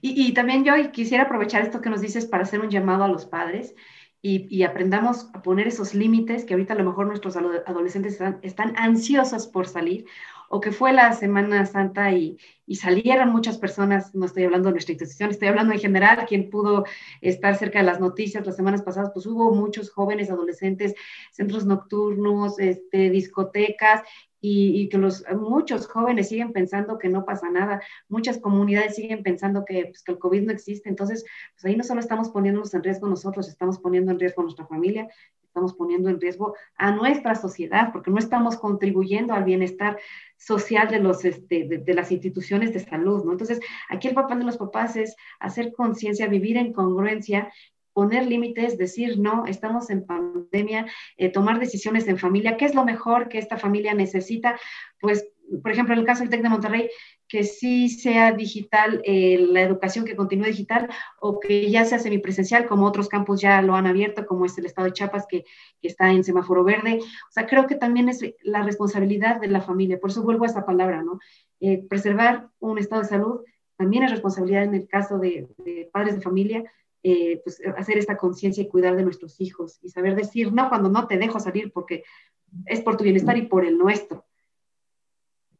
Y, 0.00 0.32
también 0.32 0.64
yo 0.64 0.72
quisiera 0.92 1.24
aprovechar 1.24 1.62
esto 1.62 1.80
que 1.80 1.90
nos 1.90 2.00
dices 2.00 2.26
para 2.26 2.44
hacer 2.44 2.60
un 2.60 2.70
llamado 2.70 3.04
a 3.04 3.08
los 3.08 3.26
padres 3.26 3.74
y, 4.22 4.62
aprendamos 4.64 5.28
a 5.32 5.42
poner 5.42 5.68
esos 5.68 5.94
límites 5.94 6.44
que 6.44 6.54
ahorita 6.54 6.74
a 6.74 6.76
lo 6.76 6.84
mejor 6.84 7.06
nuestros 7.06 7.36
adolescentes 7.36 8.14
están, 8.14 8.38
están 8.42 8.74
ansiosos 8.76 9.46
por 9.46 9.66
salir 9.66 10.04
o 10.48 10.60
que 10.60 10.72
fue 10.72 10.92
la 10.92 11.12
Semana 11.12 11.64
Santa 11.64 12.10
y, 12.12 12.36
y, 12.66 12.74
salieron 12.74 13.30
muchas 13.30 13.56
personas, 13.56 14.12
no 14.14 14.26
estoy 14.26 14.44
hablando 14.44 14.68
de 14.68 14.72
nuestra 14.72 14.92
institución, 14.92 15.30
estoy 15.30 15.46
hablando 15.46 15.72
en 15.72 15.80
general, 15.80 16.26
quien 16.26 16.50
pudo 16.50 16.84
estar 17.20 17.54
cerca 17.56 17.78
de 17.78 17.84
las 17.84 18.00
noticias 18.00 18.44
las 18.44 18.56
semanas 18.56 18.82
pasadas, 18.82 19.12
pues 19.14 19.26
hubo 19.26 19.54
muchos 19.54 19.90
jóvenes, 19.90 20.28
adolescentes, 20.28 20.94
centros 21.30 21.66
nocturnos, 21.66 22.58
este, 22.58 23.10
discotecas, 23.10 24.02
y, 24.40 24.88
que 24.88 24.98
los, 24.98 25.24
muchos 25.36 25.86
jóvenes 25.86 26.28
siguen 26.28 26.52
pensando 26.52 26.98
que 26.98 27.08
no 27.08 27.24
pasa 27.24 27.50
nada, 27.50 27.82
muchas 28.08 28.38
comunidades 28.38 28.96
siguen 28.96 29.22
pensando 29.22 29.64
que, 29.64 29.86
pues, 29.86 30.02
que 30.02 30.12
el 30.12 30.18
COVID 30.18 30.42
no 30.42 30.52
existe, 30.52 30.88
entonces 30.88 31.24
pues 31.52 31.64
ahí 31.64 31.76
no 31.76 31.84
solo 31.84 32.00
estamos 32.00 32.30
poniéndonos 32.30 32.72
en 32.74 32.82
riesgo 32.82 33.06
nosotros, 33.06 33.48
estamos 33.48 33.78
poniendo 33.78 34.12
en 34.12 34.18
riesgo 34.18 34.42
nuestra 34.42 34.66
familia, 34.66 35.08
estamos 35.50 35.74
poniendo 35.74 36.08
en 36.08 36.20
riesgo 36.20 36.54
a 36.76 36.92
nuestra 36.92 37.34
sociedad, 37.34 37.90
porque 37.92 38.10
no 38.10 38.18
estamos 38.18 38.56
contribuyendo 38.56 39.34
al 39.34 39.44
bienestar 39.44 39.98
social 40.36 40.88
de, 40.88 41.00
los, 41.00 41.24
este, 41.24 41.66
de, 41.66 41.94
las 41.94 42.12
instituciones 42.12 42.72
de 42.72 42.78
salud, 42.78 43.24
¿no? 43.24 43.32
Entonces, 43.32 43.60
aquí 43.88 44.08
el 44.08 44.14
papel 44.14 44.38
de 44.38 44.44
los 44.44 44.56
papás 44.56 44.96
es 44.96 45.16
hacer 45.40 45.72
conciencia, 45.72 46.28
vivir 46.28 46.56
en 46.56 46.72
congruencia 46.72 47.52
poner 47.92 48.26
límites, 48.26 48.78
decir 48.78 49.18
no, 49.18 49.46
estamos 49.46 49.90
en 49.90 50.06
pandemia, 50.06 50.86
eh, 51.16 51.30
tomar 51.30 51.58
decisiones 51.58 52.06
en 52.08 52.18
familia, 52.18 52.56
¿qué 52.56 52.64
es 52.64 52.74
lo 52.74 52.84
mejor 52.84 53.28
que 53.28 53.38
esta 53.38 53.56
familia 53.56 53.94
necesita? 53.94 54.58
Pues, 55.00 55.26
por 55.62 55.72
ejemplo, 55.72 55.94
en 55.94 56.00
el 56.00 56.06
caso 56.06 56.20
del 56.20 56.30
TEC 56.30 56.42
de 56.42 56.48
Monterrey, 56.48 56.90
que 57.26 57.44
sí 57.44 57.88
sea 57.88 58.32
digital, 58.32 59.00
eh, 59.04 59.38
la 59.50 59.62
educación 59.62 60.04
que 60.04 60.16
continúe 60.16 60.46
digital 60.46 60.88
o 61.20 61.38
que 61.40 61.70
ya 61.70 61.84
sea 61.84 61.98
semipresencial, 61.98 62.66
como 62.66 62.86
otros 62.86 63.08
campos 63.08 63.40
ya 63.40 63.62
lo 63.62 63.74
han 63.74 63.86
abierto, 63.86 64.26
como 64.26 64.46
es 64.46 64.56
el 64.58 64.66
estado 64.66 64.86
de 64.86 64.92
Chiapas, 64.92 65.26
que, 65.28 65.44
que, 65.80 65.88
está 65.88 66.10
en 66.10 66.24
semáforo 66.24 66.64
verde. 66.64 66.98
O 67.00 67.32
sea, 67.32 67.46
creo 67.46 67.66
que 67.66 67.76
también 67.76 68.08
es 68.08 68.20
la 68.42 68.62
responsabilidad 68.62 69.40
de 69.40 69.48
la 69.48 69.60
familia, 69.60 69.98
por 69.98 70.10
eso 70.10 70.22
vuelvo 70.22 70.44
a 70.44 70.48
esta 70.48 70.66
palabra, 70.66 71.02
¿no? 71.02 71.18
Eh, 71.60 71.84
preservar 71.88 72.48
un 72.58 72.78
estado 72.78 73.02
de 73.02 73.08
salud 73.08 73.40
también 73.76 74.04
es 74.04 74.10
responsabilidad 74.10 74.64
en 74.64 74.74
el 74.74 74.88
caso 74.88 75.18
de 75.18 75.48
padres 75.92 76.16
de 76.16 76.20
familia, 76.20 76.64
eh, 77.02 77.40
pues, 77.44 77.60
hacer 77.76 77.98
esta 77.98 78.16
conciencia 78.16 78.62
y 78.62 78.68
cuidar 78.68 78.96
de 78.96 79.02
nuestros 79.02 79.40
hijos 79.40 79.78
y 79.82 79.88
saber 79.88 80.14
decir 80.14 80.52
no 80.52 80.68
cuando 80.68 80.90
no 80.90 81.06
te 81.06 81.16
dejo 81.16 81.40
salir 81.40 81.72
porque 81.72 82.04
es 82.66 82.82
por 82.82 82.96
tu 82.96 83.04
bienestar 83.04 83.36
y 83.38 83.46
por 83.46 83.64
el 83.64 83.78
nuestro. 83.78 84.26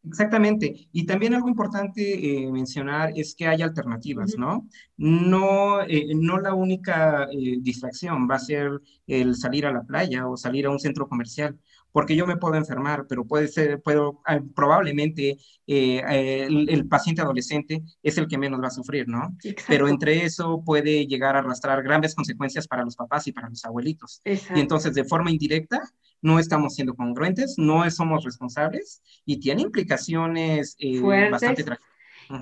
Exactamente. 0.02 0.88
Y 0.92 1.04
también 1.04 1.34
algo 1.34 1.48
importante 1.48 2.42
eh, 2.42 2.50
mencionar 2.50 3.12
es 3.14 3.34
que 3.34 3.46
hay 3.46 3.60
alternativas, 3.60 4.36
¿no? 4.38 4.66
No, 4.96 5.82
eh, 5.82 6.14
no 6.14 6.38
la 6.40 6.54
única 6.54 7.28
distracción 7.60 8.28
va 8.28 8.36
a 8.36 8.38
ser 8.38 8.80
el 9.06 9.34
salir 9.34 9.66
a 9.66 9.72
la 9.72 9.82
playa 9.82 10.26
o 10.26 10.36
salir 10.36 10.66
a 10.66 10.70
un 10.70 10.78
centro 10.78 11.06
comercial. 11.06 11.58
Porque 11.92 12.16
yo 12.16 12.26
me 12.26 12.36
puedo 12.36 12.54
enfermar, 12.54 13.06
pero 13.08 13.24
puede 13.24 13.48
ser, 13.48 13.80
puedo, 13.82 14.20
ah, 14.26 14.40
probablemente 14.54 15.38
eh, 15.66 16.46
el, 16.48 16.86
paciente 16.88 17.22
adolescente 17.22 17.82
es 18.02 18.18
el 18.18 18.28
que 18.28 18.38
menos 18.38 18.62
va 18.62 18.68
a 18.68 18.70
sufrir, 18.70 19.08
¿no? 19.08 19.36
Pero 19.68 19.88
entre 19.88 20.24
eso 20.24 20.62
puede 20.64 21.06
llegar 21.06 21.36
a 21.36 21.40
arrastrar 21.40 21.82
grandes 21.82 22.14
consecuencias 22.14 22.66
para 22.68 22.84
los 22.84 22.96
papás 22.96 23.26
y 23.26 23.32
para 23.32 23.48
los 23.48 23.64
abuelitos. 23.64 24.20
Y 24.24 24.60
entonces, 24.60 24.94
de 24.94 25.04
forma 25.04 25.30
indirecta, 25.30 25.82
no 26.22 26.38
estamos 26.38 26.74
siendo 26.74 26.94
congruentes, 26.94 27.54
no 27.58 27.88
somos 27.90 28.24
responsables 28.24 29.02
y 29.24 29.40
tiene 29.40 29.62
implicaciones 29.62 30.76
eh, 30.78 31.00
bastante 31.30 31.64
trágicas. 31.64 31.88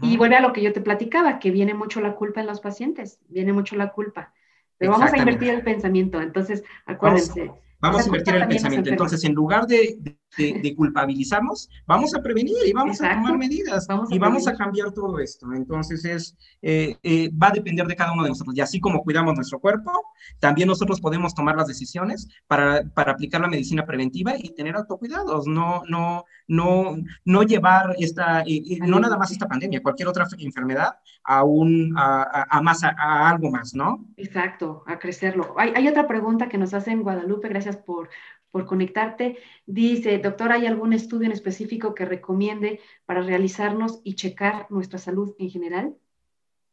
Y 0.03 0.19
vuelve 0.19 0.37
a 0.37 0.41
lo 0.41 0.53
que 0.53 0.63
yo 0.63 0.73
te 0.75 0.83
platicaba, 0.83 1.39
que 1.39 1.51
viene 1.51 1.73
mucho 1.73 2.03
la 2.03 2.15
culpa 2.15 2.41
en 2.41 2.47
los 2.47 2.61
pacientes, 2.61 3.21
viene 3.29 3.55
mucho 3.55 3.75
la 3.75 3.93
culpa. 3.93 4.35
Pero 4.77 4.93
vamos 4.93 5.13
a 5.13 5.17
invertir 5.17 5.51
el 5.51 5.63
pensamiento, 5.63 6.21
entonces 6.21 6.63
acuérdense. 6.85 7.47
Vamos, 7.47 7.68
a 7.81 8.07
invertir 8.07 8.35
el 8.35 8.49
pensamiento. 8.49 8.91
Entonces, 8.91 9.25
en 9.25 9.35
lugar 9.35 9.67
de, 9.67 9.99
de, 10.37 10.75
culpabilizarnos, 10.77 11.69
vamos 11.87 12.15
a 12.15 12.23
prevenir 12.23 12.57
y 12.67 12.73
vamos 12.73 13.01
a 13.01 13.15
tomar 13.15 13.37
medidas 13.37 13.87
y 14.11 14.19
vamos 14.19 14.47
a 14.47 14.55
cambiar 14.55 14.93
todo 14.93 15.19
esto. 15.19 15.53
Entonces, 15.53 16.05
es, 16.05 16.37
eh, 16.63 16.97
eh, 17.03 17.31
va 17.31 17.49
a 17.49 17.53
depender 17.53 17.87
de 17.87 17.97
cada 17.97 18.13
uno 18.13 18.23
de 18.23 18.31
nosotros. 18.31 18.57
Y 18.57 18.61
así 18.61 18.81
como 18.81 19.03
cuidamos 19.03 19.35
nuestro 19.35 19.59
cuerpo, 19.59 19.91
también 20.39 20.69
nosotros 20.69 21.01
podemos 21.01 21.35
tomar 21.35 21.57
las 21.57 21.67
decisiones 21.67 22.29
para, 22.47 22.85
para 22.95 23.13
aplicar 23.13 23.41
la 23.41 23.49
medicina 23.49 23.85
preventiva 23.85 24.35
y 24.39 24.55
tener 24.55 24.77
autocuidados. 24.77 25.47
No, 25.47 25.83
no, 25.89 26.25
no, 26.47 26.97
no 27.25 27.43
llevar 27.43 27.97
esta, 27.99 28.43
eh, 28.47 28.79
no 28.81 29.01
nada 29.01 29.17
más 29.17 29.31
esta 29.31 29.49
pandemia, 29.49 29.83
cualquier 29.83 30.09
otra 30.09 30.27
enfermedad 30.39 30.99
a, 31.25 31.45
un, 31.45 31.95
a, 31.97 32.47
a 32.49 32.63
más, 32.63 32.85
a, 32.85 33.29
algo 33.29 33.51
más, 33.51 33.75
¿no? 33.75 34.07
Exacto, 34.17 34.83
a 34.87 34.99
crecerlo. 34.99 35.55
Hay, 35.59 35.73
hay 35.75 35.89
otra 35.89 36.07
pregunta 36.07 36.49
que 36.49 36.59
nos 36.59 36.75
hace 36.75 36.91
en 36.91 37.03
Guadalupe, 37.03 37.49
gracias 37.49 37.77
por, 37.77 38.09
por 38.51 38.67
conectarte. 38.67 39.39
Dice, 39.67 40.19
doctor, 40.19 40.53
¿hay 40.53 40.67
algún 40.67 40.93
estudio 40.93 41.27
en 41.27 41.33
específico 41.33 41.95
que 41.95 42.05
recomiende 42.05 42.81
para 43.07 43.23
realizarnos 43.23 44.01
y 44.05 44.15
checar 44.15 44.67
nuestra 44.71 44.99
salud 44.99 45.35
en 45.39 45.51
general? 45.51 45.97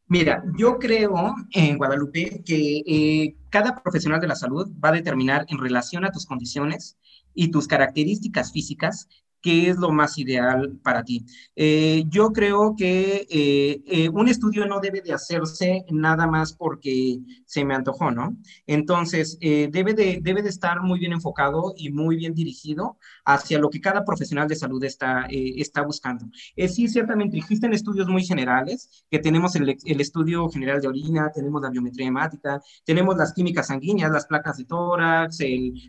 Mira, 0.08 0.44
yo 0.56 0.78
creo, 0.78 1.34
en 1.50 1.78
Guadalupe, 1.78 2.42
que 2.44 2.82
eh, 2.86 3.36
cada 3.50 3.82
profesional 3.82 4.20
de 4.20 4.28
la 4.28 4.36
salud 4.36 4.70
va 4.82 4.90
a 4.90 4.92
determinar 4.92 5.46
en 5.48 5.58
relación 5.58 6.04
a 6.04 6.12
tus 6.12 6.26
condiciones 6.26 6.96
y 7.34 7.50
tus 7.50 7.66
características 7.66 8.52
físicas 8.52 9.08
qué 9.46 9.70
es 9.70 9.76
lo 9.76 9.92
más 9.92 10.18
ideal 10.18 10.76
para 10.82 11.04
ti. 11.04 11.24
Eh, 11.54 12.02
yo 12.08 12.32
creo 12.32 12.74
que 12.76 13.28
eh, 13.30 13.80
eh, 13.86 14.08
un 14.08 14.26
estudio 14.26 14.66
no 14.66 14.80
debe 14.80 15.02
de 15.02 15.12
hacerse 15.12 15.84
nada 15.88 16.26
más 16.26 16.52
porque 16.52 17.20
se 17.44 17.64
me 17.64 17.76
antojó, 17.76 18.10
¿no? 18.10 18.36
Entonces, 18.66 19.38
debe, 19.40 19.94
de, 19.94 20.18
debe 20.20 20.42
de 20.42 20.48
estar 20.48 20.82
muy 20.82 20.98
bien 20.98 21.12
enfocado 21.12 21.74
y 21.76 21.92
muy 21.92 22.16
bien 22.16 22.34
dirigido 22.34 22.98
hacia 23.24 23.60
lo 23.60 23.70
que 23.70 23.80
cada 23.80 24.04
profesional 24.04 24.48
de 24.48 24.56
salud 24.56 24.82
está, 24.82 25.28
está 25.30 25.82
buscando. 25.82 26.26
sí, 26.68 26.88
ciertamente 26.88 27.38
existen 27.38 27.72
estudios 27.72 28.08
muy 28.08 28.24
generales, 28.24 29.04
que 29.08 29.20
tenemos 29.20 29.54
el, 29.54 29.76
el, 29.84 30.00
estudio 30.00 30.48
general 30.48 30.80
de 30.80 30.88
orina, 30.88 31.30
tenemos 31.32 31.62
la 31.62 31.70
biometría 31.70 32.08
hemática, 32.08 32.60
tenemos 32.84 33.16
las 33.16 33.32
químicas 33.32 33.68
sanguíneas, 33.68 34.10
las 34.10 34.26
placas 34.26 34.56
de 34.56 34.64
tórax, 34.64 35.38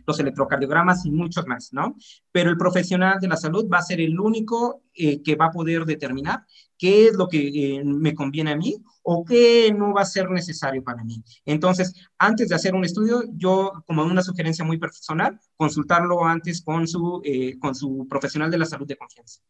los 0.06 0.20
electrocardiogramas 0.20 1.04
y 1.06 1.10
muchos 1.10 1.44
más, 1.46 1.72
¿no? 1.72 1.96
Pero 2.30 2.50
el 2.50 2.56
profesional 2.56 3.18
de 3.20 3.26
la 3.28 3.36
salud 3.36 3.47
va 3.48 3.78
a 3.78 3.82
ser 3.82 4.00
el 4.00 4.18
único 4.18 4.82
eh, 4.94 5.22
que 5.22 5.36
va 5.36 5.46
a 5.46 5.50
poder 5.50 5.84
determinar 5.84 6.44
qué 6.76 7.06
es 7.06 7.14
lo 7.16 7.28
que 7.28 7.76
eh, 7.76 7.84
me 7.84 8.14
conviene 8.14 8.52
a 8.52 8.56
mí 8.56 8.76
o 9.02 9.24
qué 9.24 9.72
no 9.76 9.92
va 9.92 10.02
a 10.02 10.06
ser 10.06 10.30
necesario 10.30 10.82
para 10.82 11.04
mí. 11.04 11.22
Entonces, 11.44 11.94
antes 12.18 12.48
de 12.48 12.54
hacer 12.54 12.74
un 12.74 12.84
estudio, 12.84 13.24
yo, 13.34 13.72
como 13.86 14.04
una 14.04 14.22
sugerencia 14.22 14.64
muy 14.64 14.78
personal, 14.78 15.40
consultarlo 15.56 16.24
antes 16.24 16.62
con 16.62 16.86
su, 16.86 17.20
eh, 17.24 17.58
con 17.58 17.74
su 17.74 18.06
profesional 18.08 18.50
de 18.50 18.58
la 18.58 18.66
salud 18.66 18.86
de 18.86 18.96
confianza. 18.96 19.40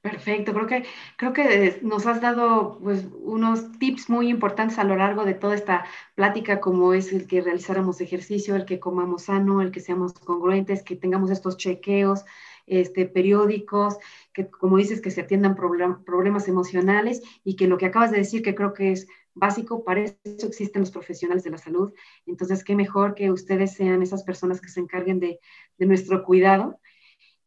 Perfecto, 0.00 0.54
creo 0.54 0.66
que, 0.66 0.86
creo 1.18 1.32
que 1.34 1.78
nos 1.82 2.06
has 2.06 2.22
dado 2.22 2.78
pues, 2.82 3.04
unos 3.22 3.70
tips 3.78 4.08
muy 4.08 4.28
importantes 4.30 4.78
a 4.78 4.84
lo 4.84 4.96
largo 4.96 5.26
de 5.26 5.34
toda 5.34 5.54
esta 5.54 5.84
plática, 6.14 6.58
como 6.58 6.94
es 6.94 7.12
el 7.12 7.26
que 7.26 7.42
realizáramos 7.42 8.00
ejercicio, 8.00 8.56
el 8.56 8.64
que 8.64 8.80
comamos 8.80 9.24
sano, 9.24 9.60
el 9.60 9.70
que 9.70 9.80
seamos 9.80 10.14
congruentes, 10.14 10.82
que 10.82 10.96
tengamos 10.96 11.30
estos 11.30 11.58
chequeos, 11.58 12.24
este, 12.66 13.06
periódicos, 13.06 13.98
que 14.32 14.48
como 14.48 14.76
dices, 14.76 15.00
que 15.00 15.10
se 15.10 15.22
atiendan 15.22 15.56
problemas 15.56 16.48
emocionales 16.48 17.22
y 17.44 17.56
que 17.56 17.68
lo 17.68 17.78
que 17.78 17.86
acabas 17.86 18.10
de 18.10 18.18
decir, 18.18 18.42
que 18.42 18.54
creo 18.54 18.72
que 18.72 18.92
es 18.92 19.06
básico, 19.34 19.84
para 19.84 20.02
eso 20.02 20.46
existen 20.46 20.82
los 20.82 20.90
profesionales 20.90 21.44
de 21.44 21.50
la 21.50 21.58
salud. 21.58 21.92
Entonces, 22.26 22.64
qué 22.64 22.74
mejor 22.74 23.14
que 23.14 23.30
ustedes 23.30 23.74
sean 23.74 24.02
esas 24.02 24.22
personas 24.22 24.60
que 24.60 24.68
se 24.68 24.80
encarguen 24.80 25.20
de, 25.20 25.40
nuestro 25.78 26.24
cuidado. 26.24 26.78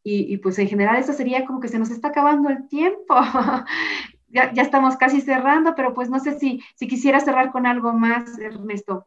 Y, 0.06 0.36
pues 0.38 0.58
en 0.58 0.68
general 0.68 0.96
eso 0.96 1.14
sería 1.14 1.46
como 1.46 1.60
que 1.60 1.68
se 1.68 1.78
nos 1.78 1.90
está 1.90 2.08
acabando 2.08 2.50
el 2.50 2.68
tiempo. 2.68 3.14
ya, 4.28 4.50
estamos 4.56 4.96
casi 4.96 5.22
cerrando, 5.22 5.74
pero 5.74 5.94
pues 5.94 6.10
no 6.10 6.20
sé 6.20 6.38
si, 6.38 6.62
si 6.74 6.86
quisiera 6.86 7.20
cerrar 7.20 7.52
con 7.52 7.64
algo 7.64 7.92
más, 7.94 8.38
Ernesto 8.38 9.06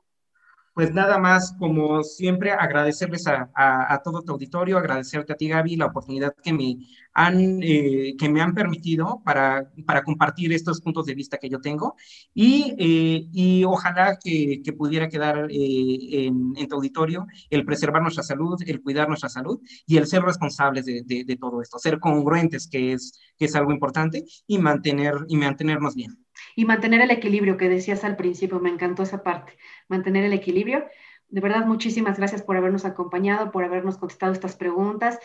pues 0.77 0.93
nada 0.93 1.17
más, 1.17 1.55
como 1.57 2.03
siempre, 2.03 2.51
agradecerles 2.51 3.25
a, 3.25 4.01
todo 4.03 4.21
tu 4.21 4.33
auditorio, 4.33 4.77
agradecerte 4.77 5.33
a 5.33 5.35
ti, 5.35 5.47
Gaby, 5.47 5.75
la 5.75 5.87
oportunidad 5.87 6.35
que 6.43 6.53
me 6.53 6.77
han, 7.15 7.63
eh, 7.63 8.13
que 8.15 8.29
me 8.29 8.41
han 8.41 8.53
permitido 8.53 9.19
para, 9.25 9.71
para 9.87 10.03
compartir 10.03 10.53
estos 10.53 10.79
puntos 10.81 11.07
de 11.07 11.15
vista 11.15 11.39
que 11.39 11.49
yo 11.49 11.59
tengo 11.59 11.95
y, 12.31 12.75
eh, 12.77 13.27
y 13.33 13.63
ojalá 13.63 14.19
que, 14.23 14.61
que, 14.63 14.71
pudiera 14.71 15.09
quedar 15.09 15.47
eh, 15.49 16.27
en, 16.27 16.53
en, 16.55 16.67
tu 16.67 16.75
auditorio 16.75 17.25
el 17.49 17.65
preservar 17.65 18.03
nuestra 18.03 18.21
salud, 18.21 18.61
el 18.63 18.83
cuidar 18.83 19.07
nuestra 19.07 19.29
salud 19.29 19.59
y 19.87 19.97
el 19.97 20.05
ser 20.05 20.21
responsables 20.21 20.85
de, 20.85 21.01
de, 21.03 21.23
de 21.23 21.37
todo 21.37 21.59
esto, 21.63 21.79
ser 21.79 21.99
congruentes, 21.99 22.67
que 22.67 22.93
es, 22.93 23.19
que 23.35 23.45
es 23.45 23.55
algo 23.55 23.71
importante, 23.71 24.25
y, 24.45 24.59
mantener, 24.59 25.15
y 25.27 25.37
mantenernos 25.37 25.95
bien. 25.95 26.26
Y 26.57 26.65
mantener 26.65 27.01
el 27.01 27.11
equilibrio 27.11 27.55
que 27.55 27.69
decías 27.69 28.03
al 28.03 28.15
principio, 28.15 28.59
me 28.59 28.71
encantó 28.71 29.03
esa 29.03 29.21
parte, 29.21 29.55
mantener 29.87 30.25
el 30.25 30.33
equilibrio. 30.33 30.87
De 31.29 31.39
verdad, 31.39 31.67
muchísimas 31.67 32.17
gracias 32.17 32.41
por 32.41 32.57
habernos 32.57 32.83
acompañado, 32.83 33.51
por 33.51 33.63
habernos 33.63 33.99
contestado 33.99 34.33
estas 34.33 34.55
preguntas. 34.55 35.19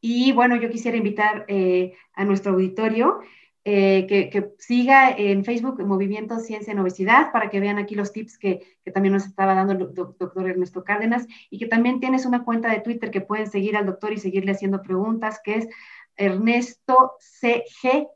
Y 0.00 0.32
bueno, 0.32 0.56
yo 0.56 0.70
quisiera 0.70 0.96
invitar 0.96 1.44
eh, 1.46 1.92
a 2.14 2.24
nuestro 2.24 2.52
auditorio 2.52 3.20
eh, 3.64 4.06
que, 4.08 4.54
siga 4.60 5.10
en 5.10 5.44
Facebook 5.44 5.78
Movimiento 5.84 6.38
Ciencia 6.38 6.72
en 6.72 6.78
Obesidad 6.78 7.32
para 7.32 7.50
que 7.50 7.60
vean 7.60 7.76
aquí 7.76 7.94
los 7.94 8.10
tips 8.10 8.38
que, 8.38 8.78
que 8.82 8.90
también 8.90 9.12
nos 9.12 9.26
estaba 9.26 9.52
dando 9.52 9.74
el 9.74 9.92
doctor 9.92 10.48
Ernesto 10.48 10.84
Cárdenas 10.84 11.26
y 11.50 11.58
que 11.58 11.66
también 11.66 12.00
tienes 12.00 12.24
una 12.24 12.44
cuenta 12.44 12.70
de 12.72 12.80
Twitter 12.80 13.10
que 13.10 13.20
pueden 13.20 13.50
seguir 13.50 13.76
al 13.76 13.84
doctor 13.84 14.14
y 14.14 14.16
seguirle 14.16 14.52
haciendo 14.52 14.80
preguntas, 14.80 15.38
que 15.44 15.56
es 15.56 15.68
Ernesto 16.16 17.12
CG-DR. 17.42 18.08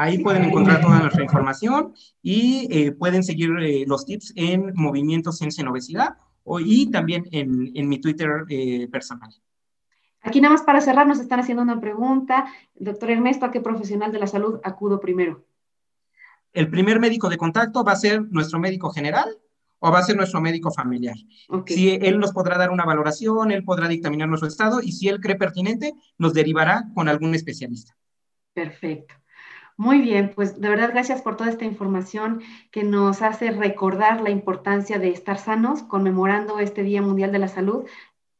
Ahí 0.00 0.18
pueden 0.18 0.44
encontrar 0.44 0.80
toda 0.80 1.00
nuestra 1.00 1.24
información 1.24 1.92
y 2.22 2.68
eh, 2.70 2.92
pueden 2.92 3.24
seguir 3.24 3.50
eh, 3.58 3.84
los 3.84 4.06
tips 4.06 4.32
en 4.36 4.72
Movimiento 4.76 5.32
Ciencia 5.32 5.62
en 5.62 5.66
Obesidad 5.66 6.18
o, 6.44 6.60
y 6.60 6.88
también 6.92 7.24
en, 7.32 7.72
en 7.74 7.88
mi 7.88 8.00
Twitter 8.00 8.44
eh, 8.48 8.86
personal. 8.92 9.34
Aquí 10.22 10.40
nada 10.40 10.54
más 10.54 10.62
para 10.62 10.80
cerrar, 10.80 11.08
nos 11.08 11.18
están 11.18 11.40
haciendo 11.40 11.64
una 11.64 11.80
pregunta. 11.80 12.46
Doctor 12.76 13.10
Ernesto, 13.10 13.44
¿a 13.44 13.50
qué 13.50 13.60
profesional 13.60 14.12
de 14.12 14.20
la 14.20 14.28
salud 14.28 14.60
acudo 14.62 15.00
primero? 15.00 15.44
El 16.52 16.70
primer 16.70 17.00
médico 17.00 17.28
de 17.28 17.36
contacto 17.36 17.82
va 17.82 17.90
a 17.90 17.96
ser 17.96 18.22
nuestro 18.30 18.60
médico 18.60 18.90
general 18.90 19.28
o 19.80 19.90
va 19.90 19.98
a 19.98 20.04
ser 20.04 20.16
nuestro 20.16 20.40
médico 20.40 20.70
familiar. 20.70 21.16
Si 21.66 21.90
él 21.90 22.20
nos 22.20 22.30
podrá 22.30 22.56
dar 22.56 22.70
una 22.70 22.84
valoración, 22.84 23.50
él 23.50 23.64
podrá 23.64 23.88
dictaminar 23.88 24.28
nuestro 24.28 24.48
estado 24.48 24.80
y 24.80 24.92
si 24.92 25.08
él 25.08 25.18
cree 25.18 25.34
pertinente, 25.34 25.92
nos 26.18 26.34
derivará 26.34 26.84
con 26.94 27.08
algún 27.08 27.34
especialista. 27.34 27.96
Perfecto. 28.54 29.16
Muy 29.78 30.00
bien, 30.00 30.32
pues 30.34 30.60
de 30.60 30.68
verdad 30.68 30.90
gracias 30.90 31.22
por 31.22 31.36
toda 31.36 31.50
esta 31.50 31.64
información 31.64 32.42
que 32.72 32.82
nos 32.82 33.22
hace 33.22 33.52
recordar 33.52 34.20
la 34.20 34.30
importancia 34.30 34.98
de 34.98 35.10
estar 35.10 35.38
sanos, 35.38 35.84
conmemorando 35.84 36.58
este 36.58 36.82
Día 36.82 37.00
Mundial 37.00 37.30
de 37.30 37.38
la 37.38 37.46
Salud. 37.46 37.84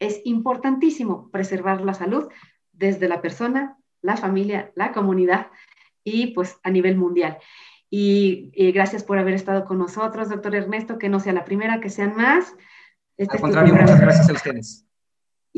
Es 0.01 0.20
importantísimo 0.24 1.30
preservar 1.30 1.80
la 1.82 1.95
salud 1.95 2.28
desde 2.72 3.09
la 3.09 3.22
persona, 3.22 3.78
la 4.03 4.16
familia, 4.16 4.72
la 4.74 4.91
comunidad 4.91 5.47
y 6.03 6.34
pues 6.34 6.59
a 6.64 6.70
nivel 6.70 6.97
mundial. 6.97 7.39
Y, 7.89 8.51
gracias 8.72 9.05
por 9.05 9.16
haber 9.16 9.34
estado 9.34 9.64
con 9.64 9.78
nosotros, 9.78 10.30
doctor 10.30 10.57
Ernesto, 10.57 10.99
que 10.99 11.09
no 11.09 11.20
sea 11.20 11.32
la 11.32 11.45
primera, 11.45 11.78
que 11.78 11.89
sean 11.89 12.16
más. 12.16 12.53
Este 13.16 13.36
Al 13.36 13.43
contrario, 13.43 13.74
muchas 13.76 14.01
gracias 14.01 14.28
a 14.28 14.32
ustedes. 14.32 14.88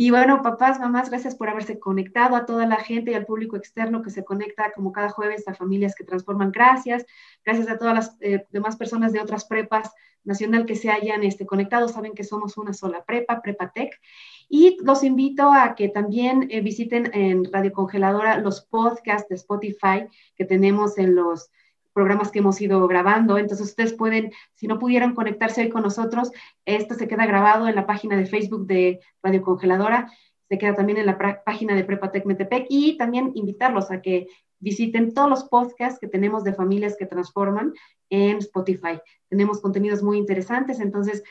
Y 0.02 0.10
bueno, 0.10 0.40
papás, 0.40 0.80
mamás, 0.80 1.10
gracias 1.10 1.34
por 1.34 1.50
haberse 1.50 1.78
conectado 1.78 2.34
a 2.34 2.46
toda 2.46 2.64
la 2.64 2.76
gente 2.76 3.10
y 3.10 3.14
al 3.14 3.26
público 3.26 3.56
externo 3.56 4.00
que 4.00 4.08
se 4.08 4.24
conecta 4.24 4.72
como 4.72 4.92
cada 4.92 5.10
jueves 5.10 5.46
a 5.46 5.52
familias 5.52 5.94
que 5.94 6.04
transforman. 6.04 6.52
Gracias. 6.52 7.04
Gracias 7.44 7.68
a 7.68 7.76
todas 7.76 7.94
las 7.94 8.16
eh, 8.20 8.46
demás 8.48 8.76
personas 8.76 9.12
de 9.12 9.20
otras 9.20 9.44
prepas 9.44 9.92
nacional 10.24 10.64
que 10.64 10.74
se 10.74 10.88
hayan 10.88 11.22
este, 11.22 11.44
conectado. 11.44 11.86
Saben 11.86 12.14
que 12.14 12.24
somos 12.24 12.56
una 12.56 12.72
sola 12.72 13.04
prepa, 13.04 13.42
Prepatec. 13.42 14.00
Y 14.48 14.78
los 14.82 15.04
invito 15.04 15.52
a 15.52 15.74
que 15.74 15.90
también 15.90 16.48
eh, 16.50 16.62
visiten 16.62 17.10
en 17.12 17.52
Radio 17.52 17.74
Congeladora 17.74 18.38
los 18.38 18.62
podcasts 18.62 19.28
de 19.28 19.34
Spotify 19.34 20.06
que 20.34 20.46
tenemos 20.46 20.96
en 20.96 21.14
los 21.14 21.50
programas 21.92 22.30
que 22.30 22.40
hemos 22.40 22.60
ido 22.60 22.86
grabando. 22.88 23.38
Entonces 23.38 23.68
ustedes 23.68 23.92
pueden, 23.92 24.32
si 24.54 24.66
no 24.66 24.78
pudieron 24.78 25.14
conectarse 25.14 25.62
hoy 25.62 25.70
con 25.70 25.82
nosotros, 25.82 26.30
esto 26.64 26.94
se 26.94 27.08
queda 27.08 27.26
grabado 27.26 27.68
en 27.68 27.74
la 27.74 27.86
página 27.86 28.16
de 28.16 28.26
Facebook 28.26 28.66
de 28.66 29.00
Radio 29.22 29.42
Congeladora, 29.42 30.10
se 30.48 30.58
queda 30.58 30.74
también 30.74 30.98
en 30.98 31.06
la 31.06 31.16
página 31.44 31.76
de 31.76 31.84
Prepatec 31.84 32.26
Metepec 32.26 32.66
y 32.68 32.96
también 32.98 33.30
invitarlos 33.34 33.92
a 33.92 34.02
que 34.02 34.26
visiten 34.58 35.14
todos 35.14 35.30
los 35.30 35.44
podcasts 35.44 36.00
que 36.00 36.08
tenemos 36.08 36.42
de 36.42 36.52
familias 36.52 36.96
que 36.98 37.06
transforman 37.06 37.72
en 38.10 38.38
Spotify. 38.38 39.00
Tenemos 39.28 39.60
contenidos 39.60 40.02
muy 40.02 40.18
interesantes, 40.18 40.80
entonces, 40.80 41.22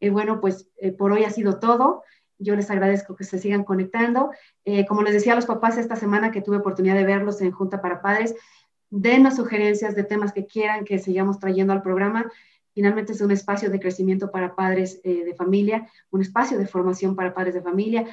eh, 0.00 0.10
bueno, 0.10 0.40
pues 0.40 0.68
eh, 0.78 0.90
por 0.90 1.12
hoy 1.12 1.22
ha 1.22 1.30
sido 1.30 1.60
todo. 1.60 2.02
Yo 2.38 2.56
les 2.56 2.68
agradezco 2.68 3.14
que 3.14 3.22
se 3.22 3.38
sigan 3.38 3.62
conectando. 3.62 4.32
Eh, 4.64 4.86
como 4.86 5.02
les 5.02 5.14
decía 5.14 5.34
a 5.34 5.36
los 5.36 5.46
papás 5.46 5.78
esta 5.78 5.94
semana 5.94 6.32
que 6.32 6.42
tuve 6.42 6.56
oportunidad 6.56 6.96
de 6.96 7.04
verlos 7.04 7.40
en 7.40 7.52
Junta 7.52 7.80
para 7.80 8.02
Padres, 8.02 8.34
denos 8.90 9.36
sugerencias 9.36 9.94
de 9.94 10.04
temas 10.04 10.32
que 10.32 10.46
quieran 10.46 10.84
que 10.84 10.98
sigamos 10.98 11.38
trayendo 11.38 11.72
al 11.72 11.82
programa. 11.82 12.30
Finalmente 12.72 13.12
es 13.12 13.20
un 13.20 13.30
espacio 13.30 13.70
de 13.70 13.80
crecimiento 13.80 14.30
para 14.30 14.54
padres 14.54 15.02
de 15.02 15.34
familia, 15.36 15.88
un 16.10 16.20
espacio 16.20 16.58
de 16.58 16.66
formación 16.66 17.14
para 17.14 17.32
padres 17.32 17.54
de 17.54 17.62
familia, 17.62 18.04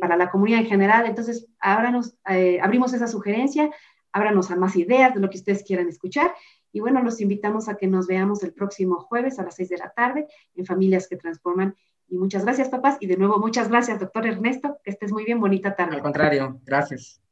para 0.00 0.16
la 0.16 0.30
comunidad 0.30 0.60
en 0.60 0.66
general. 0.66 1.06
Entonces, 1.06 1.48
ahora 1.58 1.90
nos 1.90 2.14
abrimos 2.60 2.92
esa 2.92 3.06
sugerencia 3.06 3.70
ábranos 4.14 4.50
a 4.50 4.56
más 4.56 4.76
ideas 4.76 5.12
de 5.12 5.20
lo 5.20 5.28
que 5.28 5.38
ustedes 5.38 5.62
quieran 5.64 5.88
escuchar. 5.88 6.32
Y 6.72 6.80
bueno, 6.80 7.02
los 7.02 7.20
invitamos 7.20 7.68
a 7.68 7.76
que 7.76 7.86
nos 7.86 8.06
veamos 8.06 8.42
el 8.42 8.52
próximo 8.52 9.00
jueves 9.00 9.38
a 9.38 9.42
las 9.42 9.56
seis 9.56 9.68
de 9.68 9.76
la 9.76 9.90
tarde 9.90 10.26
en 10.54 10.64
Familias 10.64 11.08
que 11.08 11.16
Transforman. 11.16 11.74
Y 12.08 12.18
muchas 12.18 12.44
gracias, 12.44 12.68
papás. 12.68 12.96
Y 13.00 13.06
de 13.06 13.16
nuevo, 13.16 13.38
muchas 13.38 13.68
gracias, 13.68 14.00
doctor 14.00 14.26
Ernesto. 14.26 14.78
Que 14.82 14.90
estés 14.90 15.12
muy 15.12 15.24
bien, 15.24 15.40
bonita 15.40 15.74
tarde. 15.74 15.96
Al 15.96 16.02
contrario, 16.02 16.60
gracias. 16.64 17.23